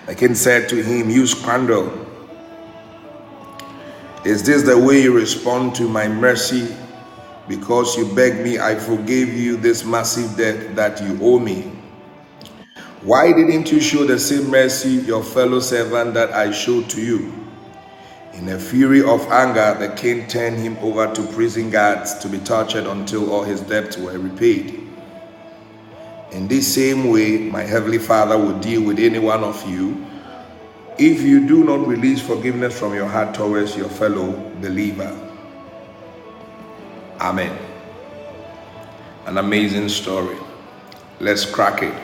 The 0.05 0.15
king 0.15 0.35
said 0.35 0.69
to 0.69 0.81
him, 0.81 1.09
You 1.09 1.27
scoundrel, 1.27 2.05
is 4.23 4.43
this 4.43 4.63
the 4.63 4.77
way 4.77 5.01
you 5.01 5.15
respond 5.15 5.75
to 5.75 5.87
my 5.87 6.07
mercy? 6.07 6.75
Because 7.47 7.95
you 7.95 8.13
begged 8.13 8.41
me, 8.43 8.59
I 8.59 8.75
forgave 8.75 9.33
you 9.33 9.57
this 9.57 9.85
massive 9.85 10.35
debt 10.35 10.75
that 10.75 11.01
you 11.01 11.17
owe 11.21 11.39
me. 11.39 11.71
Why 13.01 13.31
didn't 13.31 13.71
you 13.71 13.79
show 13.79 14.05
the 14.05 14.19
same 14.19 14.49
mercy 14.49 14.89
your 14.89 15.23
fellow 15.23 15.59
servant 15.59 16.13
that 16.15 16.31
I 16.31 16.51
showed 16.51 16.89
to 16.91 17.01
you? 17.01 17.36
In 18.37 18.49
a 18.49 18.59
fury 18.59 19.01
of 19.01 19.25
anger, 19.31 19.75
the 19.79 19.93
king 19.95 20.27
turned 20.27 20.59
him 20.59 20.77
over 20.77 21.11
to 21.11 21.23
prison 21.33 21.71
guards 21.71 22.13
to 22.19 22.29
be 22.29 22.37
tortured 22.37 22.85
until 22.85 23.33
all 23.33 23.43
his 23.43 23.61
debts 23.61 23.97
were 23.97 24.17
repaid. 24.19 24.87
In 26.31 26.47
this 26.47 26.71
same 26.71 27.09
way, 27.09 27.39
my 27.39 27.63
heavenly 27.63 27.97
Father 27.97 28.37
will 28.37 28.59
deal 28.59 28.83
with 28.83 28.99
any 28.99 29.17
one 29.17 29.43
of 29.43 29.67
you 29.67 30.05
if 30.99 31.21
you 31.21 31.47
do 31.47 31.63
not 31.63 31.87
release 31.87 32.21
forgiveness 32.21 32.77
from 32.77 32.93
your 32.93 33.07
heart 33.07 33.33
towards 33.33 33.75
your 33.75 33.89
fellow 33.89 34.31
believer. 34.61 35.11
Amen. 37.19 37.57
An 39.25 39.39
amazing 39.39 39.89
story. 39.89 40.37
Let's 41.19 41.43
crack 41.43 41.81
it. 41.81 41.95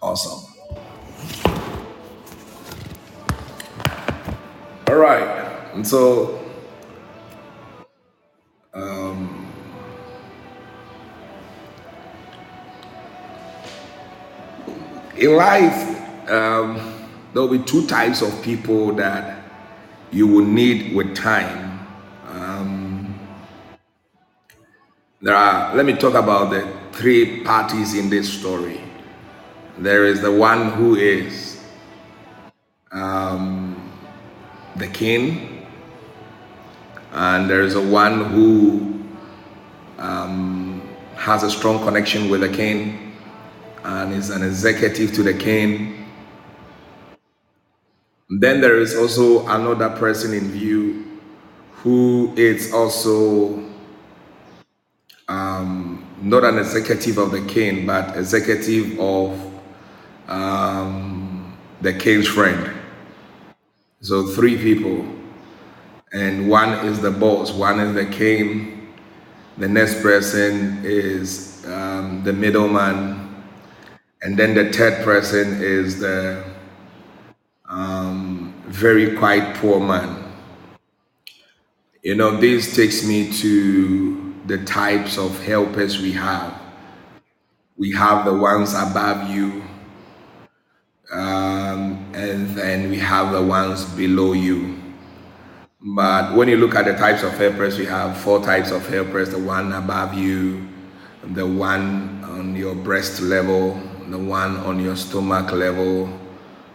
Awesome. 0.00 0.53
All 4.94 5.00
right. 5.00 5.72
And 5.74 5.84
so, 5.84 6.40
in 15.16 15.36
life, 15.36 16.30
um, 16.30 17.08
there'll 17.32 17.48
be 17.48 17.58
two 17.58 17.88
types 17.88 18.22
of 18.22 18.40
people 18.42 18.92
that 18.94 19.42
you 20.12 20.28
will 20.28 20.44
need 20.46 20.94
with 20.94 21.16
time. 21.16 21.88
Um, 22.28 23.18
there 25.22 25.34
are, 25.34 25.74
let 25.74 25.86
me 25.86 25.94
talk 25.94 26.14
about 26.14 26.50
the 26.50 26.72
three 26.92 27.42
parties 27.42 27.94
in 27.94 28.10
this 28.10 28.32
story. 28.32 28.80
There 29.78 30.04
is 30.04 30.20
the 30.22 30.32
one 30.32 30.70
who 30.72 30.96
is 30.96 31.64
um, 32.92 33.63
the 34.76 34.88
king, 34.88 35.66
and 37.12 37.48
there 37.48 37.62
is 37.62 37.74
a 37.74 37.82
one 37.82 38.24
who 38.24 39.04
um, 39.98 40.82
has 41.16 41.42
a 41.42 41.50
strong 41.50 41.82
connection 41.84 42.28
with 42.28 42.40
the 42.40 42.48
king 42.48 43.12
and 43.84 44.12
is 44.12 44.30
an 44.30 44.42
executive 44.42 45.12
to 45.12 45.22
the 45.22 45.34
king. 45.34 46.06
Then 48.28 48.60
there 48.60 48.80
is 48.80 48.96
also 48.96 49.46
another 49.46 49.90
person 49.90 50.32
in 50.34 50.50
view 50.50 51.20
who 51.70 52.32
is 52.36 52.72
also 52.72 53.62
um, 55.28 56.04
not 56.20 56.44
an 56.44 56.58
executive 56.58 57.18
of 57.18 57.30
the 57.30 57.44
king, 57.46 57.86
but 57.86 58.16
executive 58.16 58.98
of 58.98 59.52
um, 60.28 61.56
the 61.82 61.92
king's 61.92 62.26
friend. 62.26 62.73
So 64.04 64.26
three 64.26 64.58
people, 64.58 65.02
and 66.12 66.46
one 66.46 66.86
is 66.86 67.00
the 67.00 67.10
boss, 67.10 67.52
one 67.52 67.80
is 67.80 67.94
the 67.94 68.04
king, 68.04 68.92
the 69.56 69.66
next 69.66 70.02
person 70.02 70.82
is 70.84 71.64
um, 71.66 72.22
the 72.22 72.34
middleman, 72.34 73.34
and 74.20 74.38
then 74.38 74.52
the 74.52 74.70
third 74.70 75.02
person 75.04 75.62
is 75.62 76.00
the 76.00 76.44
um, 77.66 78.52
very 78.66 79.16
quiet 79.16 79.56
poor 79.56 79.80
man. 79.80 80.22
You 82.02 82.14
know, 82.14 82.36
this 82.36 82.76
takes 82.76 83.06
me 83.06 83.32
to 83.38 84.34
the 84.44 84.58
types 84.66 85.16
of 85.16 85.42
helpers 85.42 85.98
we 85.98 86.12
have. 86.12 86.52
We 87.78 87.92
have 87.92 88.26
the 88.26 88.34
ones 88.34 88.74
above 88.74 89.30
you, 89.30 89.64
um, 91.14 92.04
and 92.12 92.50
then 92.50 92.90
we 92.90 92.98
have 92.98 93.32
the 93.32 93.40
ones 93.40 93.84
below 93.94 94.32
you. 94.32 94.76
But 95.80 96.34
when 96.34 96.48
you 96.48 96.56
look 96.56 96.74
at 96.74 96.86
the 96.86 96.94
types 96.94 97.22
of 97.22 97.32
helpers, 97.34 97.78
we 97.78 97.86
have 97.86 98.16
four 98.16 98.42
types 98.42 98.72
of 98.72 98.88
helpers 98.88 99.30
the 99.30 99.38
one 99.38 99.72
above 99.72 100.14
you, 100.14 100.66
the 101.22 101.46
one 101.46 102.24
on 102.24 102.56
your 102.56 102.74
breast 102.74 103.20
level, 103.20 103.80
the 104.08 104.18
one 104.18 104.56
on 104.58 104.80
your 104.80 104.96
stomach 104.96 105.52
level, 105.52 106.10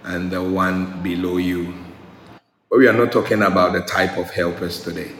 and 0.06 0.32
the 0.32 0.42
one 0.42 1.04
below 1.04 1.38
you. 1.38 1.74
But 2.70 2.80
we 2.80 2.88
are 2.88 2.94
not 2.94 3.12
talking 3.12 3.42
about 3.42 3.74
the 3.74 3.82
type 3.82 4.18
of 4.18 4.30
helpers 4.32 4.82
today. 4.82 5.12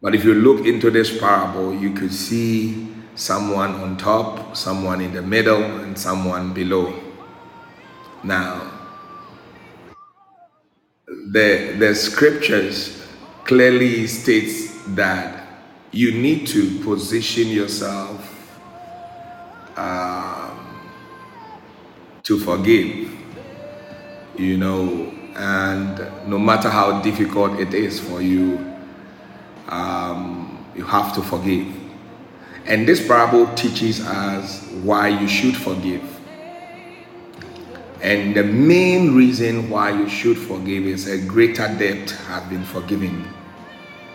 But 0.00 0.14
if 0.14 0.24
you 0.24 0.34
look 0.34 0.64
into 0.66 0.90
this 0.90 1.18
parable, 1.18 1.74
you 1.74 1.92
could 1.94 2.12
see 2.12 2.86
someone 3.16 3.74
on 3.74 3.96
top, 3.96 4.56
someone 4.56 5.00
in 5.00 5.12
the 5.12 5.22
middle, 5.22 5.64
and 5.64 5.98
someone 5.98 6.54
below. 6.54 7.07
Now, 8.24 8.70
the, 11.06 11.76
the 11.78 11.94
scriptures 11.94 13.06
clearly 13.44 14.06
states 14.06 14.82
that 14.88 15.46
you 15.92 16.12
need 16.12 16.46
to 16.48 16.80
position 16.80 17.48
yourself 17.48 18.34
um, 19.76 20.90
to 22.24 22.38
forgive, 22.38 23.10
you 24.36 24.56
know, 24.58 25.12
and 25.36 26.28
no 26.28 26.38
matter 26.38 26.68
how 26.68 27.00
difficult 27.00 27.60
it 27.60 27.72
is 27.72 28.00
for 28.00 28.20
you, 28.20 28.58
um, 29.68 30.66
you 30.74 30.84
have 30.84 31.14
to 31.14 31.22
forgive. 31.22 31.66
And 32.66 32.86
this 32.86 33.06
parable 33.06 33.46
teaches 33.54 34.00
us 34.00 34.68
why 34.82 35.08
you 35.08 35.28
should 35.28 35.56
forgive. 35.56 36.17
And 38.00 38.34
the 38.34 38.44
main 38.44 39.16
reason 39.16 39.68
why 39.68 39.90
you 39.90 40.08
should 40.08 40.38
forgive 40.38 40.84
is 40.84 41.08
a 41.08 41.18
greater 41.18 41.66
debt 41.78 42.10
has 42.10 42.48
been 42.48 42.64
forgiven 42.64 43.24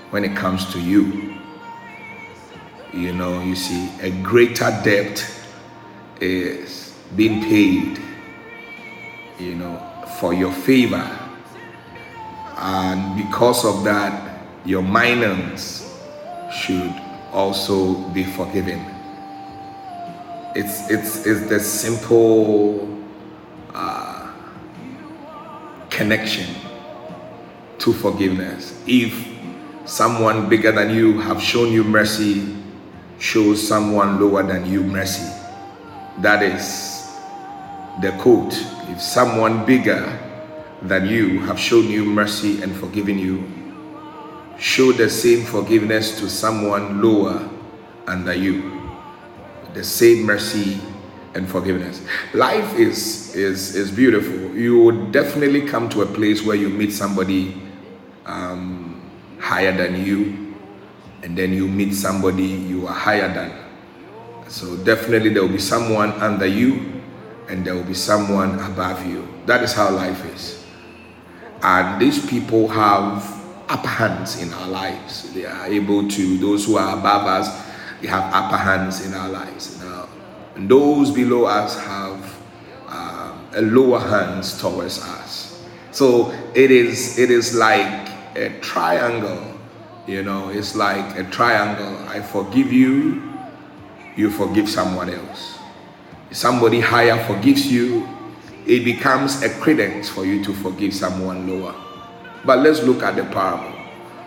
when 0.10 0.24
it 0.24 0.36
comes 0.38 0.72
to 0.72 0.80
you. 0.80 1.36
You 2.94 3.14
know, 3.14 3.42
you 3.42 3.56
see, 3.56 3.90
a 4.02 4.12
greater 4.22 4.70
debt 4.84 5.26
is 6.22 6.94
being 7.16 7.42
paid, 7.42 8.00
you 9.40 9.56
know, 9.56 9.78
for 10.20 10.34
your 10.34 10.54
favor. 10.54 11.10
And 12.56 13.18
because 13.18 13.66
of 13.66 13.84
that, 13.84 14.40
your 14.64 14.82
minors 14.82 15.94
should 16.52 16.94
also 17.34 17.96
be 18.10 18.24
forgiven. 18.24 18.80
It's 20.56 20.90
it's 20.90 21.26
it's 21.26 21.50
the 21.50 21.60
simple 21.60 22.93
connection 25.94 26.54
to 27.78 27.94
forgiveness. 27.94 28.82
If 28.88 29.14
someone 29.86 30.50
bigger 30.50 30.72
than 30.72 30.90
you 30.90 31.20
have 31.22 31.42
shown 31.42 31.72
you 31.72 31.84
mercy, 31.84 32.56
show 33.20 33.54
someone 33.54 34.20
lower 34.20 34.44
than 34.44 34.66
you 34.66 34.84
mercy. 34.84 35.30
That 36.20 36.42
is 36.44 37.14
the 38.02 38.12
quote. 38.20 38.54
If 38.90 39.02
someone 39.02 39.66
bigger 39.66 40.20
than 40.82 41.08
you 41.08 41.40
have 41.42 41.60
shown 41.60 41.90
you 41.90 42.06
mercy 42.06 42.62
and 42.62 42.76
forgiven 42.76 43.18
you, 43.18 43.44
show 44.58 44.92
the 44.92 45.10
same 45.10 45.46
forgiveness 45.46 46.20
to 46.20 46.30
someone 46.30 47.02
lower 47.02 47.50
under 48.08 48.34
you. 48.34 48.82
The 49.74 49.84
same 49.84 50.26
mercy 50.26 50.80
and 51.36 51.50
forgiveness. 51.50 52.02
Life 52.34 52.78
is 52.78 53.36
is 53.36 53.76
is 53.76 53.92
beautiful. 53.92 54.56
You 54.56 54.84
would 54.84 55.12
definitely 55.12 55.68
come 55.68 55.90
to 55.90 56.02
a 56.02 56.06
place 56.06 56.44
where 56.44 56.56
you 56.56 56.70
meet 56.70 56.92
somebody 56.92 57.62
um, 58.26 59.02
higher 59.40 59.76
than 59.76 60.06
you, 60.06 60.56
and 61.24 61.38
then 61.38 61.54
you 61.54 61.68
meet 61.68 61.94
somebody 61.94 62.44
you 62.44 62.88
are 62.88 62.94
higher 62.94 63.34
than. 63.34 63.52
So 64.48 64.78
definitely 64.78 65.30
there 65.34 65.42
will 65.42 65.50
be 65.50 65.60
someone 65.60 66.12
under 66.22 66.46
you, 66.46 67.02
and 67.50 67.66
there 67.66 67.74
will 67.76 67.84
be 67.84 67.96
someone 67.96 68.60
above 68.60 69.06
you. 69.06 69.28
That 69.46 69.64
is 69.64 69.74
how 69.74 69.90
life 69.92 70.24
is. 70.34 70.64
And 71.64 72.00
these 72.00 72.24
people 72.30 72.68
have 72.68 73.24
upper 73.70 73.88
hands 73.88 74.42
in 74.42 74.54
our 74.54 74.68
lives. 74.68 75.34
They 75.34 75.46
are 75.46 75.66
able 75.66 76.08
to, 76.08 76.38
those 76.38 76.66
who 76.66 76.78
are 76.78 76.98
above 76.98 77.26
us, 77.26 77.48
they 78.02 78.08
have 78.08 78.34
upper 78.34 78.58
hands 78.58 79.06
in 79.06 79.14
our 79.14 79.30
lives. 79.30 79.83
And 80.56 80.70
those 80.70 81.12
below 81.12 81.46
us 81.46 81.80
have 81.80 82.36
um, 82.88 83.48
a 83.54 83.62
lower 83.62 84.00
hands 84.00 84.60
towards 84.60 85.00
us. 85.00 85.64
So 85.92 86.32
it 86.54 86.72
is, 86.72 87.18
it 87.18 87.32
is 87.32 87.56
like 87.56 88.10
a 88.36 88.60
triangle. 88.62 89.58
You 90.08 90.24
know, 90.24 90.50
it's 90.50 90.76
like 90.76 91.18
a 91.18 91.24
triangle. 91.26 91.98
I 92.08 92.22
forgive 92.22 92.72
you, 92.72 93.34
you 94.16 94.30
forgive 94.30 94.70
someone 94.70 95.10
else. 95.10 95.60
If 96.30 96.38
somebody 96.38 96.80
higher 96.80 97.24
forgives 97.26 97.72
you, 97.72 98.08
it 98.66 98.84
becomes 98.86 99.42
a 99.44 99.50
credence 99.60 100.10
for 100.10 100.26
you 100.26 100.44
to 100.46 100.54
forgive 100.54 100.94
someone 100.94 101.48
lower. 101.48 101.76
But 102.46 102.60
let's 102.60 102.82
look 102.84 103.04
at 103.04 103.16
the 103.16 103.24
parable. 103.26 103.74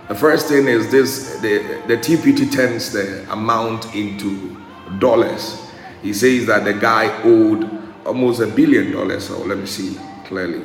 The 0.08 0.14
first 0.14 0.48
thing 0.48 0.68
is 0.68 0.90
this 0.90 1.40
the, 1.40 1.82
the 1.86 1.96
TPT 1.96 2.52
turns 2.52 2.92
the 2.92 3.26
amount 3.32 3.94
into 3.94 4.56
dollars. 4.98 5.65
He 6.06 6.12
says 6.12 6.46
that 6.46 6.64
the 6.64 6.72
guy 6.72 7.20
owed 7.24 7.68
almost 8.06 8.40
a 8.40 8.46
billion 8.46 8.92
dollars. 8.92 9.26
So 9.26 9.38
let 9.40 9.58
me 9.58 9.66
see 9.66 9.98
clearly. 10.24 10.64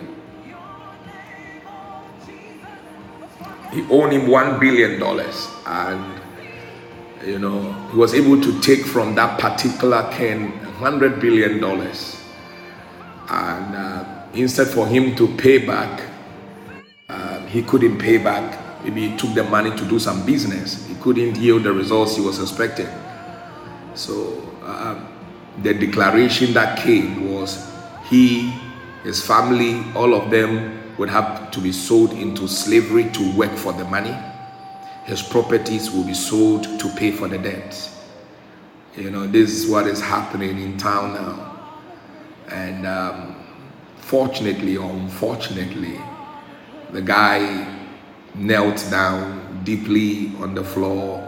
He 3.73 3.81
owed 3.89 4.13
him 4.13 4.27
one 4.27 4.59
billion 4.59 4.99
dollars, 4.99 5.49
and 5.65 6.21
you 7.25 7.39
know 7.39 7.73
he 7.89 7.97
was 7.97 8.13
able 8.13 8.39
to 8.39 8.61
take 8.61 8.85
from 8.85 9.15
that 9.15 9.39
particular 9.39 10.07
king 10.13 10.51
hundred 10.77 11.19
billion 11.19 11.59
dollars, 11.59 12.21
and 13.27 13.75
uh, 13.75 14.05
instead 14.35 14.67
for 14.67 14.85
him 14.85 15.15
to 15.15 15.27
pay 15.37 15.57
back, 15.57 16.03
um, 17.09 17.47
he 17.47 17.63
couldn't 17.63 17.97
pay 17.97 18.19
back. 18.19 18.83
Maybe 18.83 19.09
he 19.09 19.17
took 19.17 19.33
the 19.33 19.43
money 19.45 19.75
to 19.75 19.85
do 19.89 19.97
some 19.97 20.23
business. 20.23 20.85
He 20.85 20.93
couldn't 20.95 21.37
yield 21.37 21.63
the 21.63 21.73
results 21.73 22.15
he 22.15 22.21
was 22.21 22.39
expecting. 22.39 22.89
So 23.95 24.37
um, 24.63 25.10
the 25.59 25.73
declaration 25.73 26.53
that 26.53 26.79
came 26.79 27.33
was 27.33 27.69
he, 28.05 28.51
his 29.03 29.25
family, 29.25 29.83
all 29.95 30.13
of 30.13 30.31
them 30.31 30.97
would 30.97 31.09
have 31.09 31.51
to 31.51 31.59
be 31.59 31.71
sold 31.71 32.11
into 32.13 32.47
slavery 32.47 33.09
to 33.11 33.35
work 33.37 33.51
for 33.51 33.73
the 33.73 33.85
money. 33.85 34.15
His 35.03 35.21
properties 35.21 35.91
will 35.91 36.03
be 36.03 36.13
sold 36.13 36.63
to 36.79 36.89
pay 36.95 37.11
for 37.11 37.27
the 37.27 37.37
debts. 37.37 37.97
You 38.95 39.09
know, 39.09 39.27
this 39.27 39.51
is 39.51 39.69
what 39.69 39.87
is 39.87 40.01
happening 40.01 40.61
in 40.61 40.77
town 40.77 41.13
now. 41.13 41.59
And 42.49 42.85
um, 42.85 43.35
fortunately 43.97 44.77
or 44.77 44.89
unfortunately, 44.91 45.99
the 46.91 47.01
guy 47.01 47.77
knelt 48.35 48.85
down 48.91 49.63
deeply 49.63 50.33
on 50.39 50.53
the 50.53 50.63
floor, 50.63 51.19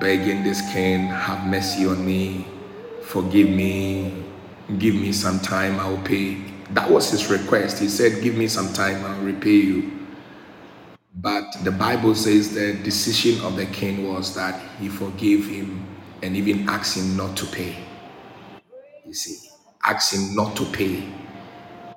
begging 0.00 0.44
this 0.44 0.60
king, 0.72 1.06
have 1.06 1.46
mercy 1.46 1.86
on 1.86 2.04
me, 2.04 2.46
forgive 3.12 3.50
me, 3.50 4.24
give 4.78 4.94
me 4.94 5.12
some 5.12 5.38
time, 5.40 5.78
I'll 5.78 5.98
pay. 5.98 6.38
That 6.70 6.90
was 6.90 7.10
his 7.10 7.30
request. 7.30 7.78
He 7.78 7.88
said, 7.88 8.22
Give 8.22 8.34
me 8.34 8.48
some 8.48 8.72
time, 8.72 9.04
I'll 9.04 9.20
repay 9.22 9.50
you. 9.56 9.92
But 11.16 11.44
the 11.62 11.70
Bible 11.70 12.14
says 12.14 12.54
the 12.54 12.72
decision 12.72 13.44
of 13.44 13.56
the 13.56 13.66
king 13.66 14.08
was 14.08 14.34
that 14.34 14.58
he 14.80 14.88
forgave 14.88 15.46
him 15.46 15.84
and 16.22 16.34
even 16.36 16.66
asked 16.70 16.96
him 16.96 17.14
not 17.16 17.36
to 17.36 17.46
pay. 17.46 17.76
You 19.04 19.12
see, 19.12 19.50
asked 19.84 20.14
him 20.14 20.34
not 20.34 20.56
to 20.56 20.64
pay. 20.72 21.04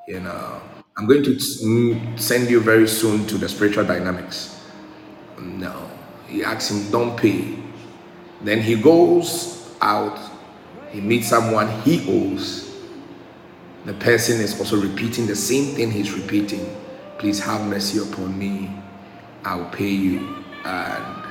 You 0.09 0.20
know, 0.20 0.61
I'm 0.97 1.07
going 1.07 1.24
to 1.24 1.32
mm, 1.32 2.20
send 2.20 2.49
you 2.49 2.59
very 2.59 2.88
soon 2.89 3.26
to 3.28 3.38
the 3.38 3.47
spiritual 3.47 3.86
dynamics. 3.86 4.61
No, 5.39 5.89
he 6.28 6.43
asked 6.43 6.72
him, 6.72 6.91
Don't 6.91 7.16
pay. 7.16 7.55
Then 8.41 8.61
he 8.61 8.76
goes 8.76 9.74
out, 9.82 10.20
he 10.96 11.02
meets 11.02 11.28
someone 11.28 11.68
he 11.82 12.06
owes. 12.08 12.74
The 13.84 13.93
person 13.96 14.39
is 14.39 14.58
also 14.58 14.82
repeating 14.82 15.28
the 15.28 15.36
same 15.36 15.76
thing 15.76 15.91
he's 15.91 16.14
repeating. 16.14 16.74
Please 17.18 17.38
have 17.41 17.68
mercy 17.68 18.00
upon 18.00 18.39
me. 18.39 18.74
I'll 19.43 19.70
pay 19.72 19.89
you. 19.89 20.41
And 20.64 21.26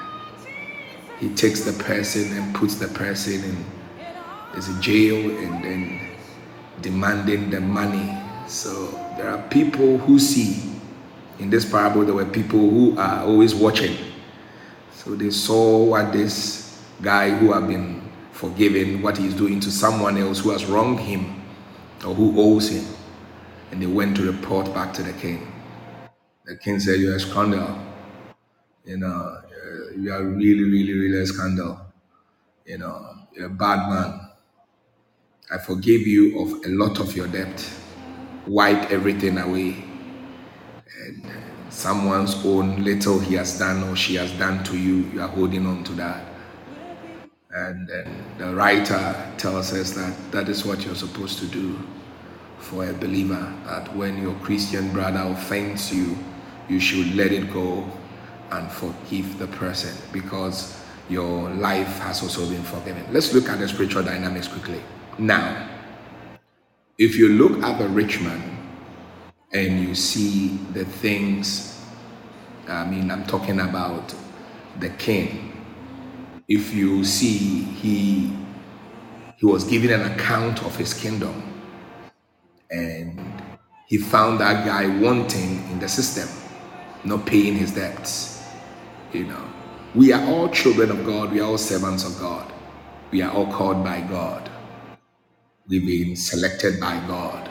he 1.18 1.34
takes 1.34 1.60
the 1.62 1.72
person 1.82 2.36
and 2.36 2.54
puts 2.54 2.74
the 2.74 2.88
person 2.88 3.42
in 3.42 3.64
is 4.54 4.68
jail 4.80 5.16
and 5.16 5.64
then 5.64 6.10
demanding 6.82 7.48
the 7.48 7.60
money. 7.60 8.18
So 8.46 8.90
there 9.16 9.30
are 9.30 9.42
people 9.48 9.96
who 9.96 10.18
see 10.18 10.74
in 11.38 11.48
this 11.48 11.64
parable 11.64 12.04
there 12.04 12.14
were 12.14 12.26
people 12.26 12.60
who 12.60 12.98
are 12.98 13.24
always 13.24 13.54
watching. 13.54 13.96
So 14.92 15.14
they 15.14 15.30
saw 15.30 15.84
what 15.84 16.12
this 16.12 16.82
guy 17.00 17.30
who 17.30 17.52
had 17.52 17.66
been 17.66 17.93
forgiven, 18.44 19.00
what 19.02 19.16
he's 19.16 19.34
doing 19.34 19.58
to 19.60 19.70
someone 19.70 20.18
else 20.18 20.40
who 20.40 20.50
has 20.50 20.66
wronged 20.66 21.00
him 21.00 21.42
or 22.06 22.14
who 22.14 22.38
owes 22.38 22.68
him. 22.68 22.84
And 23.70 23.80
they 23.80 23.86
went 23.86 24.16
to 24.18 24.30
report 24.30 24.72
back 24.74 24.92
to 24.94 25.02
the 25.02 25.12
king. 25.14 25.50
The 26.44 26.56
king 26.56 26.78
said, 26.78 27.00
You're 27.00 27.16
a 27.16 27.20
scandal. 27.20 27.78
You 28.84 28.98
know, 28.98 29.08
uh, 29.08 29.90
you 29.96 30.12
are 30.12 30.22
really, 30.22 30.64
really, 30.64 30.92
really 30.92 31.20
a 31.22 31.26
scandal. 31.26 31.80
You 32.66 32.78
know, 32.78 33.14
you're 33.32 33.46
a 33.46 33.50
bad 33.50 33.88
man. 33.88 34.20
I 35.50 35.58
forgive 35.58 36.06
you 36.06 36.40
of 36.40 36.64
a 36.64 36.68
lot 36.68 37.00
of 37.00 37.16
your 37.16 37.28
debt. 37.28 37.70
Wipe 38.46 38.90
everything 38.90 39.38
away. 39.38 39.84
And 41.06 41.26
someone's 41.70 42.34
own 42.44 42.84
little 42.84 43.18
he 43.18 43.34
has 43.34 43.58
done 43.58 43.82
or 43.88 43.96
she 43.96 44.14
has 44.16 44.30
done 44.32 44.62
to 44.64 44.78
you, 44.78 44.96
you 45.14 45.20
are 45.22 45.28
holding 45.28 45.66
on 45.66 45.82
to 45.84 45.92
that. 45.94 46.33
And 47.54 47.88
the 48.36 48.52
writer 48.52 49.14
tells 49.38 49.72
us 49.72 49.92
that 49.92 50.32
that 50.32 50.48
is 50.48 50.64
what 50.64 50.84
you're 50.84 50.96
supposed 50.96 51.38
to 51.38 51.46
do 51.46 51.78
for 52.58 52.88
a 52.88 52.92
believer. 52.92 53.54
That 53.64 53.94
when 53.94 54.20
your 54.20 54.34
Christian 54.36 54.92
brother 54.92 55.20
offends 55.20 55.94
you, 55.94 56.18
you 56.68 56.80
should 56.80 57.14
let 57.14 57.30
it 57.30 57.52
go 57.52 57.88
and 58.50 58.68
forgive 58.70 59.38
the 59.38 59.46
person 59.46 59.94
because 60.12 60.80
your 61.08 61.48
life 61.50 61.98
has 62.00 62.22
also 62.22 62.48
been 62.48 62.62
forgiven. 62.64 63.06
Let's 63.12 63.32
look 63.32 63.48
at 63.48 63.60
the 63.60 63.68
spiritual 63.68 64.02
dynamics 64.02 64.48
quickly. 64.48 64.80
Now, 65.18 65.68
if 66.98 67.16
you 67.16 67.28
look 67.28 67.62
at 67.62 67.78
the 67.78 67.88
rich 67.88 68.20
man 68.20 68.58
and 69.52 69.80
you 69.80 69.94
see 69.94 70.58
the 70.72 70.84
things, 70.84 71.84
I 72.66 72.84
mean, 72.84 73.12
I'm 73.12 73.26
talking 73.26 73.60
about 73.60 74.12
the 74.80 74.88
king. 74.90 75.53
If 76.48 76.74
you 76.74 77.04
see 77.04 77.64
he 77.64 78.32
he 79.36 79.46
was 79.46 79.64
giving 79.64 79.92
an 79.92 80.02
account 80.12 80.64
of 80.64 80.76
his 80.76 80.94
kingdom 80.94 81.64
and 82.70 83.20
he 83.86 83.98
found 83.98 84.40
that 84.40 84.66
guy 84.66 84.86
wanting 85.00 85.68
in 85.70 85.80
the 85.80 85.88
system, 85.88 86.28
not 87.04 87.26
paying 87.26 87.54
his 87.54 87.72
debts. 87.74 88.42
You 89.12 89.26
know, 89.26 89.44
we 89.94 90.12
are 90.12 90.24
all 90.26 90.48
children 90.50 90.90
of 90.90 91.06
God, 91.06 91.32
we 91.32 91.40
are 91.40 91.44
all 91.46 91.58
servants 91.58 92.04
of 92.04 92.18
God, 92.20 92.52
we 93.12 93.22
are 93.22 93.32
all 93.32 93.52
called 93.52 93.84
by 93.84 94.00
God. 94.02 94.50
We've 95.68 95.86
been 95.86 96.16
selected 96.16 96.80
by 96.80 96.96
God. 97.08 97.50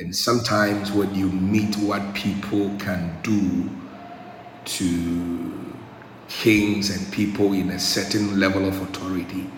And 0.00 0.14
sometimes 0.16 0.92
when 0.92 1.14
you 1.14 1.30
meet 1.30 1.76
what 1.78 2.14
people 2.14 2.76
can 2.78 3.18
do 3.22 3.70
to 4.64 5.65
kings 6.28 6.90
and 6.96 7.12
people 7.12 7.52
in 7.52 7.70
a 7.70 7.78
certain 7.78 8.38
level 8.38 8.66
of 8.66 8.80
authority, 8.82 9.50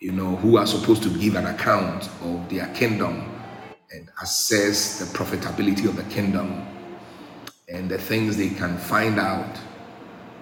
you 0.00 0.12
know, 0.12 0.36
who 0.36 0.56
are 0.56 0.66
supposed 0.66 1.02
to 1.02 1.18
give 1.18 1.36
an 1.36 1.46
account 1.46 2.08
of 2.22 2.48
their 2.48 2.66
kingdom 2.74 3.30
and 3.92 4.08
assess 4.22 4.98
the 4.98 5.18
profitability 5.18 5.88
of 5.88 5.96
the 5.96 6.02
kingdom 6.04 6.66
and 7.68 7.88
the 7.88 7.98
things 7.98 8.36
they 8.36 8.50
can 8.50 8.76
find 8.76 9.18
out. 9.18 9.58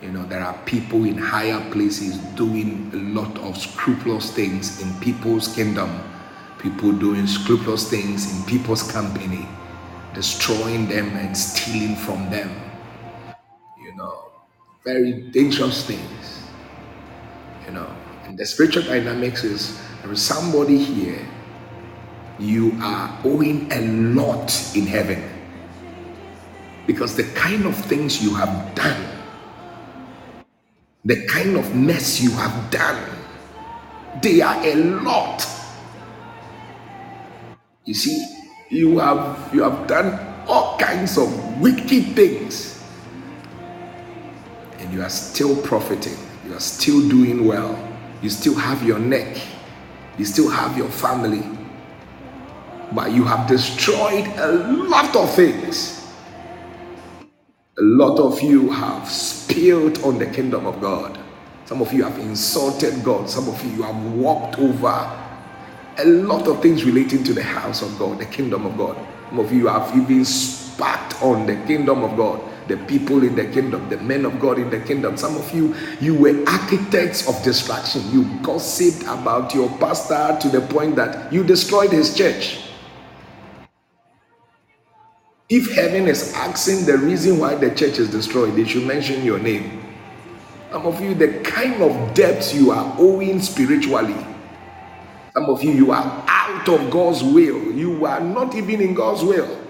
You 0.01 0.11
know, 0.11 0.25
there 0.25 0.41
are 0.43 0.59
people 0.65 1.05
in 1.05 1.17
higher 1.17 1.61
places 1.71 2.19
doing 2.35 2.91
a 2.93 2.97
lot 2.97 3.39
of 3.39 3.57
scrupulous 3.57 4.33
things 4.33 4.83
in 4.83 4.93
people's 5.01 5.49
kingdom, 5.55 6.01
people 6.59 6.93
doing 6.93 7.27
scrupulous 7.27 7.89
things 7.89 8.33
in 8.37 8.45
people's 8.47 8.91
company, 8.91 9.47
destroying 10.15 10.89
them 10.89 11.09
and 11.17 11.37
stealing 11.37 11.95
from 11.95 12.29
them. 12.31 12.51
You 13.81 13.95
know, 13.95 14.22
very 14.85 15.13
dangerous 15.31 15.87
things. 15.87 16.43
You 17.67 17.73
know, 17.73 17.89
and 18.25 18.39
the 18.39 18.47
spiritual 18.47 18.83
dynamics 18.83 19.45
is 19.45 19.81
there 20.03 20.13
is 20.13 20.23
somebody 20.23 20.79
here, 20.83 21.27
you 22.39 22.77
are 22.83 23.21
owing 23.25 23.71
a 23.73 23.81
lot 24.15 24.51
in 24.75 24.87
heaven 24.87 25.23
because 26.87 27.17
the 27.17 27.25
kind 27.35 27.67
of 27.67 27.77
things 27.87 28.23
you 28.23 28.35
have 28.35 28.75
done, 28.75 29.07
the 31.05 31.25
kind 31.27 31.57
of 31.57 31.75
mess 31.75 32.21
you 32.21 32.31
have 32.33 32.71
done, 32.71 33.01
they 34.23 34.41
are 34.41 34.57
a 34.65 34.75
lot. 34.75 35.47
You 37.85 37.95
see, 37.95 38.27
you 38.71 38.99
have 38.99 39.55
you 39.55 39.63
have 39.63 39.87
done 39.87 40.19
all 40.49 40.79
kinds 40.79 41.19
of 41.19 41.31
wicked 41.61 42.17
things, 42.17 42.82
you 44.93 45.03
are 45.03 45.09
still 45.09 45.61
profiting. 45.63 46.17
You 46.47 46.55
are 46.55 46.61
still 46.61 47.09
doing 47.09 47.47
well. 47.47 47.77
You 48.21 48.31
still 48.31 48.55
have 48.55 48.83
your 48.83 48.99
neck. 48.99 49.41
You 50.19 50.25
still 50.27 50.51
have 50.51 50.77
your 50.77 50.91
family. 50.91 51.43
But 52.93 53.13
you 53.13 53.25
have 53.25 53.49
destroyed 53.49 54.27
a 54.37 54.53
lot 54.53 55.17
of 55.17 55.35
things. 55.35 56.07
A 57.79 57.83
lot 57.83 58.19
of 58.21 58.43
you 58.43 58.71
have 58.71 59.09
spilled 59.09 60.03
on 60.05 60.19
the 60.19 60.27
kingdom 60.27 60.67
of 60.67 60.81
God. 60.81 61.19
Some 61.65 61.81
of 61.81 61.91
you 61.93 62.05
have 62.05 62.19
insulted 62.19 63.03
God. 63.03 63.31
Some 63.31 63.49
of 63.49 63.65
you 63.65 63.83
have 63.83 63.97
walked 64.13 64.59
over 64.59 65.19
a 65.99 66.05
lot 66.05 66.49
of 66.49 66.61
things 66.61 66.85
relating 66.85 67.25
to 67.25 67.33
the 67.33 67.43
house 67.43 67.83
of 67.83 67.99
God, 67.99 68.19
the 68.19 68.27
kingdom 68.27 68.67
of 68.67 68.77
God. 68.77 68.97
Some 69.29 69.39
of 69.39 69.53
you 69.53 69.69
have 69.69 69.97
even 69.97 70.25
spat 70.25 71.23
on 71.23 71.47
the 71.47 71.57
kingdom 71.67 72.03
of 72.05 72.17
God, 72.17 72.41
the 72.73 72.85
people 72.87 73.23
in 73.23 73.35
the 73.35 73.45
kingdom, 73.45 73.87
the 73.91 73.99
men 73.99 74.25
of 74.25 74.41
God 74.41 74.59
in 74.59 74.71
the 74.71 74.81
kingdom. 74.81 75.19
Some 75.19 75.37
of 75.37 75.55
you, 75.55 75.75
you 76.01 76.15
were 76.15 76.43
architects 76.47 77.29
of 77.29 77.43
destruction. 77.45 78.03
You 78.11 78.25
gossiped 78.43 79.03
about 79.03 79.55
your 79.55 79.69
pastor 79.77 80.39
to 80.41 80.49
the 80.49 80.67
point 80.67 80.97
that 80.97 81.31
you 81.31 81.45
destroyed 81.45 81.93
his 81.93 82.17
church. 82.17 82.61
If 85.51 85.75
heaven 85.75 86.09
is 86.09 86.33
asking 86.33 86.87
the 86.87 86.97
reason 86.97 87.39
why 87.39 87.57
the 87.57 87.69
church 87.75 87.99
is 87.99 88.11
destroyed, 88.11 88.57
they 88.57 88.65
should 88.65 88.87
mention 88.87 89.23
your 89.23 89.39
name. 89.39 89.85
Some 90.71 90.87
of 90.87 90.99
you, 91.03 91.15
the 91.15 91.41
kind 91.41 91.83
of 91.83 92.15
debts 92.15 92.55
you 92.55 92.71
are 92.71 92.97
owing 92.99 93.43
spiritually. 93.43 94.17
Some 95.35 95.45
of 95.51 95.63
you, 95.63 95.73
you 95.73 95.93
are 95.93 96.25
out 96.27 96.67
of 96.71 96.91
God's 96.91 97.23
will. 97.23 97.71
You 97.73 98.07
are 98.07 98.21
not 98.21 98.55
even 98.55 98.81
in 98.81 98.95
God's 98.95 99.23
will. 99.23 99.62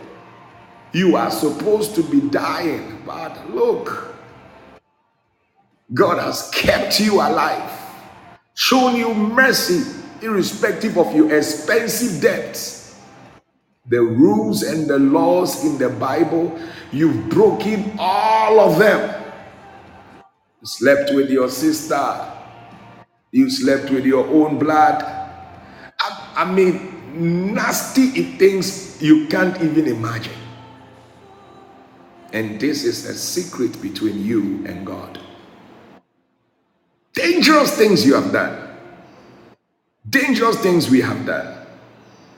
You 0.93 1.16
are 1.16 1.30
supposed 1.30 1.95
to 1.95 2.03
be 2.03 2.20
dying. 2.28 3.03
But 3.07 3.51
look, 3.51 4.14
God 5.95 6.18
has 6.18 6.51
kept 6.51 7.01
you 7.01 7.14
alive, 7.14 7.70
shown 8.55 8.97
you 8.97 9.14
mercy, 9.14 9.84
irrespective 10.20 10.99
of 10.99 11.14
your 11.14 11.34
expensive 11.34 12.20
debts. 12.20 13.01
The 13.88 14.01
rules 14.01 14.62
and 14.62 14.88
the 14.88 14.99
laws 14.99 15.64
in 15.64 15.78
the 15.78 15.88
Bible, 15.88 16.59
you've 16.93 17.28
broken 17.30 17.97
all 17.99 18.61
of 18.61 18.78
them. 18.78 19.24
You 20.61 20.66
slept 20.66 21.12
with 21.14 21.30
your 21.30 21.49
sister, 21.49 22.32
you 23.32 23.51
slept 23.51 23.90
with 23.90 24.05
your 24.05 24.26
own 24.28 24.59
blood. 24.59 25.03
I, 25.03 26.32
I 26.36 26.53
mean, 26.53 27.55
nasty 27.55 28.09
things 28.36 29.03
you 29.03 29.26
can't 29.26 29.61
even 29.62 29.88
imagine. 29.88 30.41
And 32.32 32.58
this 32.58 32.84
is 32.84 33.04
a 33.06 33.14
secret 33.14 33.80
between 33.82 34.24
you 34.24 34.64
and 34.66 34.86
God. 34.86 35.20
Dangerous 37.12 37.76
things 37.76 38.06
you 38.06 38.14
have 38.14 38.32
done. 38.32 38.70
Dangerous 40.08 40.56
things 40.60 40.88
we 40.90 41.00
have 41.02 41.26
done. 41.26 41.66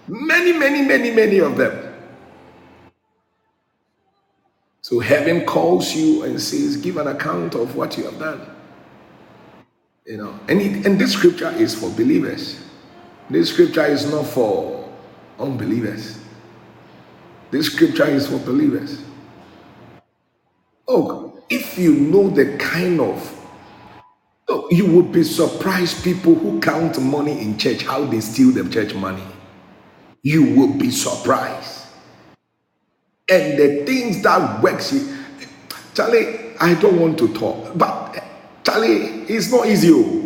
Many, 0.09 0.53
many, 0.53 0.83
many, 0.83 1.11
many 1.13 1.39
of 1.39 1.57
them. 1.57 1.95
So 4.83 4.99
heaven 4.99 5.47
calls 5.47 5.95
you 5.95 6.25
and 6.25 6.41
says, 6.41 6.77
give 6.77 6.99
an 6.99 7.07
account 7.07 7.55
of 7.55 7.75
what 7.77 7.97
you 7.97 8.05
have 8.05 8.19
done. 8.19 8.43
You 10.05 10.19
know, 10.19 10.39
and, 10.49 10.61
it, 10.61 10.85
and 10.85 11.01
this 11.01 11.13
scripture 11.13 11.51
is 11.51 11.75
for 11.75 11.89
believers. 11.91 12.61
This 13.31 13.51
scripture 13.51 13.87
is 13.87 14.11
not 14.11 14.27
for 14.27 14.93
unbelievers. 15.39 16.19
This 17.51 17.73
scripture 17.73 18.05
is 18.05 18.27
for 18.27 18.39
believers. 18.39 19.04
Oh, 20.89 21.43
if 21.51 21.79
you 21.79 21.95
know 21.95 22.29
the 22.31 22.57
kind 22.59 23.01
of 23.01 23.33
you 24.71 24.87
would 24.87 25.13
be 25.13 25.25
surprised 25.25 26.05
people 26.05 26.35
who 26.35 26.61
count 26.61 27.01
money 27.01 27.41
in 27.41 27.59
church, 27.59 27.83
how 27.85 28.05
they 28.05 28.21
steal 28.21 28.51
the 28.53 28.69
church 28.71 28.95
money. 28.95 29.23
You 30.23 30.55
will 30.57 30.75
be 30.75 30.91
surprised. 30.91 31.87
And 33.31 33.59
the 33.59 33.85
things 33.87 34.23
that 34.23 34.63
works 34.63 34.93
Charlie, 35.95 36.57
I 36.61 36.75
don't 36.75 37.01
want 37.01 37.19
to 37.19 37.33
talk, 37.35 37.77
but 37.77 38.23
Charlie, 38.65 39.25
it's 39.29 39.51
not 39.53 39.67
easy. 39.67 39.91
oh. 39.93 40.23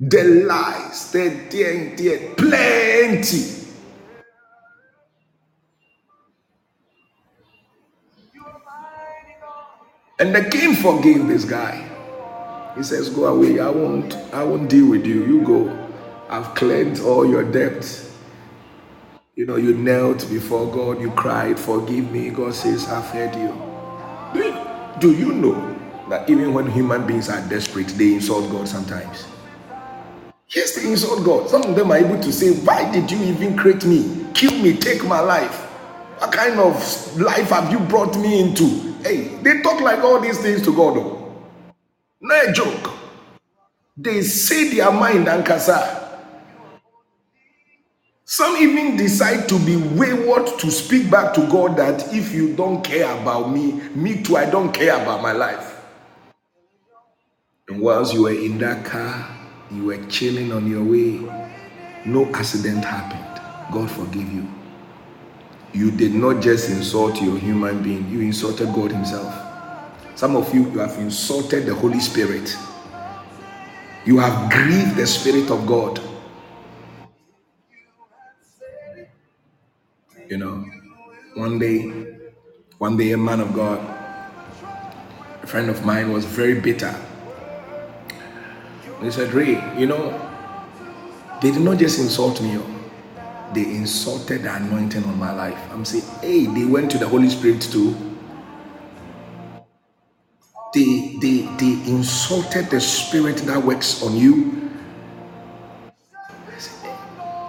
The 0.00 0.24
lies, 0.46 1.12
the 1.12 1.28
there, 1.50 1.96
there, 1.96 2.34
plenty. 2.36 3.55
And 10.18 10.34
the 10.34 10.48
king 10.48 10.74
forgave 10.74 11.26
this 11.26 11.44
guy. 11.44 11.86
He 12.76 12.82
says, 12.82 13.10
Go 13.10 13.26
away. 13.26 13.60
I 13.60 13.68
won't, 13.68 14.14
I 14.32 14.44
won't 14.44 14.70
deal 14.70 14.88
with 14.88 15.06
you. 15.06 15.24
You 15.26 15.42
go. 15.42 15.88
I've 16.30 16.54
cleansed 16.54 17.04
all 17.04 17.28
your 17.28 17.44
debts. 17.44 18.10
You 19.34 19.44
know, 19.44 19.56
you 19.56 19.74
knelt 19.74 20.28
before 20.30 20.66
God, 20.72 21.00
you 21.00 21.10
cried, 21.10 21.58
forgive 21.58 22.10
me. 22.10 22.30
God 22.30 22.54
says, 22.54 22.88
I've 22.88 23.04
heard 23.10 23.34
you. 23.36 23.52
Do 24.98 25.12
you, 25.12 25.32
know 25.34 25.78
that 26.08 26.28
even 26.30 26.54
when 26.54 26.70
human 26.70 27.06
beings 27.06 27.28
are 27.28 27.46
desperate, 27.50 27.88
they 27.88 28.14
insult 28.14 28.50
God 28.50 28.66
sometimes? 28.66 29.26
Yes, 30.48 30.74
they 30.76 30.90
insult 30.90 31.22
God. 31.22 31.50
Some 31.50 31.62
of 31.64 31.76
them 31.76 31.92
are 31.92 31.98
able 31.98 32.18
to 32.22 32.32
say, 32.32 32.52
Why 32.60 32.90
did 32.90 33.10
you 33.10 33.22
even 33.24 33.54
create 33.54 33.84
me? 33.84 34.26
Kill 34.32 34.52
me, 34.62 34.74
take 34.74 35.04
my 35.04 35.20
life. 35.20 35.64
What 36.18 36.32
kind 36.32 36.58
of 36.58 37.20
life 37.20 37.50
have 37.50 37.70
you 37.70 37.78
brought 37.80 38.16
me 38.16 38.40
into? 38.40 38.85
Hey, 39.06 39.28
they 39.42 39.62
talk 39.62 39.80
like 39.80 40.00
all 40.00 40.20
these 40.20 40.38
things 40.40 40.62
to 40.62 40.74
God. 40.74 40.96
Though. 40.96 41.32
No 42.20 42.52
joke. 42.52 42.90
They 43.96 44.22
say 44.22 44.74
their 44.74 44.90
mind 44.90 45.28
and 45.28 45.46
kasa. 45.46 46.02
Some 48.24 48.56
even 48.56 48.96
decide 48.96 49.48
to 49.50 49.58
be 49.64 49.76
wayward 49.76 50.58
to 50.58 50.70
speak 50.72 51.08
back 51.08 51.34
to 51.34 51.46
God 51.48 51.76
that 51.76 52.12
if 52.12 52.34
you 52.34 52.56
don't 52.56 52.82
care 52.82 53.16
about 53.20 53.52
me, 53.52 53.74
me 53.94 54.24
too, 54.24 54.36
I 54.36 54.50
don't 54.50 54.72
care 54.72 55.00
about 55.00 55.22
my 55.22 55.30
life. 55.32 55.80
And 57.68 57.80
whilst 57.80 58.14
you 58.14 58.24
were 58.24 58.32
in 58.32 58.58
that 58.58 58.84
car, 58.84 59.28
you 59.70 59.84
were 59.86 60.04
chilling 60.06 60.52
on 60.52 60.68
your 60.68 60.84
way, 60.84 61.20
no 62.04 62.26
accident 62.34 62.84
happened. 62.84 63.72
God 63.72 63.90
forgive 63.90 64.32
you. 64.32 64.55
You 65.76 65.92
did 65.92 66.14
not 66.14 66.42
just 66.42 66.70
insult 66.70 67.22
your 67.22 67.38
human 67.38 67.82
being, 67.84 68.08
you 68.10 68.22
insulted 68.22 68.74
God 68.74 68.92
Himself. 68.92 69.34
Some 70.16 70.36
of 70.36 70.54
you, 70.54 70.70
you 70.72 70.80
have 70.80 70.98
insulted 70.98 71.66
the 71.66 71.74
Holy 71.74 72.00
Spirit. 72.00 72.56
You 74.06 74.18
have 74.18 74.50
grieved 74.52 74.96
the 74.96 75.06
Spirit 75.06 75.50
of 75.50 75.66
God. 75.66 76.00
You 80.28 80.38
know, 80.38 80.64
one 81.34 81.58
day, 81.58 82.18
one 82.78 82.96
day, 82.96 83.12
a 83.12 83.18
man 83.18 83.40
of 83.40 83.54
God, 83.54 83.80
a 85.42 85.46
friend 85.46 85.70
of 85.70 85.84
mine, 85.86 86.12
was 86.12 86.24
very 86.26 86.60
bitter. 86.60 86.94
He 89.02 89.10
said, 89.10 89.32
Ray, 89.34 89.62
you 89.78 89.86
know, 89.86 90.20
They 91.42 91.52
did 91.52 91.62
not 91.62 91.78
just 91.78 92.00
insult 92.00 92.42
me, 92.42 92.58
oh. 92.58 92.75
They 93.54 93.62
insulted 93.64 94.44
the 94.44 94.54
anointing 94.56 95.04
on 95.04 95.18
my 95.18 95.32
life. 95.32 95.58
I'm 95.72 95.84
saying, 95.84 96.04
hey, 96.22 96.46
they 96.46 96.64
went 96.66 96.90
to 96.92 96.98
the 96.98 97.08
Holy 97.08 97.30
Spirit 97.30 97.62
too. 97.62 97.96
They, 100.74 101.16
they, 101.22 101.42
they 101.58 101.72
insulted 101.90 102.66
the 102.70 102.80
spirit 102.80 103.38
that 103.38 103.62
works 103.64 104.02
on 104.02 104.16
you. 104.16 104.70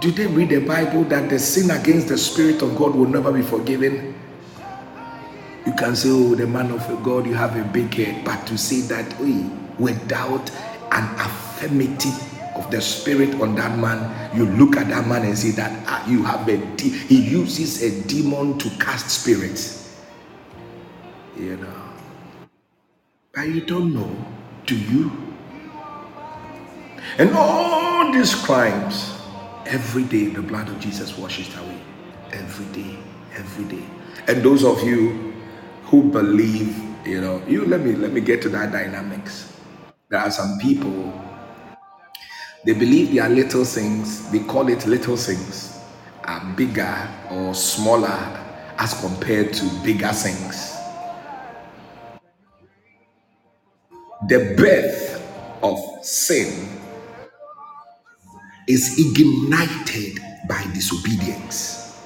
Do 0.01 0.11
they 0.11 0.27
read 0.27 0.49
the 0.49 0.59
Bible 0.65 1.05
that 1.05 1.29
the 1.29 1.39
sin 1.39 1.71
against 1.71 2.09
the 2.09 2.17
Spirit 2.17 2.61
of 2.61 2.75
God 2.77 2.95
will 2.95 3.07
never 3.07 3.33
be 3.33 3.41
forgiven? 3.41 4.15
You 5.65 5.73
can 5.73 5.95
say, 5.95 6.09
Oh, 6.11 6.35
the 6.35 6.47
man 6.47 6.71
of 6.71 7.03
God, 7.03 7.25
you 7.27 7.35
have 7.35 7.55
a 7.57 7.63
big 7.73 7.93
head. 7.93 8.25
But 8.25 8.45
to 8.47 8.57
say 8.57 8.81
that 8.83 9.11
hey, 9.13 9.49
without 9.79 10.49
an 10.91 11.05
affirmative 11.19 12.26
of 12.57 12.71
the 12.71 12.81
Spirit 12.81 13.35
on 13.41 13.55
that 13.55 13.77
man, 13.79 14.35
you 14.37 14.45
look 14.47 14.77
at 14.77 14.89
that 14.89 15.07
man 15.07 15.23
and 15.23 15.37
say 15.37 15.51
that 15.51 15.71
ah, 15.87 16.07
you 16.09 16.23
have 16.23 16.47
a, 16.49 16.57
de- 16.77 16.89
he 16.89 17.21
uses 17.21 17.83
a 17.83 18.07
demon 18.07 18.57
to 18.59 18.69
cast 18.79 19.09
spirits. 19.11 19.97
You 21.37 21.57
know. 21.57 21.83
But 23.33 23.49
you 23.49 23.61
don't 23.61 23.93
know, 23.95 24.11
do 24.67 24.77
you? 24.77 25.11
And 27.19 27.31
all 27.35 28.11
these 28.13 28.35
crimes, 28.35 29.13
every 29.67 30.03
day 30.03 30.27
the 30.27 30.41
blood 30.41 30.67
of 30.69 30.79
Jesus 30.81 31.17
washes 31.17 31.47
away. 31.57 31.79
Every 32.33 32.65
day, 32.73 32.97
every 33.35 33.65
day. 33.65 33.85
And 34.27 34.43
those 34.43 34.65
of 34.65 34.83
you 34.83 35.33
who 35.85 36.11
believe, 36.11 36.75
you 37.05 37.21
know, 37.21 37.41
you 37.47 37.65
let 37.65 37.81
me 37.81 37.93
let 37.93 38.13
me 38.13 38.21
get 38.21 38.41
to 38.43 38.49
that 38.49 38.73
dynamics. 38.73 39.53
There 40.09 40.19
are 40.19 40.31
some 40.31 40.59
people, 40.59 41.13
they 42.65 42.73
believe 42.73 43.13
their 43.13 43.29
little 43.29 43.65
things, 43.65 44.29
they 44.31 44.39
call 44.39 44.67
it 44.69 44.85
little 44.85 45.17
things, 45.17 45.79
are 46.25 46.43
bigger 46.55 47.09
or 47.31 47.53
smaller 47.55 48.43
as 48.77 48.99
compared 49.01 49.53
to 49.53 49.65
bigger 49.83 50.09
things. 50.11 50.75
The 54.27 54.55
birth 54.57 55.23
of 55.63 55.79
sin 56.05 56.69
is 58.67 58.99
ignited 58.99 60.19
by 60.49 60.63
disobedience. 60.73 62.01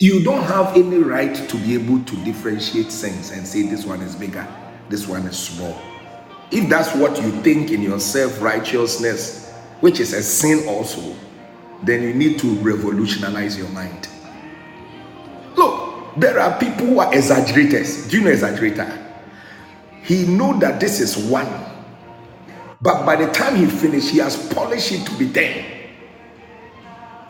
You 0.00 0.22
don't 0.24 0.44
have 0.44 0.76
any 0.76 0.98
right 0.98 1.34
to 1.34 1.56
be 1.58 1.74
able 1.74 2.04
to 2.04 2.16
differentiate 2.24 2.92
things 2.92 3.30
and 3.30 3.46
say 3.46 3.62
this 3.62 3.86
one 3.86 4.02
is 4.02 4.16
bigger, 4.16 4.46
this 4.88 5.08
one 5.08 5.22
is 5.26 5.38
small. 5.38 5.80
If 6.52 6.68
that's 6.68 6.94
what 6.94 7.20
you 7.20 7.30
think 7.42 7.70
in 7.70 7.80
your 7.80 7.98
self 7.98 8.40
righteousness, 8.42 9.50
which 9.80 10.00
is 10.00 10.12
a 10.12 10.22
sin 10.22 10.68
also, 10.68 11.16
then 11.82 12.02
you 12.02 12.12
need 12.12 12.38
to 12.40 12.54
revolutionize 12.56 13.56
your 13.56 13.68
mind. 13.70 14.08
Look, 15.56 16.14
there 16.16 16.38
are 16.38 16.58
people 16.58 16.86
who 16.86 17.00
are 17.00 17.12
exaggerators. 17.14 18.06
Do 18.08 18.18
you 18.18 18.24
know 18.24 18.30
exaggerator? 18.30 18.98
He 20.02 20.26
know 20.26 20.58
that 20.58 20.78
this 20.78 21.00
is 21.00 21.16
one, 21.16 21.48
but 22.82 23.06
by 23.06 23.16
the 23.16 23.32
time 23.32 23.56
he 23.56 23.66
finished, 23.66 24.10
he 24.10 24.18
has 24.18 24.36
polished 24.52 24.92
it 24.92 25.06
to 25.06 25.18
be 25.18 25.32
ten. 25.32 25.64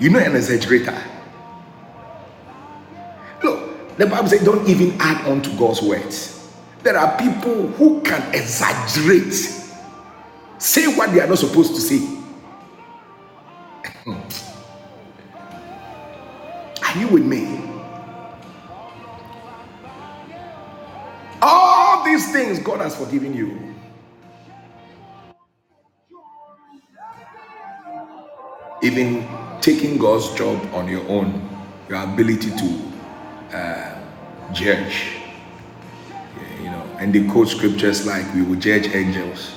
You 0.00 0.10
know 0.10 0.18
an 0.18 0.32
exaggerator. 0.32 1.00
Look, 3.44 3.96
the 3.98 4.06
Bible 4.06 4.28
says 4.28 4.42
don't 4.44 4.68
even 4.68 5.00
add 5.00 5.28
on 5.28 5.42
to 5.42 5.50
God's 5.56 5.80
words. 5.80 6.41
There 6.82 6.98
are 6.98 7.18
people 7.18 7.68
who 7.68 8.00
can 8.02 8.34
exaggerate, 8.34 9.34
say 10.58 10.86
what 10.96 11.12
they 11.12 11.20
are 11.20 11.28
not 11.28 11.38
supposed 11.38 11.74
to 11.76 11.80
say. 11.80 12.18
Are 16.84 16.98
you 16.98 17.08
with 17.08 17.24
me? 17.26 17.60
All 21.42 22.04
these 22.04 22.32
things 22.32 22.58
God 22.60 22.80
has 22.80 22.96
forgiven 22.96 23.34
you. 23.34 23.74
Even 28.82 29.26
taking 29.60 29.98
God's 29.98 30.32
job 30.34 30.60
on 30.74 30.88
your 30.88 31.06
own, 31.08 31.48
your 31.88 32.02
ability 32.02 32.50
to 32.50 32.92
uh, 33.56 34.52
judge, 34.52 35.21
and 37.02 37.12
they 37.12 37.24
quote 37.24 37.48
scriptures 37.48 38.06
like 38.06 38.32
we 38.32 38.42
will 38.42 38.54
judge 38.54 38.86
angels. 38.94 39.56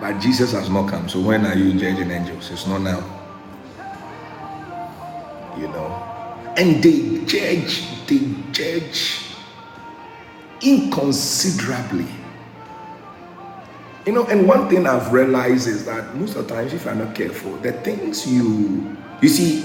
But 0.00 0.18
Jesus 0.18 0.50
has 0.50 0.68
not 0.68 0.90
come. 0.90 1.08
So 1.08 1.20
when 1.20 1.46
are 1.46 1.56
you 1.56 1.72
judging 1.78 2.10
angels? 2.10 2.50
It's 2.50 2.66
not 2.66 2.80
now. 2.80 2.98
You 5.56 5.68
know. 5.68 6.52
And 6.56 6.82
they 6.82 7.24
judge, 7.26 7.84
they 8.08 8.34
judge 8.50 9.20
inconsiderably. 10.62 12.08
You 14.04 14.12
know, 14.12 14.26
and 14.26 14.48
one 14.48 14.68
thing 14.68 14.84
I've 14.88 15.12
realized 15.12 15.68
is 15.68 15.84
that 15.86 16.16
most 16.16 16.34
of 16.34 16.48
the 16.48 16.54
times, 16.56 16.72
if 16.72 16.86
you're 16.86 16.94
not 16.96 17.14
careful, 17.14 17.56
the 17.58 17.72
things 17.72 18.26
you 18.26 18.96
you 19.20 19.28
see, 19.28 19.64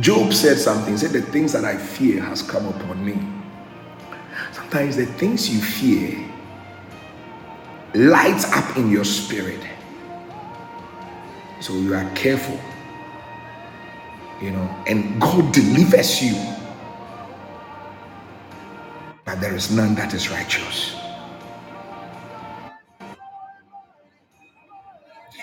Job 0.00 0.32
said 0.32 0.56
something, 0.56 0.96
said 0.96 1.10
the 1.10 1.20
things 1.20 1.52
that 1.52 1.66
I 1.66 1.76
fear 1.76 2.22
has 2.22 2.40
come 2.40 2.66
upon 2.68 3.04
me. 3.04 3.18
Sometimes 4.70 4.96
the 4.96 5.06
things 5.06 5.48
you 5.48 5.60
fear 5.60 6.18
lights 7.94 8.52
up 8.52 8.76
in 8.76 8.90
your 8.90 9.04
spirit. 9.04 9.60
So 11.60 11.74
you 11.74 11.94
are 11.94 12.10
careful. 12.14 12.58
You 14.42 14.52
know, 14.52 14.84
and 14.88 15.20
God 15.20 15.52
delivers 15.52 16.22
you. 16.22 16.36
But 19.24 19.40
there 19.40 19.54
is 19.54 19.70
none 19.70 19.94
that 19.96 20.14
is 20.14 20.30
righteous. 20.30 20.96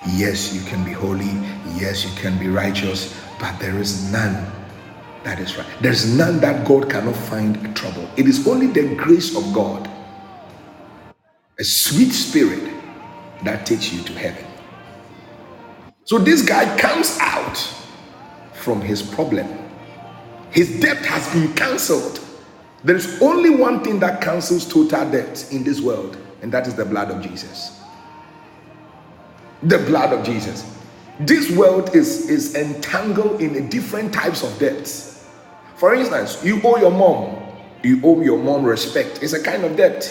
Yes, 0.07 0.53
you 0.53 0.61
can 0.69 0.83
be 0.85 0.91
holy. 0.93 1.31
Yes, 1.79 2.05
you 2.05 2.11
can 2.21 2.37
be 2.39 2.49
righteous. 2.49 3.19
But 3.39 3.59
there 3.59 3.77
is 3.79 4.11
none 4.11 4.47
that 5.23 5.39
is 5.39 5.57
right. 5.57 5.67
There's 5.81 6.17
none 6.17 6.39
that 6.41 6.67
God 6.67 6.89
cannot 6.89 7.15
find 7.15 7.75
trouble. 7.75 8.09
It 8.17 8.27
is 8.27 8.47
only 8.47 8.67
the 8.67 8.95
grace 8.95 9.35
of 9.35 9.53
God, 9.53 9.89
a 11.59 11.63
sweet 11.63 12.11
spirit, 12.11 12.73
that 13.43 13.65
takes 13.65 13.93
you 13.93 14.03
to 14.03 14.13
heaven. 14.13 14.45
So 16.05 16.19
this 16.19 16.43
guy 16.43 16.77
comes 16.77 17.17
out 17.21 17.57
from 18.53 18.81
his 18.81 19.01
problem. 19.01 19.47
His 20.51 20.79
debt 20.79 21.05
has 21.05 21.31
been 21.33 21.53
cancelled. 21.55 22.19
There 22.83 22.95
is 22.95 23.21
only 23.21 23.49
one 23.49 23.83
thing 23.83 23.99
that 24.01 24.21
cancels 24.21 24.67
total 24.67 25.09
debt 25.11 25.47
in 25.51 25.63
this 25.63 25.81
world, 25.81 26.17
and 26.41 26.51
that 26.53 26.67
is 26.67 26.75
the 26.75 26.85
blood 26.85 27.11
of 27.11 27.21
Jesus. 27.21 27.81
The 29.63 29.79
blood 29.79 30.13
of 30.13 30.25
Jesus. 30.25 30.69
This 31.21 31.51
world 31.51 31.95
is, 31.95 32.29
is 32.29 32.55
entangled 32.55 33.41
in 33.41 33.69
different 33.69 34.13
types 34.13 34.43
of 34.43 34.57
debts. 34.59 35.12
For 35.83 35.93
instance, 35.93 36.41
you 36.45 36.61
owe 36.63 36.77
your 36.77 36.91
mom, 36.91 37.43
you 37.83 37.99
owe 38.05 38.21
your 38.21 38.37
mom 38.41 38.63
respect. 38.63 39.21
It's 39.21 39.33
a 39.33 39.43
kind 39.43 39.65
of 39.65 39.75
debt. 39.75 40.09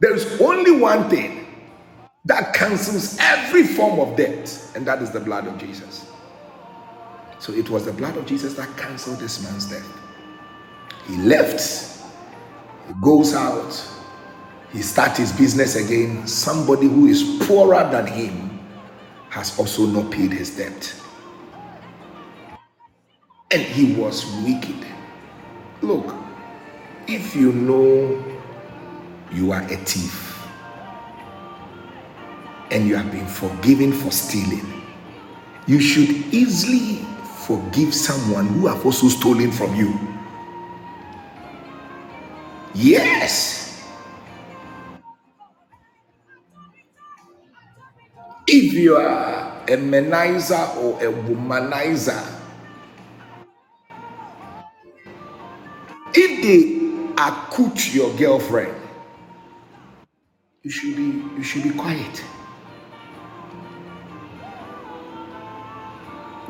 There 0.00 0.12
is 0.12 0.40
only 0.40 0.72
one 0.72 1.08
thing 1.08 1.46
that 2.24 2.52
cancels 2.52 3.16
every 3.20 3.62
form 3.62 4.00
of 4.00 4.16
debt, 4.16 4.72
and 4.74 4.84
that 4.84 5.00
is 5.00 5.12
the 5.12 5.20
blood 5.20 5.46
of 5.46 5.58
Jesus. 5.58 6.06
So 7.38 7.52
it 7.52 7.70
was 7.70 7.84
the 7.84 7.92
blood 7.92 8.16
of 8.16 8.26
Jesus 8.26 8.54
that 8.54 8.76
canceled 8.76 9.20
this 9.20 9.44
man's 9.44 9.66
debt. 9.66 9.84
He 11.06 11.16
left, 11.18 12.02
he 12.88 12.94
goes 13.00 13.32
out, 13.32 13.80
he 14.72 14.82
starts 14.82 15.18
his 15.18 15.32
business 15.32 15.76
again. 15.76 16.26
Somebody 16.26 16.88
who 16.88 17.06
is 17.06 17.46
poorer 17.46 17.88
than 17.92 18.08
him 18.08 18.58
has 19.28 19.56
also 19.56 19.86
not 19.86 20.10
paid 20.10 20.32
his 20.32 20.56
debt. 20.56 21.00
And 23.50 23.62
he 23.62 23.94
was 23.94 24.26
wicked. 24.44 24.86
Look, 25.82 26.14
if 27.08 27.34
you 27.36 27.52
know 27.52 28.24
you 29.32 29.52
are 29.52 29.62
a 29.62 29.76
thief 29.78 30.46
and 32.70 32.86
you 32.88 32.96
have 32.96 33.10
been 33.12 33.26
forgiven 33.26 33.92
for 33.92 34.10
stealing, 34.12 34.84
you 35.66 35.80
should 35.80 36.10
easily 36.34 37.04
forgive 37.46 37.94
someone 37.94 38.46
who 38.46 38.66
have 38.68 38.84
also 38.86 39.08
stolen 39.08 39.52
from 39.52 39.74
you. 39.76 39.98
Yes. 42.74 43.84
If 48.46 48.74
you 48.74 48.96
are 48.96 49.62
a 49.68 49.76
manizer 49.76 50.76
or 50.76 50.98
a 51.02 51.12
womanizer, 51.12 52.39
if 56.14 56.42
they 56.42 57.22
acute 57.22 57.94
your 57.94 58.14
girlfriend, 58.16 58.74
you 60.62 60.70
should 60.70 60.96
be 60.96 61.04
you 61.36 61.42
should 61.42 61.62
be 61.64 61.70
quiet. 61.70 62.24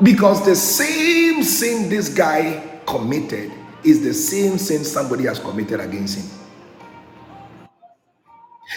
Because 0.03 0.45
the 0.45 0.55
same 0.55 1.43
sin 1.43 1.89
this 1.89 2.09
guy 2.09 2.81
committed 2.87 3.51
is 3.83 4.03
the 4.03 4.13
same 4.13 4.57
sin 4.57 4.83
somebody 4.83 5.25
has 5.25 5.39
committed 5.39 5.79
against 5.79 6.19
him. 6.19 6.39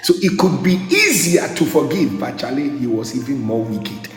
So 0.03 0.15
it 0.19 0.39
could 0.39 0.63
be 0.63 0.75
easier 0.91 1.49
to 1.55 1.65
forgive, 1.67 2.21
but 2.21 2.39
Charlie, 2.39 2.71
he 2.79 2.87
was 2.87 3.17
even 3.17 3.41
more 3.43 3.63
wicked. 3.63 4.09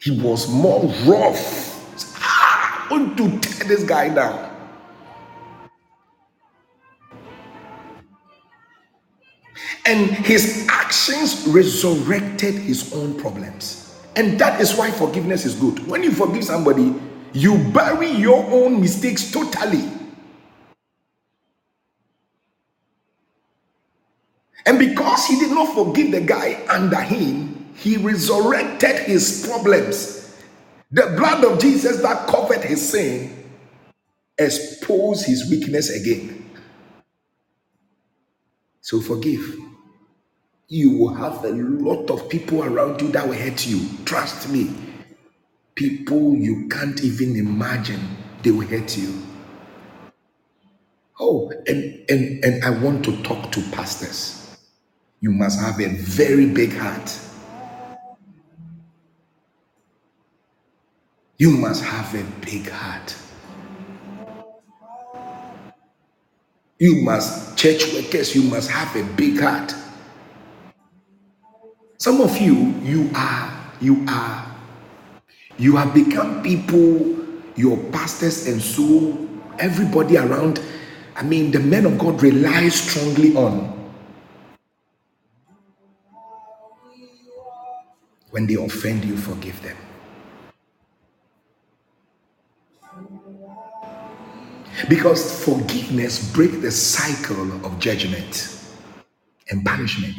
He 0.00 0.20
was 0.22 0.48
more 0.50 0.84
rough. 1.06 2.16
Ah, 2.22 2.88
want 2.90 3.16
to 3.18 3.38
tear 3.40 3.68
this 3.68 3.84
guy 3.84 4.10
down. 4.14 4.49
And 9.86 10.10
his 10.10 10.66
actions 10.70 11.46
resurrected 11.48 12.54
his 12.54 12.92
own 12.94 13.18
problems. 13.20 13.98
And 14.16 14.38
that 14.40 14.60
is 14.60 14.76
why 14.76 14.90
forgiveness 14.92 15.44
is 15.46 15.56
good. 15.56 15.86
When 15.88 16.02
you 16.02 16.12
forgive 16.12 16.44
somebody, 16.44 16.94
you 17.34 17.58
bury 17.72 18.10
your 18.10 18.44
own 18.50 18.80
mistakes 18.80 19.30
totally. 19.32 19.90
And 24.66 24.78
because 24.78 25.26
he 25.26 25.38
did 25.40 25.50
not 25.52 25.74
forgive 25.74 26.12
the 26.12 26.20
guy 26.22 26.62
under 26.68 27.00
him, 27.00 27.72
he 27.76 27.96
resurrected 27.98 29.00
his 29.00 29.46
problems. 29.48 30.36
The 30.92 31.14
blood 31.18 31.44
of 31.44 31.60
Jesus 31.60 32.02
that 32.02 32.28
covered 32.28 32.64
his 32.64 32.90
sin 32.90 33.52
exposed 34.38 35.26
his 35.26 35.50
weakness 35.50 35.90
again. 35.90 36.50
So 38.80 39.00
forgive. 39.00 39.58
You 40.70 40.98
will 40.98 41.14
have 41.14 41.44
a 41.44 41.50
lot 41.50 42.10
of 42.10 42.30
people 42.30 42.64
around 42.64 43.02
you 43.02 43.10
that 43.12 43.28
will 43.28 43.36
hurt 43.36 43.66
you. 43.66 43.88
Trust 44.06 44.50
me. 44.50 44.72
People 45.76 46.34
you 46.36 46.68
can't 46.68 47.02
even 47.04 47.36
imagine 47.36 48.00
they 48.42 48.52
will 48.52 48.66
hurt 48.68 48.96
you. 48.98 49.22
Oh, 51.20 51.52
and 51.68 52.04
and 52.10 52.44
and 52.44 52.64
I 52.64 52.70
want 52.70 53.04
to 53.06 53.22
talk 53.22 53.52
to 53.52 53.62
pastors. 53.72 54.58
You 55.20 55.32
must 55.32 55.60
have 55.60 55.80
a 55.80 55.88
very 55.96 56.46
big 56.46 56.72
heart. 56.74 57.18
You 61.38 61.50
must 61.52 61.84
have 61.84 62.14
a 62.14 62.24
big 62.44 62.68
heart. 62.70 63.16
You 66.78 67.02
must, 67.02 67.58
church 67.58 67.92
workers, 67.94 68.34
you 68.36 68.42
must 68.44 68.70
have 68.70 68.94
a 68.96 69.04
big 69.14 69.40
heart. 69.40 69.74
Some 72.00 72.22
of 72.22 72.38
you, 72.38 72.54
you 72.82 73.10
are, 73.14 73.72
you 73.78 74.06
are, 74.08 74.56
you 75.58 75.76
have 75.76 75.92
become 75.92 76.42
people, 76.42 77.14
your 77.56 77.76
pastors 77.92 78.46
and 78.46 78.62
so 78.62 79.28
everybody 79.58 80.16
around. 80.16 80.62
I 81.14 81.22
mean, 81.22 81.50
the 81.50 81.58
men 81.60 81.84
of 81.84 81.98
God 81.98 82.22
rely 82.22 82.70
strongly 82.70 83.36
on. 83.36 83.90
When 88.30 88.46
they 88.46 88.54
offend 88.54 89.04
you, 89.04 89.18
forgive 89.18 89.62
them. 89.62 89.76
Because 94.88 95.44
forgiveness 95.44 96.32
breaks 96.32 96.56
the 96.62 96.70
cycle 96.70 97.66
of 97.66 97.78
judgment 97.78 98.56
and 99.50 99.62
punishment. 99.66 100.16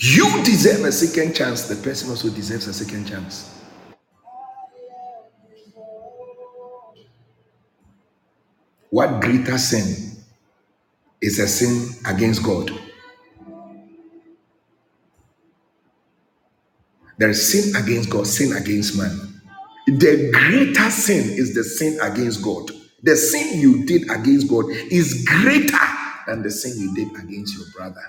You 0.00 0.42
deserve 0.44 0.84
a 0.86 0.92
second 0.92 1.34
chance, 1.34 1.68
the 1.68 1.76
person 1.76 2.10
also 2.10 2.30
deserves 2.30 2.66
a 2.68 2.72
second 2.74 3.06
chance. 3.06 3.60
What 8.90 9.20
greater 9.20 9.58
sin 9.58 10.24
is 11.22 11.38
a 11.38 11.48
sin 11.48 11.94
against 12.06 12.42
God? 12.42 12.70
There 17.18 17.30
is 17.30 17.52
sin 17.52 17.76
against 17.76 18.10
God, 18.10 18.26
sin 18.26 18.56
against 18.56 18.96
man. 18.96 19.42
The 19.86 20.30
greater 20.32 20.90
sin 20.90 21.30
is 21.38 21.54
the 21.54 21.64
sin 21.64 21.98
against 22.00 22.42
God. 22.42 22.70
The 23.02 23.16
sin 23.16 23.60
you 23.60 23.86
did 23.86 24.10
against 24.10 24.48
God 24.48 24.66
is 24.70 25.24
greater 25.26 25.78
than 26.26 26.42
the 26.42 26.50
sin 26.50 26.78
you 26.80 26.94
did 26.94 27.08
against 27.22 27.56
your 27.58 27.66
brother. 27.76 28.02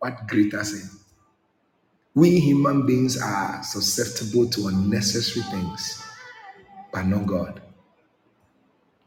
What 0.00 0.26
greater 0.28 0.64
sin? 0.64 1.01
We 2.14 2.40
human 2.40 2.86
beings 2.86 3.20
are 3.20 3.62
susceptible 3.62 4.48
to 4.50 4.68
unnecessary 4.68 5.44
things, 5.46 6.04
but 6.92 7.04
not 7.04 7.26
God. 7.26 7.62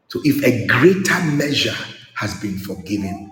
So 0.10 0.22
if 0.23 0.44
a 0.44 0.65
greater 0.68 1.23
measure 1.32 1.76
has 2.15 2.40
been 2.41 2.57
forgiven, 2.57 3.32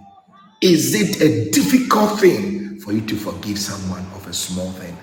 is 0.61 0.95
it 0.95 1.21
a 1.21 1.49
difficult 1.51 2.19
thing 2.19 2.79
for 2.79 2.93
you 2.93 3.01
to 3.01 3.15
forgive 3.15 3.59
someone 3.59 4.05
of 4.15 4.27
a 4.27 4.33
small 4.33 4.71
thing? 4.73 4.97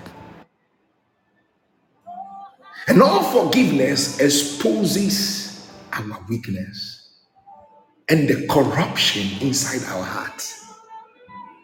And 2.87 3.01
all 3.01 3.23
forgiveness 3.23 4.19
exposes 4.19 5.69
our 5.93 6.25
weakness 6.29 7.19
and 8.09 8.27
the 8.27 8.47
corruption 8.47 9.27
inside 9.45 9.83
our 9.93 10.03
hearts. 10.03 10.65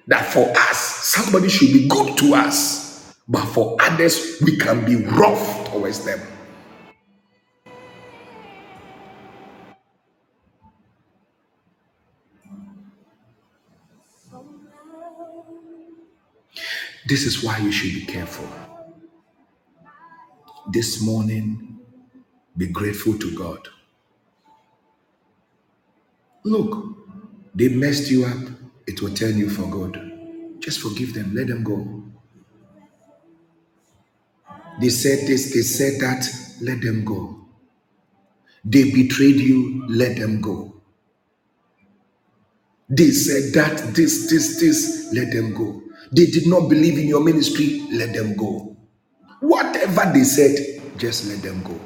That 0.08 0.26
for 0.26 0.50
us, 0.58 0.78
somebody 0.78 1.50
should 1.50 1.74
be 1.74 1.88
good 1.88 2.18
to 2.20 2.36
us, 2.36 2.87
but 3.28 3.46
for 3.48 3.78
others, 3.82 4.40
we 4.44 4.58
can 4.58 4.86
be 4.86 4.98
rough 4.98 5.72
towards 5.72 6.06
them. 6.06 6.22
This 17.08 17.26
is 17.26 17.44
why 17.44 17.60
you 17.60 17.72
should 17.72 17.94
be 17.94 18.06
careful. 18.12 18.48
This 20.72 21.02
morning, 21.02 21.80
be 22.58 22.68
grateful 22.68 23.18
to 23.20 23.36
God. 23.36 23.68
Look, 26.46 26.98
they 27.56 27.70
messed 27.70 28.12
you 28.12 28.26
up, 28.26 28.38
it 28.88 29.02
will 29.02 29.14
turn 29.14 29.38
you 29.38 29.50
for 29.50 29.64
good. 29.70 30.58
Just 30.60 30.82
forgive 30.82 31.14
them, 31.14 31.36
let 31.36 31.48
them 31.48 31.64
go. 31.64 31.97
They 34.80 34.90
said 34.90 35.28
this, 35.28 35.54
they 35.54 35.62
said 35.62 36.00
that, 36.02 36.28
let 36.62 36.82
them 36.82 37.04
go. 37.04 37.36
They 38.64 38.92
betrayed 38.92 39.38
you, 39.38 39.86
let 39.88 40.18
them 40.18 40.42
go. 40.42 40.82
They 42.90 43.10
said 43.12 43.54
that, 43.54 43.96
this, 43.96 44.30
this, 44.30 44.60
this, 44.60 45.10
let 45.14 45.32
them 45.32 45.54
go. 45.54 45.82
They 46.12 46.26
did 46.28 46.48
not 46.48 46.70
believe 46.70 46.98
in 47.00 47.08
your 47.08 47.24
ministry, 47.24 47.86
let 47.92 48.14
them 48.14 48.36
go. 48.36 48.78
Whatever 49.40 50.12
they 50.14 50.24
said, 50.24 50.82
just 50.98 51.28
let 51.28 51.42
them 51.42 51.64
go. 51.64 51.80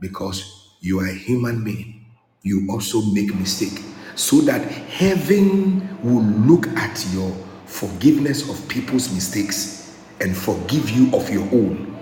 Because 0.00 0.76
you 0.80 1.00
are 1.00 1.06
a 1.06 1.14
human 1.14 1.64
being. 1.64 2.06
You 2.42 2.66
also 2.70 3.02
make 3.02 3.34
mistake. 3.34 3.82
So 4.14 4.40
that 4.42 4.62
heaven 4.62 5.98
will 6.02 6.22
look 6.22 6.66
at 6.76 7.04
your 7.12 7.30
forgiveness 7.66 8.48
of 8.48 8.66
people's 8.68 9.12
mistakes 9.12 9.77
and 10.20 10.36
forgive 10.36 10.90
you 10.90 11.14
of 11.16 11.30
your 11.30 11.44
own. 11.52 11.96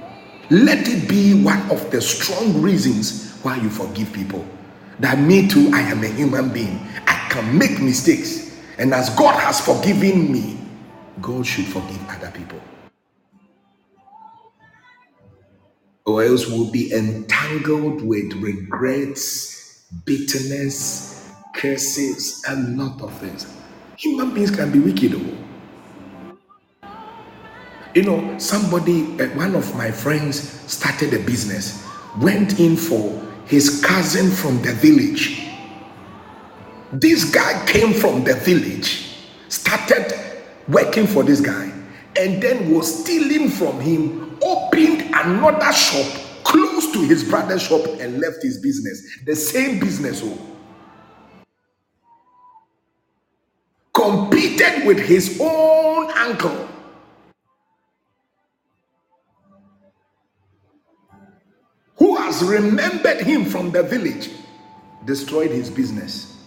Let 0.50 0.88
it 0.88 1.08
be 1.08 1.42
one 1.44 1.70
of 1.70 1.90
the 1.90 2.00
strong 2.02 2.62
reasons 2.62 3.32
why 3.42 3.56
you 3.58 3.70
forgive 3.70 4.12
people. 4.12 4.46
That 5.00 5.18
me 5.18 5.48
too, 5.48 5.70
I 5.74 5.82
am 5.82 6.04
a 6.04 6.08
human 6.08 6.50
being. 6.50 6.80
I 7.06 7.28
can 7.30 7.58
make 7.58 7.80
mistakes. 7.82 8.58
And 8.78 8.94
as 8.94 9.10
God 9.10 9.38
has 9.40 9.60
forgiven 9.60 10.32
me, 10.32 10.58
God 11.22 11.46
should 11.46 11.66
forgive 11.66 12.00
other 12.10 12.30
people. 12.32 12.60
Or 16.06 16.24
else 16.24 16.48
we'll 16.48 16.70
be 16.72 16.92
entangled 16.94 18.02
with 18.02 18.32
regrets, 18.34 19.84
bitterness, 20.06 21.30
curses, 21.54 22.44
and 22.48 22.78
lot 22.78 23.02
of 23.02 23.12
things. 23.20 23.46
Human 23.98 24.34
beings 24.34 24.50
can 24.52 24.72
be 24.72 24.80
wicked. 24.80 25.14
oh. 25.16 25.45
You 27.96 28.02
know, 28.02 28.38
somebody, 28.38 29.18
uh, 29.18 29.28
one 29.38 29.54
of 29.54 29.74
my 29.74 29.90
friends 29.90 30.38
started 30.70 31.14
a 31.14 31.18
business, 31.20 31.82
went 32.20 32.60
in 32.60 32.76
for 32.76 33.26
his 33.46 33.82
cousin 33.82 34.30
from 34.30 34.60
the 34.60 34.74
village. 34.74 35.48
This 36.92 37.24
guy 37.24 37.64
came 37.64 37.94
from 37.94 38.22
the 38.22 38.34
village, 38.34 39.16
started 39.48 40.12
working 40.68 41.06
for 41.06 41.22
this 41.22 41.40
guy, 41.40 41.72
and 42.20 42.42
then 42.42 42.70
was 42.70 43.02
stealing 43.02 43.48
from 43.48 43.80
him, 43.80 44.38
opened 44.42 45.00
another 45.14 45.72
shop 45.72 46.04
close 46.44 46.92
to 46.92 47.00
his 47.00 47.24
brother's 47.24 47.62
shop 47.62 47.80
and 47.98 48.20
left 48.20 48.42
his 48.42 48.58
business. 48.58 49.20
The 49.24 49.34
same 49.34 49.80
business, 49.80 50.20
oh, 50.22 50.38
competed 53.94 54.86
with 54.86 54.98
his 54.98 55.38
own 55.40 56.10
uncle. 56.10 56.65
Remembered 62.42 63.20
him 63.22 63.44
from 63.44 63.72
the 63.72 63.82
village, 63.82 64.30
destroyed 65.04 65.50
his 65.52 65.70
business. 65.70 66.46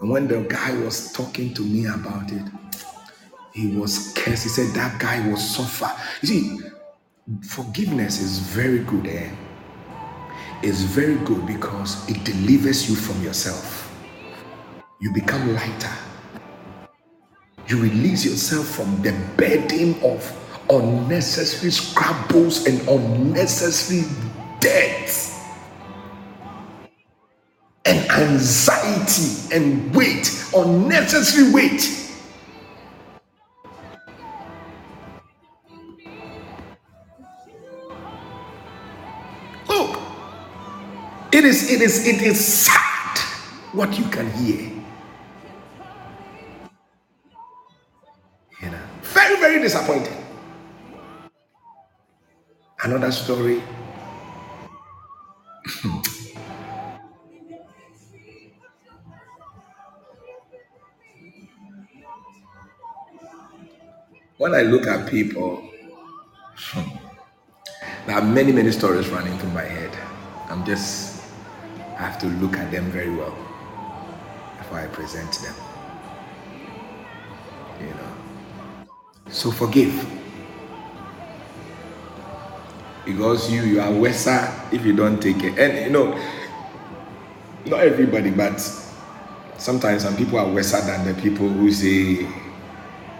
And 0.00 0.10
when 0.10 0.28
the 0.28 0.40
guy 0.42 0.74
was 0.84 1.12
talking 1.12 1.54
to 1.54 1.62
me 1.62 1.86
about 1.86 2.32
it, 2.32 2.42
he 3.54 3.68
was 3.76 4.12
cursed. 4.14 4.44
He 4.44 4.48
said 4.50 4.74
that 4.74 5.00
guy 5.00 5.26
will 5.28 5.36
suffer. 5.38 5.90
You 6.22 6.28
see, 6.28 6.60
forgiveness 7.42 8.20
is 8.20 8.38
very 8.40 8.80
good, 8.80 9.06
eh? 9.06 9.30
It's 10.62 10.82
very 10.82 11.16
good 11.24 11.46
because 11.46 12.08
it 12.10 12.24
delivers 12.24 12.88
you 12.90 12.96
from 12.96 13.22
yourself. 13.22 13.92
You 15.00 15.12
become 15.12 15.54
lighter. 15.54 15.90
You 17.68 17.80
release 17.82 18.24
yourself 18.26 18.66
from 18.68 19.02
the 19.02 19.12
burden 19.36 19.94
of 20.02 20.22
unnecessary 20.72 21.70
scrabbles 21.70 22.66
and 22.66 22.80
unnecessary 22.88 24.04
debts 24.60 25.38
and 27.84 28.10
anxiety 28.10 29.54
and 29.54 29.94
weight, 29.94 30.30
unnecessary 30.56 31.52
weight. 31.52 31.98
Look, 39.68 40.00
it 41.32 41.44
is 41.44 41.70
it 41.70 41.82
is 41.82 42.06
it 42.06 42.22
is 42.22 42.42
sad 42.44 43.18
what 43.72 43.98
you 43.98 44.04
can 44.06 44.30
hear. 44.32 44.70
Very 49.02 49.36
very 49.40 49.60
disappointing. 49.60 50.21
Another 52.84 53.12
story. 53.12 53.62
When 64.38 64.52
I 64.54 64.62
look 64.62 64.88
at 64.88 65.08
people, 65.08 65.62
there 68.06 68.16
are 68.16 68.22
many 68.24 68.50
many 68.50 68.72
stories 68.72 69.08
running 69.10 69.38
through 69.38 69.50
my 69.52 69.62
head. 69.62 69.96
I'm 70.50 70.64
just 70.66 71.22
I 71.96 72.02
have 72.02 72.18
to 72.18 72.26
look 72.42 72.56
at 72.56 72.72
them 72.72 72.90
very 72.90 73.14
well 73.14 73.36
before 74.58 74.80
I 74.80 74.88
present 74.88 75.30
them. 75.38 75.54
You 77.80 77.94
know. 77.94 78.12
So 79.30 79.52
forgive. 79.52 80.21
Because 83.04 83.50
you 83.50 83.62
you 83.62 83.80
are 83.80 83.92
worser 83.92 84.48
if 84.70 84.84
you 84.86 84.94
don't 84.94 85.20
take 85.20 85.42
it. 85.42 85.58
And 85.58 85.86
you 85.86 85.90
know, 85.90 86.16
not 87.66 87.80
everybody, 87.80 88.30
but 88.30 88.58
sometimes 89.58 90.02
some 90.02 90.16
people 90.16 90.38
are 90.38 90.48
worser 90.50 90.80
than 90.82 91.06
the 91.06 91.20
people 91.20 91.48
who 91.48 91.70
say 91.72 92.26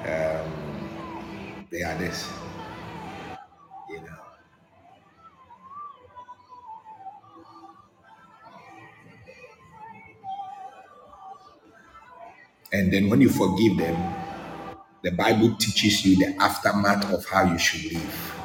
um, 0.07 0.53
they 1.71 1.83
are 1.83 1.97
this. 1.99 2.29
You 3.91 4.01
know. 4.03 4.19
And 12.73 12.93
then 12.93 13.09
when 13.11 13.21
you 13.21 13.29
forgive 13.29 13.79
them, 13.79 14.15
the 15.03 15.11
Bible 15.13 15.57
teaches 15.57 16.05
you 16.07 16.17
the 16.19 16.43
aftermath 16.43 17.13
of 17.13 17.27
how 17.27 17.45
you 17.53 17.59
should 17.59 17.93
live. 17.93 18.42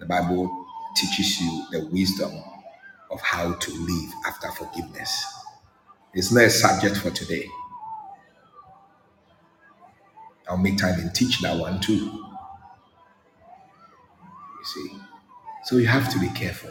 The 0.00 0.06
Bible 0.06 0.66
teaches 0.96 1.40
you 1.40 1.66
the 1.72 1.86
wisdom 1.88 2.32
of 3.10 3.20
how 3.22 3.54
to 3.54 3.72
live 3.72 4.12
after 4.26 4.50
forgiveness. 4.52 5.26
It's 6.14 6.32
not 6.32 6.44
a 6.44 6.50
subject 6.50 6.96
for 6.98 7.10
today. 7.10 7.48
I'll 10.48 10.58
make 10.58 10.78
time 10.78 11.00
and 11.00 11.14
teach 11.14 11.40
that 11.42 11.58
one 11.58 11.80
too. 11.80 11.94
You 11.96 12.42
see, 14.64 14.92
so 15.64 15.76
you 15.78 15.86
have 15.86 16.12
to 16.12 16.20
be 16.20 16.28
careful. 16.30 16.70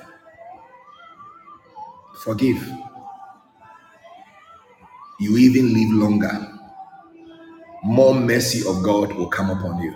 Forgive. 2.24 2.62
You 5.20 5.38
even 5.38 5.74
live 5.74 5.91
longer. 5.91 6.54
More 7.84 8.16
mercy 8.16 8.68
of 8.68 8.84
God 8.84 9.14
will 9.14 9.30
come 9.30 9.49
upon 9.52 9.82
you. 9.84 9.95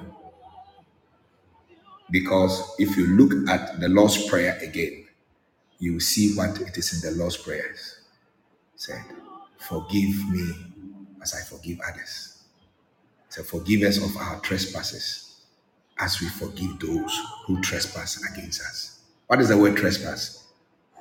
Because 2.12 2.76
if 2.78 2.98
you 2.98 3.08
look 3.08 3.50
at 3.50 3.80
the 3.80 3.90
Lord's 3.90 4.28
Prayer 4.30 4.60
again, 4.62 5.06
you 5.80 5.94
will 5.94 6.00
see 6.02 6.36
what 6.36 6.60
it 6.62 6.78
is 6.78 7.04
in 7.04 7.10
the 7.12 7.18
Lord's 7.18 7.38
Prayers. 7.38 8.02
Said, 8.76 9.04
Forgive 9.60 10.30
me 10.30 10.52
as 11.22 11.34
I 11.36 11.42
forgive 11.44 11.80
others. 11.88 12.44
So 13.30 13.44
forgive 13.44 13.84
us 13.84 13.98
of 13.98 14.18
our 14.18 14.40
trespasses 14.42 15.42
as 16.00 16.20
we 16.20 16.28
forgive 16.28 16.80
those 16.80 17.18
who 17.46 17.62
trespass 17.62 18.22
against 18.34 18.62
us. 18.62 19.00
What 19.28 19.40
is 19.40 19.50
the 19.50 19.58
word 19.58 19.78
trespass? 19.78 20.48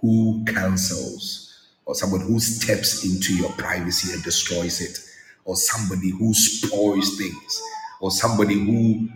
Who 0.01 0.45
cancels, 0.47 1.69
or 1.87 1.95
somebody 1.95 2.24
who 2.24 2.39
steps 2.39 3.05
into 3.05 3.35
your 3.35 3.51
privacy 3.53 4.12
and 4.12 4.23
destroys 4.23 4.81
it, 4.81 4.99
or 5.45 5.57
somebody 5.57 6.11
who 6.11 6.32
spoils 6.35 7.19
things, 7.19 7.62
or 8.01 8.11
somebody 8.11 8.55
who 8.55 9.09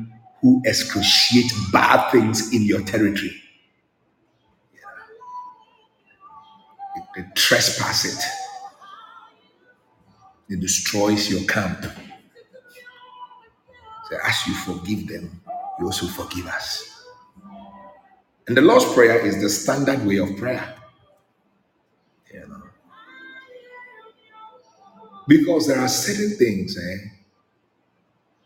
who 0.45 0.61
excruciate 0.67 1.51
bad 1.73 2.11
things 2.11 2.53
in 2.53 2.61
your 2.65 2.83
territory. 2.83 3.35
They 7.17 7.25
trespass 7.35 8.05
it. 8.05 8.23
It 10.53 10.61
destroys 10.61 11.31
your 11.31 11.49
camp. 11.49 11.87
So 14.11 14.19
as 14.23 14.47
you 14.47 14.55
forgive 14.55 15.09
them, 15.09 15.41
you 15.79 15.87
also 15.87 16.09
forgive 16.09 16.47
us. 16.47 17.07
And 18.47 18.55
the 18.55 18.61
Lord's 18.61 18.93
Prayer 18.93 19.25
is 19.25 19.41
the 19.41 19.49
standard 19.49 20.05
way 20.05 20.19
of 20.19 20.37
prayer. 20.37 20.75
You 22.31 22.47
know. 22.49 22.63
Because 25.27 25.69
there 25.69 25.81
are 25.81 25.89
certain 25.89 26.37
things, 26.37 26.77
eh? 26.77 26.97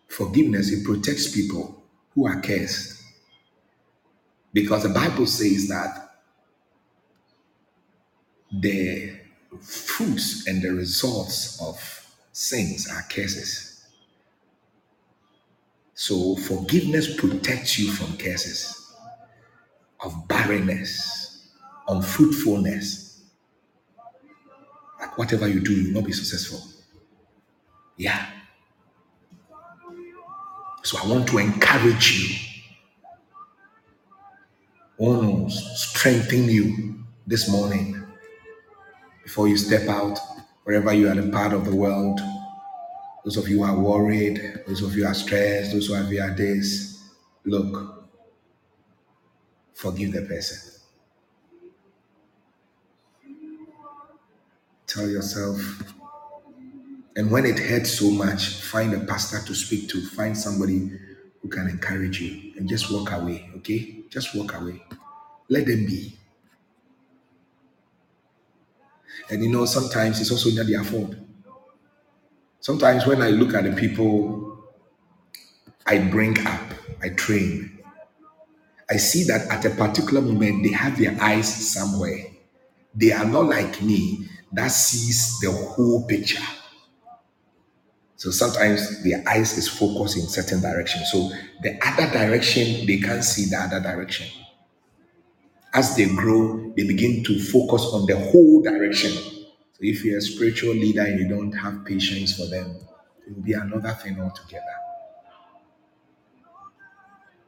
Forgiveness, 0.06 0.70
it 0.70 0.84
protects 0.84 1.34
people 1.34 1.77
who 2.18 2.26
are 2.26 2.40
cursed. 2.40 3.00
Because 4.52 4.82
the 4.82 4.88
Bible 4.88 5.24
says 5.24 5.68
that 5.68 6.16
the 8.50 9.20
fruits 9.60 10.48
and 10.48 10.60
the 10.60 10.72
results 10.72 11.62
of 11.62 11.78
sins 12.32 12.88
are 12.90 13.04
curses. 13.08 13.86
So 15.94 16.34
forgiveness 16.34 17.14
protects 17.16 17.78
you 17.78 17.92
from 17.92 18.16
curses 18.16 18.96
of 20.00 20.26
barrenness, 20.26 21.50
unfruitfulness. 21.86 23.22
Like 24.98 25.16
whatever 25.16 25.46
you 25.46 25.60
do, 25.60 25.72
you 25.72 25.84
will 25.88 26.00
not 26.00 26.06
be 26.06 26.12
successful. 26.12 26.62
Yeah. 27.96 28.26
So 30.88 30.96
I 30.96 31.06
want 31.06 31.28
to 31.28 31.36
encourage 31.36 32.18
you. 32.18 32.34
I 34.98 35.02
want 35.02 35.50
to 35.50 35.54
strengthen 35.54 36.48
you 36.48 37.04
this 37.26 37.46
morning 37.50 38.02
before 39.22 39.48
you 39.48 39.58
step 39.58 39.86
out, 39.86 40.18
wherever 40.64 40.90
you 40.94 41.08
are 41.08 41.12
in 41.12 41.30
part 41.30 41.52
of 41.52 41.66
the 41.66 41.76
world. 41.76 42.18
Those 43.22 43.36
of 43.36 43.48
you 43.48 43.58
who 43.58 43.64
are 43.64 43.78
worried, 43.78 44.62
those 44.66 44.80
of 44.80 44.96
you 44.96 45.02
who 45.02 45.10
are 45.10 45.12
stressed, 45.12 45.74
those 45.74 45.88
who 45.88 45.94
are 45.94 46.04
via 46.04 46.34
this, 46.34 47.04
look, 47.44 48.06
forgive 49.74 50.12
the 50.12 50.22
person. 50.22 50.80
Tell 54.86 55.06
yourself, 55.06 55.92
and 57.18 57.32
when 57.32 57.44
it 57.44 57.58
hurts 57.58 57.98
so 57.98 58.12
much, 58.12 58.60
find 58.60 58.94
a 58.94 59.00
pastor 59.00 59.40
to 59.44 59.52
speak 59.52 59.88
to, 59.88 60.00
find 60.10 60.38
somebody 60.38 60.88
who 61.42 61.48
can 61.48 61.68
encourage 61.68 62.20
you, 62.20 62.52
and 62.56 62.68
just 62.68 62.92
walk 62.92 63.10
away, 63.10 63.50
okay? 63.56 64.04
Just 64.08 64.36
walk 64.36 64.54
away. 64.54 64.80
Let 65.48 65.66
them 65.66 65.84
be. 65.84 66.16
And 69.30 69.42
you 69.42 69.50
know, 69.50 69.64
sometimes 69.64 70.20
it's 70.20 70.30
also 70.30 70.50
not 70.50 70.68
their 70.68 70.84
fault. 70.84 71.16
Sometimes 72.60 73.04
when 73.04 73.20
I 73.20 73.30
look 73.30 73.52
at 73.52 73.64
the 73.64 73.72
people 73.72 74.56
I 75.84 75.98
bring 75.98 76.38
up, 76.46 76.62
I 77.02 77.08
train, 77.08 77.80
I 78.88 78.96
see 78.96 79.24
that 79.24 79.48
at 79.48 79.64
a 79.64 79.70
particular 79.70 80.20
moment 80.20 80.62
they 80.62 80.70
have 80.70 80.96
their 80.96 81.20
eyes 81.20 81.72
somewhere. 81.72 82.26
They 82.94 83.10
are 83.10 83.24
not 83.24 83.46
like 83.46 83.82
me 83.82 84.28
that 84.52 84.68
sees 84.68 85.40
the 85.40 85.50
whole 85.50 86.06
picture. 86.06 86.44
So 88.18 88.32
sometimes 88.32 89.04
their 89.04 89.22
eyes 89.28 89.56
is 89.56 89.68
focused 89.68 90.16
in 90.16 90.26
certain 90.26 90.60
direction. 90.60 91.04
So 91.06 91.30
the 91.62 91.78
other 91.86 92.12
direction, 92.12 92.84
they 92.84 92.98
can't 92.98 93.22
see 93.22 93.48
the 93.48 93.56
other 93.56 93.80
direction. 93.80 94.26
As 95.72 95.94
they 95.94 96.06
grow, 96.06 96.72
they 96.76 96.82
begin 96.82 97.22
to 97.24 97.38
focus 97.38 97.82
on 97.92 98.06
the 98.06 98.18
whole 98.18 98.60
direction. 98.60 99.12
So 99.12 99.78
if 99.80 100.04
you're 100.04 100.18
a 100.18 100.20
spiritual 100.20 100.74
leader 100.74 101.02
and 101.02 101.20
you 101.20 101.28
don't 101.28 101.52
have 101.52 101.84
patience 101.84 102.36
for 102.36 102.46
them, 102.46 102.80
it 103.24 103.36
will 103.36 103.42
be 103.42 103.52
another 103.52 103.92
thing 103.92 104.20
altogether. 104.20 104.64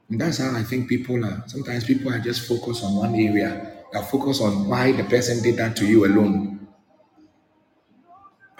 And 0.08 0.20
that's 0.20 0.38
how 0.38 0.54
I 0.54 0.62
think 0.62 0.88
people 0.88 1.24
are. 1.24 1.42
Sometimes 1.48 1.82
people 1.82 2.12
are 2.12 2.20
just 2.20 2.46
focused 2.46 2.84
on 2.84 2.94
one 2.94 3.16
area. 3.16 3.72
They're 3.92 4.04
focused 4.04 4.40
on 4.40 4.68
why 4.68 4.92
the 4.92 5.02
person 5.02 5.42
did 5.42 5.56
that 5.56 5.74
to 5.78 5.86
you 5.86 6.06
alone. 6.06 6.59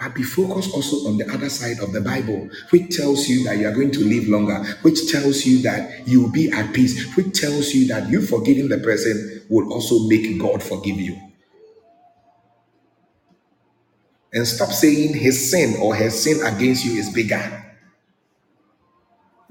But 0.01 0.15
be 0.15 0.23
focused 0.23 0.73
also 0.73 1.07
on 1.09 1.17
the 1.17 1.31
other 1.31 1.49
side 1.49 1.79
of 1.79 1.93
the 1.93 2.01
Bible, 2.01 2.49
which 2.71 2.97
tells 2.97 3.29
you 3.29 3.43
that 3.43 3.59
you 3.59 3.67
are 3.67 3.73
going 3.73 3.91
to 3.91 3.99
live 3.99 4.27
longer, 4.27 4.55
which 4.81 5.11
tells 5.11 5.45
you 5.45 5.61
that 5.61 6.07
you 6.07 6.23
will 6.23 6.31
be 6.31 6.51
at 6.51 6.73
peace, 6.73 7.15
which 7.15 7.39
tells 7.39 7.75
you 7.75 7.87
that 7.89 8.09
you 8.09 8.21
forgiving 8.25 8.67
the 8.67 8.79
person 8.79 9.43
will 9.49 9.71
also 9.71 10.07
make 10.07 10.39
God 10.39 10.63
forgive 10.63 10.97
you. 10.97 11.21
And 14.33 14.47
stop 14.47 14.69
saying 14.69 15.13
his 15.13 15.51
sin 15.51 15.75
or 15.79 15.95
her 15.95 16.09
sin 16.09 16.45
against 16.45 16.85
you 16.85 16.93
is 16.93 17.13
bigger. 17.13 17.63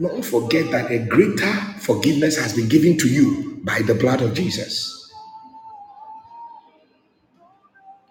Don't 0.00 0.24
forget 0.24 0.70
that 0.72 0.90
a 0.90 0.98
greater 0.98 1.52
forgiveness 1.78 2.38
has 2.38 2.54
been 2.56 2.68
given 2.68 2.98
to 2.98 3.08
you 3.08 3.60
by 3.64 3.82
the 3.82 3.94
blood 3.94 4.22
of 4.22 4.34
Jesus. 4.34 4.99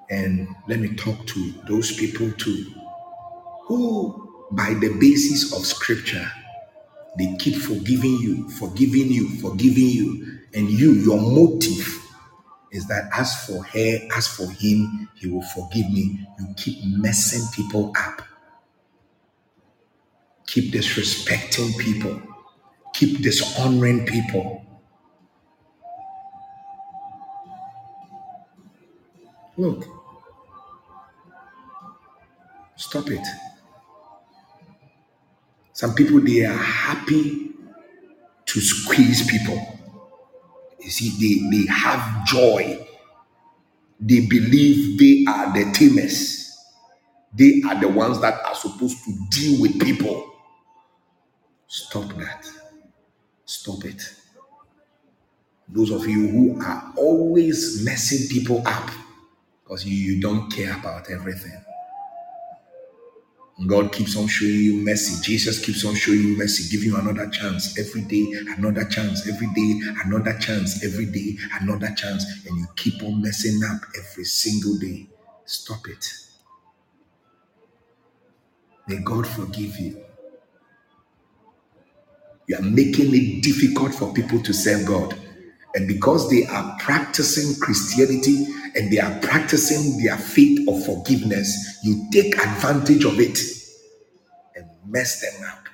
And 0.10 0.48
let 0.68 0.80
me 0.80 0.95
talk 0.95 1.26
to 1.27 1.53
those 1.68 1.95
people 1.98 2.31
too 2.34 2.65
who, 3.65 4.48
by 4.52 4.73
the 4.76 4.90
basis 4.99 5.53
of 5.53 5.65
scripture, 5.65 6.30
they 7.18 7.36
keep 7.40 7.56
forgiving 7.56 8.18
you, 8.19 8.49
forgiving 8.52 9.11
you, 9.11 9.30
forgiving 9.41 9.90
you. 9.90 10.40
And 10.53 10.69
you, 10.69 10.94
your 10.94 11.19
motive 11.22 11.88
is 12.72 12.88
that 12.88 13.10
as 13.14 13.45
for 13.45 13.64
her, 13.64 13.99
as 14.15 14.27
for 14.27 14.49
him, 14.52 15.10
he 15.15 15.27
will 15.30 15.44
forgive 15.44 15.90
me. 15.91 16.27
You 16.40 16.48
keep 16.57 16.84
messing 16.86 17.44
people 17.56 17.94
up, 17.98 18.22
keep 20.48 20.73
disrespecting 20.73 21.77
people, 21.80 22.22
keep 22.94 23.22
dishonoring 23.22 24.06
people. 24.06 24.65
Look, 29.57 29.99
stop 32.80 33.10
it. 33.12 33.28
Some 35.74 35.96
people, 35.96 36.22
they 36.22 36.46
are 36.46 36.58
happy 36.58 37.52
to 38.48 38.62
squeeze 38.62 39.30
people. 39.30 39.80
You 40.82 40.90
see, 40.92 41.12
they, 41.52 41.58
they 41.58 41.68
have 41.74 42.26
joy. 42.26 42.88
They 44.00 44.22
believe 44.28 45.00
they 45.00 45.26
are 45.32 45.54
the 45.54 45.72
tamers. 45.74 46.58
They 47.34 47.62
are 47.68 47.80
the 47.80 47.90
ones 47.90 48.22
that 48.22 48.40
are 48.46 48.56
supposed 48.56 49.04
to 49.06 49.14
deal 49.32 49.62
with 49.62 49.80
people. 49.82 50.32
Stop 51.68 52.10
that. 52.18 52.46
Stop 53.46 53.86
it. 53.86 54.02
Those 55.70 55.92
of 55.92 56.08
you 56.08 56.28
who 56.30 56.62
are 56.62 56.94
always 56.98 57.84
messing 57.86 58.30
people 58.30 58.64
up 58.68 58.90
because 59.64 59.86
you, 59.86 59.96
you 59.96 60.22
don't 60.22 60.52
care 60.52 60.78
about 60.78 61.12
everything. 61.12 61.54
God 63.68 63.91
keeps 63.91 64.15
on 64.18 64.27
showing 64.27 64.53
you 64.56 64.73
mercy. 64.86 65.22
Jesus 65.23 65.64
keeps 65.64 65.86
on 65.86 65.95
showing 65.95 66.19
you 66.22 66.38
mercy, 66.38 66.69
giving 66.72 66.90
you 66.94 66.98
another 66.98 67.30
chance 67.30 67.77
every 67.80 68.02
day, 68.02 68.34
another 68.57 68.86
chance 68.86 69.27
every 69.27 69.48
day, 69.53 69.81
another 70.06 70.38
chance 70.40 70.84
every 70.86 71.06
day, 71.06 71.38
another 71.61 71.94
chance, 71.95 72.26
and 72.48 72.57
you 72.57 72.68
keep 72.76 73.03
on 73.03 73.22
messing 73.22 73.61
up 73.69 73.81
every 73.98 74.26
single 74.26 74.77
day. 74.77 75.07
Stop 75.45 75.88
it. 75.90 76.06
May 78.88 78.98
God 78.99 79.27
forgive 79.27 79.80
you. 79.80 80.03
You 82.48 82.57
are 82.57 82.61
making 82.64 83.14
it 83.15 83.44
difficult 83.44 83.94
for 83.94 84.14
people 84.14 84.41
to 84.44 84.53
serve 84.53 84.88
God. 84.88 85.15
And 85.76 85.88
because 85.88 86.30
they 86.30 86.45
are 86.48 86.77
practicing 86.80 87.60
Christianity 87.61 88.48
and 88.76 88.91
they 88.91 89.00
are 89.00 89.20
practicing 89.22 90.02
their 90.04 90.18
faith 90.18 90.68
of 90.68 90.86
forgiveness, 90.86 91.80
you 91.84 92.08
take 92.12 92.36
advantage 92.36 93.06
of 93.06 93.20
it 93.20 93.40
and 94.56 94.68
mess 94.86 95.22
them 95.22 95.48
up. 95.50 95.66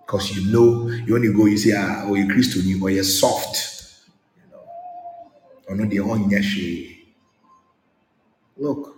Because 0.00 0.36
you 0.36 0.52
know, 0.52 0.88
you 0.88 1.16
you 1.22 1.36
go, 1.36 1.46
you 1.46 1.56
say, 1.56 1.72
ah, 1.76 2.04
oh, 2.06 2.14
you 2.14 2.28
Christian, 2.28 2.82
or 2.82 2.90
you're 2.90 3.04
soft. 3.04 4.02
You 4.36 4.50
know, 4.52 4.62
or 5.68 5.76
no, 5.76 5.86
they 5.86 5.98
own 5.98 6.30
yeshe. 6.30 6.98
Look, 8.56 8.96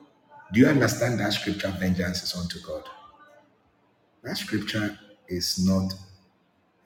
do 0.52 0.60
you 0.60 0.66
understand 0.66 1.18
that 1.20 1.32
scripture, 1.32 1.68
vengeance 1.78 2.22
is 2.22 2.34
unto 2.36 2.60
God? 2.60 2.84
That 4.22 4.36
scripture 4.36 4.98
is 5.28 5.64
not 5.64 5.94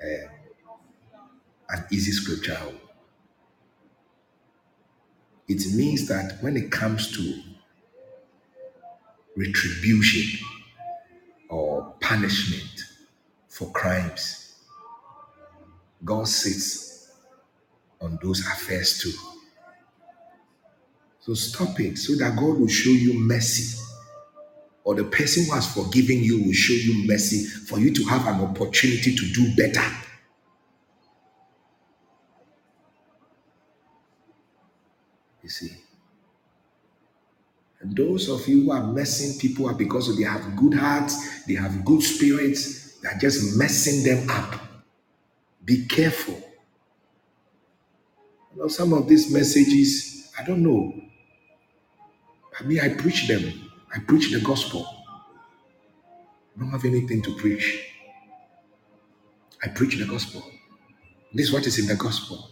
an 0.01 1.85
easy 1.90 2.12
scripture. 2.12 2.59
It 5.51 5.74
means 5.74 6.06
that 6.06 6.39
when 6.43 6.56
it 6.56 6.70
comes 6.70 7.10
to 7.10 7.43
retribution 9.36 10.47
or 11.48 11.93
punishment 12.01 12.85
for 13.48 13.68
crimes, 13.72 14.55
God 16.05 16.28
sits 16.28 17.10
on 18.01 18.16
those 18.22 18.47
affairs 18.47 19.01
too. 19.01 19.12
So 21.18 21.35
stop 21.35 21.81
it 21.81 21.98
so 21.98 22.14
that 22.24 22.36
God 22.36 22.60
will 22.60 22.68
show 22.68 22.90
you 22.90 23.18
mercy. 23.18 23.77
Or 24.85 24.94
the 24.94 25.02
person 25.02 25.47
who 25.47 25.52
has 25.52 25.74
forgiven 25.74 26.22
you 26.22 26.44
will 26.44 26.52
show 26.52 26.74
you 26.74 27.09
mercy 27.09 27.44
for 27.44 27.81
you 27.81 27.93
to 27.93 28.05
have 28.05 28.24
an 28.28 28.40
opportunity 28.40 29.16
to 29.16 29.32
do 29.32 29.56
better. 29.56 29.85
You 35.43 35.48
see. 35.48 35.70
And 35.70 35.81
those 37.82 38.28
of 38.28 38.47
you 38.47 38.65
who 38.65 38.73
are 38.73 38.85
messing 38.85 39.39
people 39.39 39.69
up 39.69 39.78
because 39.78 40.16
they 40.16 40.24
have 40.24 40.57
good 40.57 40.74
hearts, 40.74 41.44
they 41.47 41.55
have 41.55 41.85
good 41.85 42.02
spirits, 42.02 42.98
they're 43.01 43.19
just 43.19 43.57
messing 43.57 44.05
them 44.05 44.28
up. 44.31 44.61
Be 45.65 45.86
careful. 45.86 46.35
You 48.55 48.62
know, 48.62 48.69
some 48.69 48.93
of 48.93 49.09
these 49.09 49.32
messages, 49.32 50.31
I 50.39 50.44
don't 50.44 50.62
know. 50.62 50.93
I 52.59 52.65
mean, 52.65 52.81
I 52.81 52.90
preach 52.90 53.28
them. 53.28 53.70
I 53.94 54.01
preach 54.01 54.31
the 54.32 54.40
gospel. 54.40 54.86
I 56.57 56.61
don't 56.61 56.70
have 56.70 56.85
anything 56.85 57.23
to 57.23 57.35
preach. 57.36 57.86
I 59.62 59.69
preach 59.69 59.97
the 59.97 60.07
gospel. 60.07 60.43
This 61.32 61.48
is 61.48 61.52
what 61.52 61.66
is 61.66 61.78
in 61.78 61.86
the 61.86 61.97
gospel. 61.97 62.51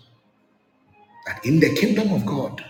That 1.27 1.45
in 1.45 1.61
the 1.61 1.75
kingdom 1.75 2.13
of 2.13 2.25
God, 2.25 2.65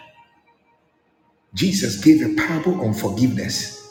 Jesus 1.58 1.98
gave 1.98 2.22
a 2.22 2.34
parable 2.34 2.80
on 2.86 2.94
forgiveness. 2.94 3.90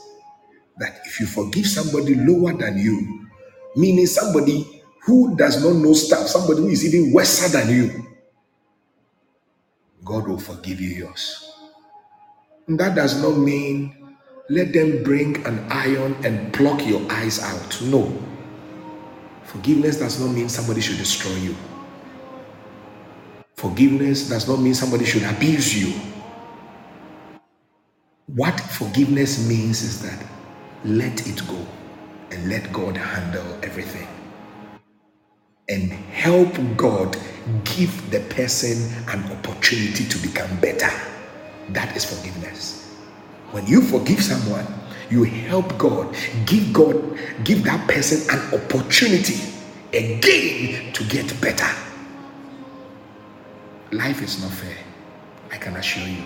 That 0.78 1.02
if 1.06 1.20
you 1.20 1.28
forgive 1.28 1.68
somebody 1.68 2.16
lower 2.16 2.54
than 2.54 2.78
you, 2.78 3.28
meaning 3.76 4.08
somebody 4.08 4.84
who 5.04 5.36
does 5.36 5.62
not 5.62 5.76
know 5.76 5.92
stuff, 5.94 6.28
somebody 6.28 6.62
who 6.62 6.70
is 6.70 6.86
even 6.86 7.12
worse 7.12 7.52
than 7.52 7.70
you, 7.70 8.08
God 10.06 10.30
will 10.30 10.40
forgive 10.40 10.80
you 10.80 11.08
yours. 11.08 11.52
And 12.68 12.80
that 12.80 12.96
does 12.96 13.22
not 13.22 13.38
mean 13.38 14.16
let 14.50 14.72
them 14.72 15.04
bring 15.04 15.46
an 15.46 15.60
iron 15.70 16.16
and 16.24 16.54
pluck 16.54 16.86
your 16.88 17.02
eyes 17.12 17.44
out. 17.44 17.82
No. 17.82 18.08
Forgiveness 19.44 20.00
does 20.00 20.22
not 20.22 20.32
mean 20.34 20.48
somebody 20.48 20.80
should 20.80 20.98
destroy 20.98 21.36
you. 21.36 21.56
Forgiveness 23.56 24.30
does 24.30 24.48
not 24.48 24.60
mean 24.62 24.74
somebody 24.74 25.04
should 25.04 25.24
abuse 25.24 25.76
you. 25.76 26.17
What 28.36 28.60
forgiveness 28.60 29.48
means 29.48 29.84
is 29.84 30.02
that 30.04 30.26
let 30.86 31.28
it 31.28 31.48
go 31.48 31.66
and 32.32 32.50
let 32.50 32.74
God 32.74 32.98
handle 32.98 33.46
everything. 33.64 34.08
And 35.70 35.92
help 35.92 36.54
God 36.78 37.18
give 37.66 38.12
the 38.12 38.22
person 38.36 38.78
an 39.10 39.24
opportunity 39.32 40.06
to 40.08 40.18
become 40.20 40.60
better. 40.62 40.90
That 41.70 41.96
is 41.98 42.06
forgiveness. 42.06 42.96
When 43.52 43.68
you 43.68 43.82
forgive 43.82 44.24
someone, 44.24 44.68
you 45.10 45.24
help 45.26 45.78
God, 45.78 46.16
give 46.46 46.74
God, 46.74 47.20
give 47.46 47.64
that 47.66 47.88
person 47.90 48.20
an 48.38 48.62
opportunity 48.62 49.40
again 49.94 50.94
to 50.94 51.04
get 51.06 51.40
better. 51.42 51.70
Life 53.92 54.22
is 54.24 54.42
not 54.44 54.52
fair, 54.52 54.78
I 55.52 55.58
can 55.58 55.76
assure 55.78 56.08
you. 56.08 56.24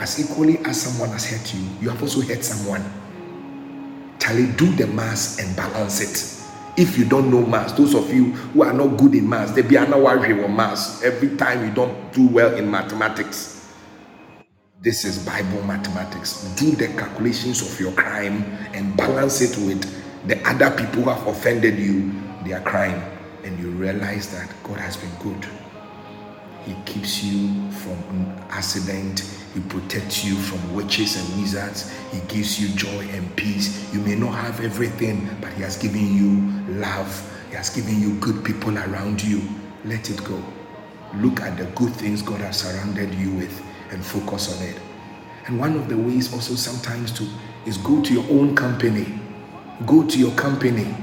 As 0.00 0.18
equally 0.18 0.56
as 0.64 0.80
someone 0.80 1.10
has 1.10 1.30
hurt 1.30 1.52
you, 1.52 1.60
you 1.78 1.90
have 1.90 2.02
also 2.02 2.22
hurt 2.22 2.42
someone. 2.42 2.82
Charlie, 4.18 4.50
do 4.52 4.72
the 4.74 4.86
maths 4.86 5.38
and 5.38 5.54
balance 5.54 6.00
it. 6.00 6.80
If 6.80 6.96
you 6.96 7.04
don't 7.04 7.30
know 7.30 7.44
maths, 7.44 7.74
those 7.74 7.94
of 7.94 8.10
you 8.10 8.32
who 8.32 8.62
are 8.62 8.72
not 8.72 8.96
good 8.96 9.14
in 9.14 9.28
maths, 9.28 9.52
they 9.52 9.60
be 9.60 9.76
an 9.76 9.90
worry 9.90 10.42
on 10.42 10.56
maths. 10.56 11.02
Every 11.02 11.36
time 11.36 11.66
you 11.66 11.74
don't 11.74 12.10
do 12.14 12.26
well 12.28 12.54
in 12.54 12.70
mathematics, 12.70 13.70
this 14.80 15.04
is 15.04 15.18
Bible 15.26 15.62
mathematics. 15.64 16.44
Do 16.54 16.70
the 16.70 16.88
calculations 16.88 17.60
of 17.60 17.78
your 17.78 17.92
crime 17.92 18.42
and 18.72 18.96
balance 18.96 19.42
it 19.42 19.54
with 19.66 19.84
the 20.26 20.40
other 20.48 20.70
people 20.70 21.02
who 21.02 21.10
have 21.10 21.26
offended 21.26 21.78
you, 21.78 22.10
their 22.46 22.60
crime, 22.60 23.02
and 23.44 23.58
you 23.58 23.68
realize 23.72 24.32
that 24.32 24.50
God 24.64 24.78
has 24.78 24.96
been 24.96 25.12
good. 25.22 25.46
He 26.64 26.74
keeps 26.86 27.22
you 27.22 27.70
from 27.72 27.98
an 28.08 28.44
accident. 28.48 29.39
He 29.54 29.60
protects 29.60 30.24
you 30.24 30.36
from 30.36 30.74
witches 30.74 31.16
and 31.16 31.40
wizards. 31.40 31.92
He 32.12 32.20
gives 32.28 32.60
you 32.60 32.68
joy 32.76 33.08
and 33.12 33.34
peace. 33.36 33.92
You 33.92 34.00
may 34.00 34.14
not 34.14 34.32
have 34.32 34.60
everything, 34.60 35.28
but 35.40 35.52
He 35.54 35.62
has 35.62 35.76
given 35.76 36.14
you 36.14 36.74
love. 36.80 37.10
He 37.48 37.56
has 37.56 37.70
given 37.70 38.00
you 38.00 38.14
good 38.20 38.44
people 38.44 38.78
around 38.78 39.22
you. 39.22 39.42
Let 39.84 40.08
it 40.10 40.22
go. 40.24 40.40
Look 41.16 41.40
at 41.40 41.58
the 41.58 41.64
good 41.74 41.92
things 41.94 42.22
God 42.22 42.40
has 42.40 42.60
surrounded 42.60 43.12
you 43.14 43.32
with 43.32 43.62
and 43.90 44.04
focus 44.04 44.56
on 44.56 44.62
it. 44.68 44.80
And 45.46 45.58
one 45.58 45.74
of 45.74 45.88
the 45.88 45.96
ways 45.96 46.32
also 46.32 46.54
sometimes 46.54 47.10
to 47.12 47.26
is 47.66 47.76
go 47.78 48.00
to 48.02 48.12
your 48.14 48.24
own 48.30 48.54
company. 48.54 49.18
Go 49.86 50.06
to 50.06 50.18
your 50.18 50.30
company. 50.32 50.94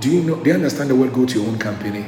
Do 0.00 0.10
you 0.10 0.22
know? 0.22 0.42
Do 0.42 0.50
you 0.50 0.54
understand 0.56 0.90
the 0.90 0.94
word 0.96 1.12
go 1.12 1.26
to 1.26 1.38
your 1.38 1.48
own 1.48 1.58
company? 1.58 2.06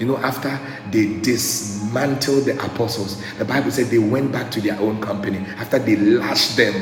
You 0.00 0.06
know, 0.06 0.16
after 0.16 0.58
they 0.90 1.20
dismantled 1.20 2.46
the 2.46 2.54
apostles, 2.64 3.22
the 3.36 3.44
Bible 3.44 3.70
said 3.70 3.88
they 3.88 3.98
went 3.98 4.32
back 4.32 4.50
to 4.52 4.60
their 4.60 4.80
own 4.80 4.98
company. 5.02 5.38
After 5.58 5.78
they 5.78 5.96
lashed 5.96 6.56
them, 6.56 6.74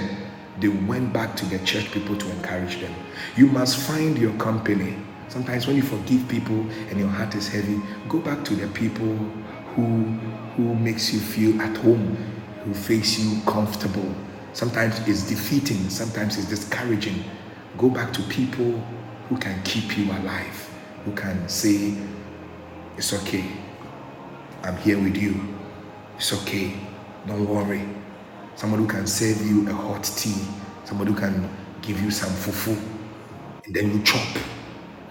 they 0.61 0.69
went 0.69 1.13
back 1.13 1.35
to 1.37 1.47
the 1.47 1.59
church 1.65 1.91
people 1.91 2.17
to 2.17 2.31
encourage 2.31 2.81
them. 2.81 2.95
You 3.37 3.49
must 3.49 3.77
find 3.77 4.17
your 4.17 4.33
company. 4.35 4.97
Sometimes 5.27 5.67
when 5.67 5.75
you 5.75 5.83
forgive 5.83 6.29
people 6.29 6.61
and 6.91 6.99
your 6.99 7.09
heart 7.09 7.35
is 7.35 7.49
heavy, 7.49 7.81
go 8.09 8.21
back 8.21 8.45
to 8.45 8.55
the 8.55 8.69
people 8.69 9.17
who 9.75 9.85
who 10.57 10.75
makes 10.77 11.13
you 11.13 11.19
feel 11.19 11.61
at 11.61 11.77
home, 11.79 12.17
who 12.65 12.71
makes 12.95 13.19
you 13.19 13.41
comfortable. 13.47 14.15
Sometimes 14.53 14.99
it's 15.09 15.29
defeating, 15.29 15.89
sometimes 15.91 16.39
it's 16.39 16.49
discouraging. 16.49 17.25
Go 17.77 17.91
back 17.91 18.13
to 18.13 18.23
people 18.23 18.81
who 19.29 19.37
can 19.39 19.61
keep 19.65 19.97
you 19.99 20.11
alive, 20.13 20.69
who 21.05 21.13
can 21.13 21.49
say, 21.49 21.95
It's 22.99 23.13
okay. 23.13 23.45
I'm 24.65 24.77
here 24.79 24.99
with 24.99 25.17
you. 25.17 25.57
It's 26.17 26.33
okay. 26.43 26.75
Don't 27.29 27.49
worry. 27.49 27.89
Somebody 28.57 28.83
who 28.83 28.89
can 28.89 29.07
serve 29.07 29.41
you 29.47 29.71
a 29.71 29.73
hot 29.73 30.03
tea, 30.03 30.35
somebody 30.85 31.13
who 31.13 31.17
can 31.17 31.49
give 31.81 32.03
you 32.03 32.11
some 32.11 32.31
fufu, 32.31 32.77
and 33.65 33.73
then 33.73 33.93
you 33.93 34.03
chop, 34.03 34.27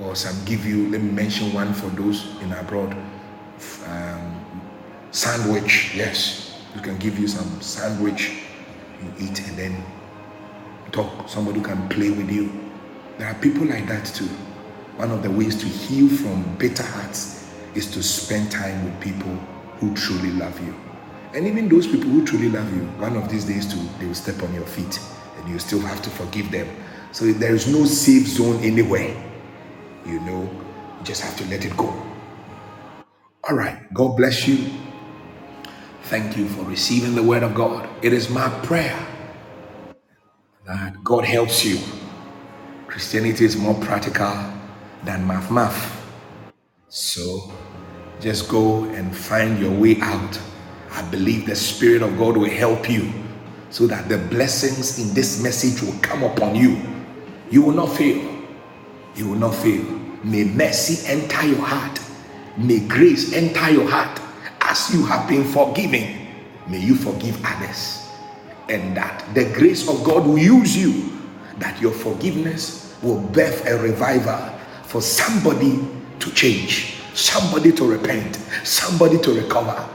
or 0.02 0.18
some 0.18 0.36
give 0.44 0.66
you. 0.66 0.90
Let 0.90 1.02
me 1.02 1.12
mention 1.12 1.54
one 1.54 1.74
for 1.74 1.88
those 1.92 2.28
in 2.42 2.52
abroad. 2.52 2.92
Um, 3.86 4.62
sandwich, 5.12 5.96
yes, 5.96 6.60
you 6.76 6.82
can 6.82 6.98
give 6.98 7.18
you 7.18 7.30
some 7.30 7.62
sandwich. 7.62 8.34
You 9.02 9.14
eat 9.18 9.48
and 9.48 9.58
then 9.58 9.84
talk. 10.92 11.30
Somebody 11.30 11.60
who 11.60 11.66
can 11.66 11.88
play 11.88 12.10
with 12.10 12.30
you. 12.30 12.52
There 13.18 13.30
are 13.30 13.36
people 13.36 13.66
like 13.66 13.88
that 13.88 14.08
too. 14.08 14.28
One 14.98 15.10
of 15.10 15.24
the 15.24 15.32
ways 15.32 15.56
to 15.62 15.66
heal 15.66 16.10
from 16.10 16.58
bitter 16.58 16.84
hearts 16.84 17.37
is 17.76 17.92
to 17.92 18.04
spend 18.04 18.52
time 18.52 18.86
with 18.86 19.00
people 19.02 19.32
who 19.80 19.94
truly 19.96 20.32
love 20.32 20.60
you. 20.66 20.76
And 21.34 21.48
even 21.48 21.70
those 21.70 21.88
people 21.88 22.10
who 22.10 22.26
truly 22.26 22.50
love 22.50 22.74
you, 22.76 22.84
one 23.02 23.18
of 23.18 23.30
these 23.30 23.46
days 23.46 23.72
too, 23.72 23.82
they 24.00 24.08
will 24.08 24.16
step 24.16 24.42
on 24.44 24.54
your 24.54 24.66
feet 24.66 25.00
and 25.38 25.50
you 25.50 25.60
still 25.60 25.80
have 25.82 26.02
to 26.04 26.10
forgive 26.12 26.52
them. 26.52 26.68
So 27.14 27.26
there 27.34 27.56
is 27.56 27.68
no 27.68 27.86
safe 27.86 28.28
zone 28.28 28.64
anywhere. 28.64 29.16
You 30.06 30.20
know, 30.22 30.44
you 31.00 31.06
just 31.06 31.22
have 31.22 31.38
to 31.38 31.46
let 31.48 31.66
it 31.66 31.78
go. 31.78 31.94
All 33.50 33.56
right. 33.58 33.94
God 33.94 34.18
bless 34.18 34.48
you. 34.48 34.70
Thank 36.04 36.38
you 36.38 36.48
for 36.50 36.64
receiving 36.64 37.16
the 37.16 37.24
word 37.24 37.44
of 37.44 37.56
God. 37.56 37.90
It 38.04 38.14
is 38.14 38.30
my 38.30 38.50
prayer 38.66 38.98
that 40.66 41.04
God 41.04 41.26
helps 41.26 41.66
you. 41.66 41.80
Christianity 42.88 43.46
is 43.46 43.58
more 43.58 43.76
practical 43.76 44.34
than 45.04 45.28
math 45.28 45.52
math. 45.52 45.97
So 46.98 47.44
just 48.20 48.50
go 48.50 48.86
and 48.86 49.16
find 49.16 49.60
your 49.60 49.70
way 49.70 50.00
out. 50.02 50.42
I 50.90 51.08
believe 51.12 51.46
the 51.46 51.56
Spirit 51.56 52.02
of 52.02 52.18
God 52.18 52.36
will 52.36 52.50
help 52.50 52.90
you 52.90 53.14
so 53.70 53.86
that 53.86 54.10
the 54.10 54.18
blessings 54.18 54.98
in 54.98 55.14
this 55.14 55.44
message 55.44 55.84
will 55.84 56.00
come 56.02 56.24
upon 56.24 56.56
you. 56.56 56.82
You 57.52 57.62
will 57.62 57.76
not 57.76 57.96
fail. 57.96 58.44
You 59.16 59.30
will 59.30 59.38
not 59.38 59.54
fail. 59.54 59.84
May 60.24 60.46
mercy 60.46 61.08
enter 61.08 61.46
your 61.46 61.62
heart. 61.62 62.00
May 62.58 62.80
grace 62.80 63.32
enter 63.32 63.70
your 63.70 63.88
heart 63.88 64.20
as 64.62 64.92
you 64.92 65.06
have 65.06 65.30
been 65.30 65.44
forgiven. 65.44 66.28
May 66.68 66.80
you 66.80 66.96
forgive 66.96 67.40
others. 67.46 68.10
And 68.70 68.98
that 68.98 69.24
the 69.36 69.46
grace 69.54 69.88
of 69.88 70.04
God 70.04 70.26
will 70.26 70.40
use 70.40 70.76
you, 70.76 71.16
that 71.60 71.80
your 71.80 71.94
forgiveness 71.94 72.98
will 73.04 73.22
birth 73.22 73.68
a 73.68 73.78
revival 73.78 74.58
for 74.86 75.00
somebody 75.00 75.88
to 76.20 76.32
change, 76.34 76.96
somebody 77.14 77.72
to 77.74 77.86
repent, 77.88 78.36
somebody 78.64 79.20
to 79.20 79.34
recover. 79.34 79.90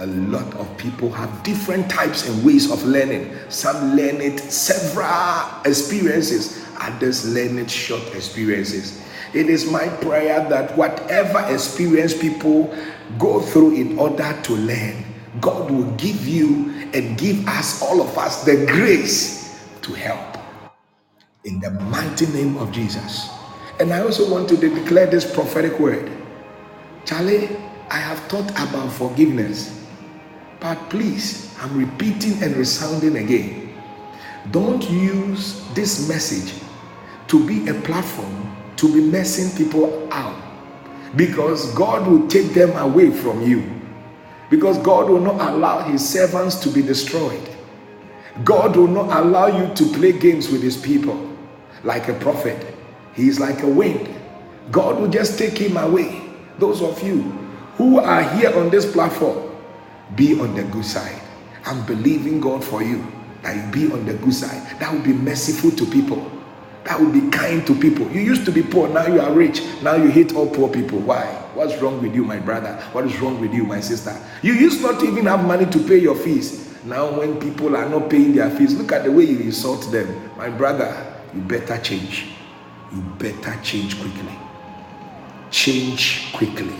A 0.00 0.06
lot 0.06 0.54
of 0.54 0.76
people 0.78 1.10
have 1.10 1.42
different 1.42 1.90
types 1.90 2.28
and 2.28 2.44
ways 2.44 2.70
of 2.70 2.84
learning. 2.84 3.36
Some 3.48 3.96
learn 3.96 4.20
it 4.20 4.40
several 4.40 5.62
experiences, 5.64 6.64
others 6.80 7.26
learn 7.34 7.58
it 7.58 7.70
short 7.70 8.02
experiences. 8.14 9.02
It 9.34 9.50
is 9.50 9.70
my 9.70 9.88
prayer 9.88 10.48
that 10.48 10.76
whatever 10.76 11.40
experience 11.52 12.16
people 12.16 12.74
go 13.18 13.40
through 13.40 13.74
in 13.74 13.98
order 13.98 14.38
to 14.44 14.54
learn, 14.54 15.04
God 15.40 15.70
will 15.70 15.90
give 15.92 16.26
you 16.26 16.72
and 16.94 17.18
give 17.18 17.46
us, 17.48 17.82
all 17.82 18.00
of 18.00 18.16
us, 18.18 18.44
the 18.44 18.66
grace 18.66 19.62
to 19.82 19.92
help 19.94 20.38
in 21.44 21.60
the 21.60 21.70
mighty 21.70 22.26
name 22.28 22.56
of 22.58 22.72
Jesus. 22.72 23.37
And 23.80 23.92
I 23.92 24.00
also 24.02 24.30
want 24.30 24.48
to 24.50 24.56
de- 24.56 24.74
declare 24.74 25.06
this 25.06 25.30
prophetic 25.32 25.78
word. 25.78 26.10
Charlie, 27.04 27.48
I 27.90 27.96
have 27.98 28.18
thought 28.28 28.50
about 28.50 28.92
forgiveness, 28.92 29.86
but 30.60 30.76
please, 30.90 31.54
I'm 31.60 31.76
repeating 31.78 32.42
and 32.42 32.56
resounding 32.56 33.16
again. 33.16 33.74
Don't 34.50 34.88
use 34.90 35.64
this 35.74 36.08
message 36.08 36.54
to 37.28 37.46
be 37.46 37.68
a 37.68 37.74
platform 37.82 38.48
to 38.78 38.92
be 38.92 39.00
messing 39.00 39.54
people 39.56 40.08
out 40.12 40.40
because 41.16 41.72
God 41.74 42.06
will 42.06 42.26
take 42.28 42.54
them 42.54 42.70
away 42.76 43.10
from 43.10 43.42
you. 43.42 43.70
Because 44.50 44.78
God 44.78 45.10
will 45.10 45.20
not 45.20 45.52
allow 45.52 45.82
his 45.82 46.06
servants 46.08 46.56
to 46.60 46.70
be 46.70 46.80
destroyed. 46.80 47.48
God 48.44 48.76
will 48.76 48.86
not 48.86 49.24
allow 49.24 49.46
you 49.46 49.74
to 49.74 49.84
play 49.92 50.12
games 50.12 50.48
with 50.48 50.62
his 50.62 50.76
people 50.76 51.36
like 51.84 52.08
a 52.08 52.14
prophet. 52.14 52.77
He 53.18 53.26
is 53.26 53.40
like 53.40 53.64
a 53.64 53.68
wind. 53.68 54.08
God 54.70 55.00
will 55.00 55.08
just 55.08 55.40
take 55.40 55.58
him 55.58 55.76
away. 55.76 56.22
Those 56.60 56.82
of 56.82 57.02
you 57.02 57.22
who 57.76 57.98
are 57.98 58.22
here 58.22 58.56
on 58.56 58.70
this 58.70 58.90
platform, 58.90 59.56
be 60.14 60.38
on 60.40 60.54
the 60.54 60.62
good 60.62 60.84
side. 60.84 61.20
I'm 61.66 61.84
believing 61.84 62.40
God 62.40 62.62
for 62.62 62.80
you 62.80 63.04
that 63.42 63.56
you 63.56 63.72
be 63.72 63.92
on 63.92 64.06
the 64.06 64.14
good 64.14 64.32
side. 64.32 64.78
That 64.78 64.92
will 64.92 65.02
be 65.02 65.12
merciful 65.12 65.72
to 65.72 65.84
people. 65.84 66.30
That 66.84 67.00
will 67.00 67.10
be 67.10 67.28
kind 67.30 67.66
to 67.66 67.74
people. 67.74 68.08
You 68.12 68.20
used 68.20 68.44
to 68.44 68.52
be 68.52 68.62
poor, 68.62 68.88
now 68.88 69.08
you 69.08 69.20
are 69.20 69.32
rich. 69.32 69.62
Now 69.82 69.96
you 69.96 70.08
hate 70.10 70.36
all 70.36 70.48
poor 70.48 70.68
people. 70.68 71.00
Why? 71.00 71.24
What's 71.54 71.76
wrong 71.82 72.00
with 72.00 72.14
you, 72.14 72.22
my 72.24 72.38
brother? 72.38 72.80
What 72.92 73.04
is 73.04 73.18
wrong 73.18 73.40
with 73.40 73.52
you, 73.52 73.64
my 73.64 73.80
sister? 73.80 74.16
You 74.42 74.52
used 74.52 74.80
not 74.80 75.00
to 75.00 75.06
even 75.06 75.26
have 75.26 75.44
money 75.44 75.66
to 75.66 75.78
pay 75.88 75.98
your 75.98 76.14
fees. 76.14 76.72
Now, 76.84 77.18
when 77.18 77.40
people 77.40 77.76
are 77.76 77.88
not 77.88 78.08
paying 78.08 78.36
their 78.36 78.48
fees, 78.50 78.76
look 78.76 78.92
at 78.92 79.02
the 79.02 79.10
way 79.10 79.24
you 79.24 79.40
insult 79.40 79.90
them. 79.90 80.30
My 80.36 80.50
brother, 80.50 81.20
you 81.34 81.40
better 81.40 81.78
change. 81.78 82.37
You 82.92 83.02
better 83.18 83.60
change 83.62 84.00
quickly. 84.00 84.38
Change 85.50 86.32
quickly. 86.32 86.74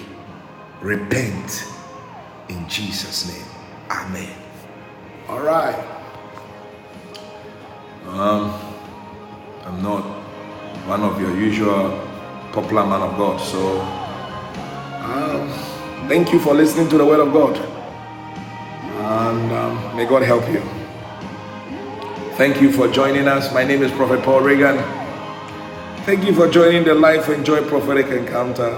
Repent 0.81 1.65
in 2.49 2.69
Jesus' 2.69 3.29
name. 3.29 3.47
Amen. 3.91 4.35
All 5.29 5.41
right. 5.41 5.77
Um, 8.07 8.59
I'm 9.65 9.83
not 9.83 10.03
one 10.87 11.03
of 11.03 11.21
your 11.21 11.37
usual 11.37 11.91
popular 12.53 12.87
man 12.87 13.03
of 13.03 13.19
God, 13.19 13.39
so 13.39 13.81
um, 15.05 15.51
thank 16.09 16.33
you 16.33 16.41
for 16.41 16.55
listening 16.55 16.89
to 16.89 16.97
the 16.97 17.05
word 17.05 17.21
of 17.21 17.33
God, 17.35 17.57
and 17.59 19.53
um, 19.53 19.97
may 19.97 20.07
God 20.07 20.23
help 20.23 20.49
you. 20.49 20.63
Thank 22.37 22.63
you 22.63 22.73
for 22.73 22.89
joining 22.89 23.29
us. 23.29 23.53
My 23.53 23.65
name 23.65 23.83
is 23.83 23.93
Prophet 23.93 24.23
Paul 24.23 24.41
Reagan. 24.41 24.79
Thank 26.09 26.25
you 26.25 26.33
for 26.33 26.49
joining 26.49 26.85
the 26.85 26.95
Life 26.95 27.29
Enjoy 27.29 27.63
Prophetic 27.69 28.07
Encounter. 28.07 28.71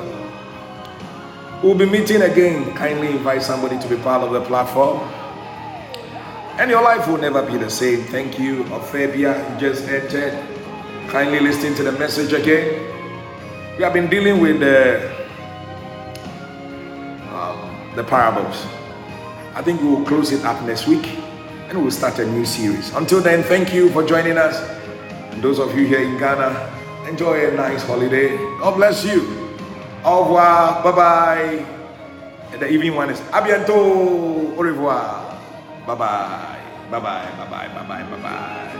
We'll 1.63 1.77
be 1.77 1.87
meeting 1.87 2.23
again. 2.23 2.75
Kindly 2.75 3.07
invite 3.11 3.45
somebody 3.45 3.79
to 3.79 3.89
be 3.89 3.95
part 4.03 4.25
of 4.25 4.33
the 4.33 4.41
platform. 4.41 4.99
And 6.59 6.69
your 6.73 6.83
life 6.83 7.07
will 7.07 7.19
never 7.19 7.49
be 7.49 7.57
the 7.57 7.71
same. 7.71 8.03
Thank 8.03 8.41
you, 8.41 8.65
Ophabia. 8.65 9.49
You 9.49 9.61
just 9.61 9.87
entered. 9.87 10.45
Kindly 11.09 11.39
listen 11.39 11.73
to 11.77 11.85
the 11.85 11.93
message 11.93 12.33
again. 12.33 12.83
We 13.77 13.85
have 13.85 13.93
been 13.93 14.11
dealing 14.11 14.41
with 14.41 14.59
the 14.59 14.99
um, 17.31 17.95
the 17.95 18.03
parables. 18.03 18.67
I 19.55 19.63
think 19.63 19.81
we 19.83 19.87
will 19.87 20.05
close 20.05 20.33
it 20.33 20.45
up 20.45 20.61
next 20.65 20.89
week 20.89 21.07
and 21.69 21.81
we'll 21.81 21.93
start 21.93 22.19
a 22.19 22.27
new 22.27 22.45
series. 22.45 22.93
Until 22.95 23.21
then, 23.21 23.45
thank 23.45 23.73
you 23.73 23.89
for 23.91 24.05
joining 24.05 24.37
us. 24.37 24.59
And 25.31 25.41
those 25.41 25.61
of 25.61 25.79
you 25.79 25.87
here 25.87 26.03
in 26.03 26.19
Ghana, 26.19 26.80
Enjoy 27.11 27.49
a 27.49 27.51
nice 27.57 27.83
holiday. 27.83 28.37
God 28.63 28.77
bless 28.77 29.05
you. 29.05 29.27
Au 30.05 30.23
revoir. 30.23 30.81
Bye 30.85 30.93
bye. 30.95 31.67
And 32.53 32.63
the 32.63 32.69
evening 32.71 32.95
one 32.95 33.11
is 33.11 33.19
à 33.35 33.43
bientôt. 33.43 34.55
Au 34.57 34.63
revoir. 34.63 35.25
Bye 35.87 35.97
bye. 35.97 36.57
Bye 36.91 37.01
bye. 37.01 37.27
Bye 37.37 37.47
bye. 37.51 37.69
Bye 37.75 37.83
bye. 37.83 38.03
Bye 38.07 38.23
bye. 38.23 38.71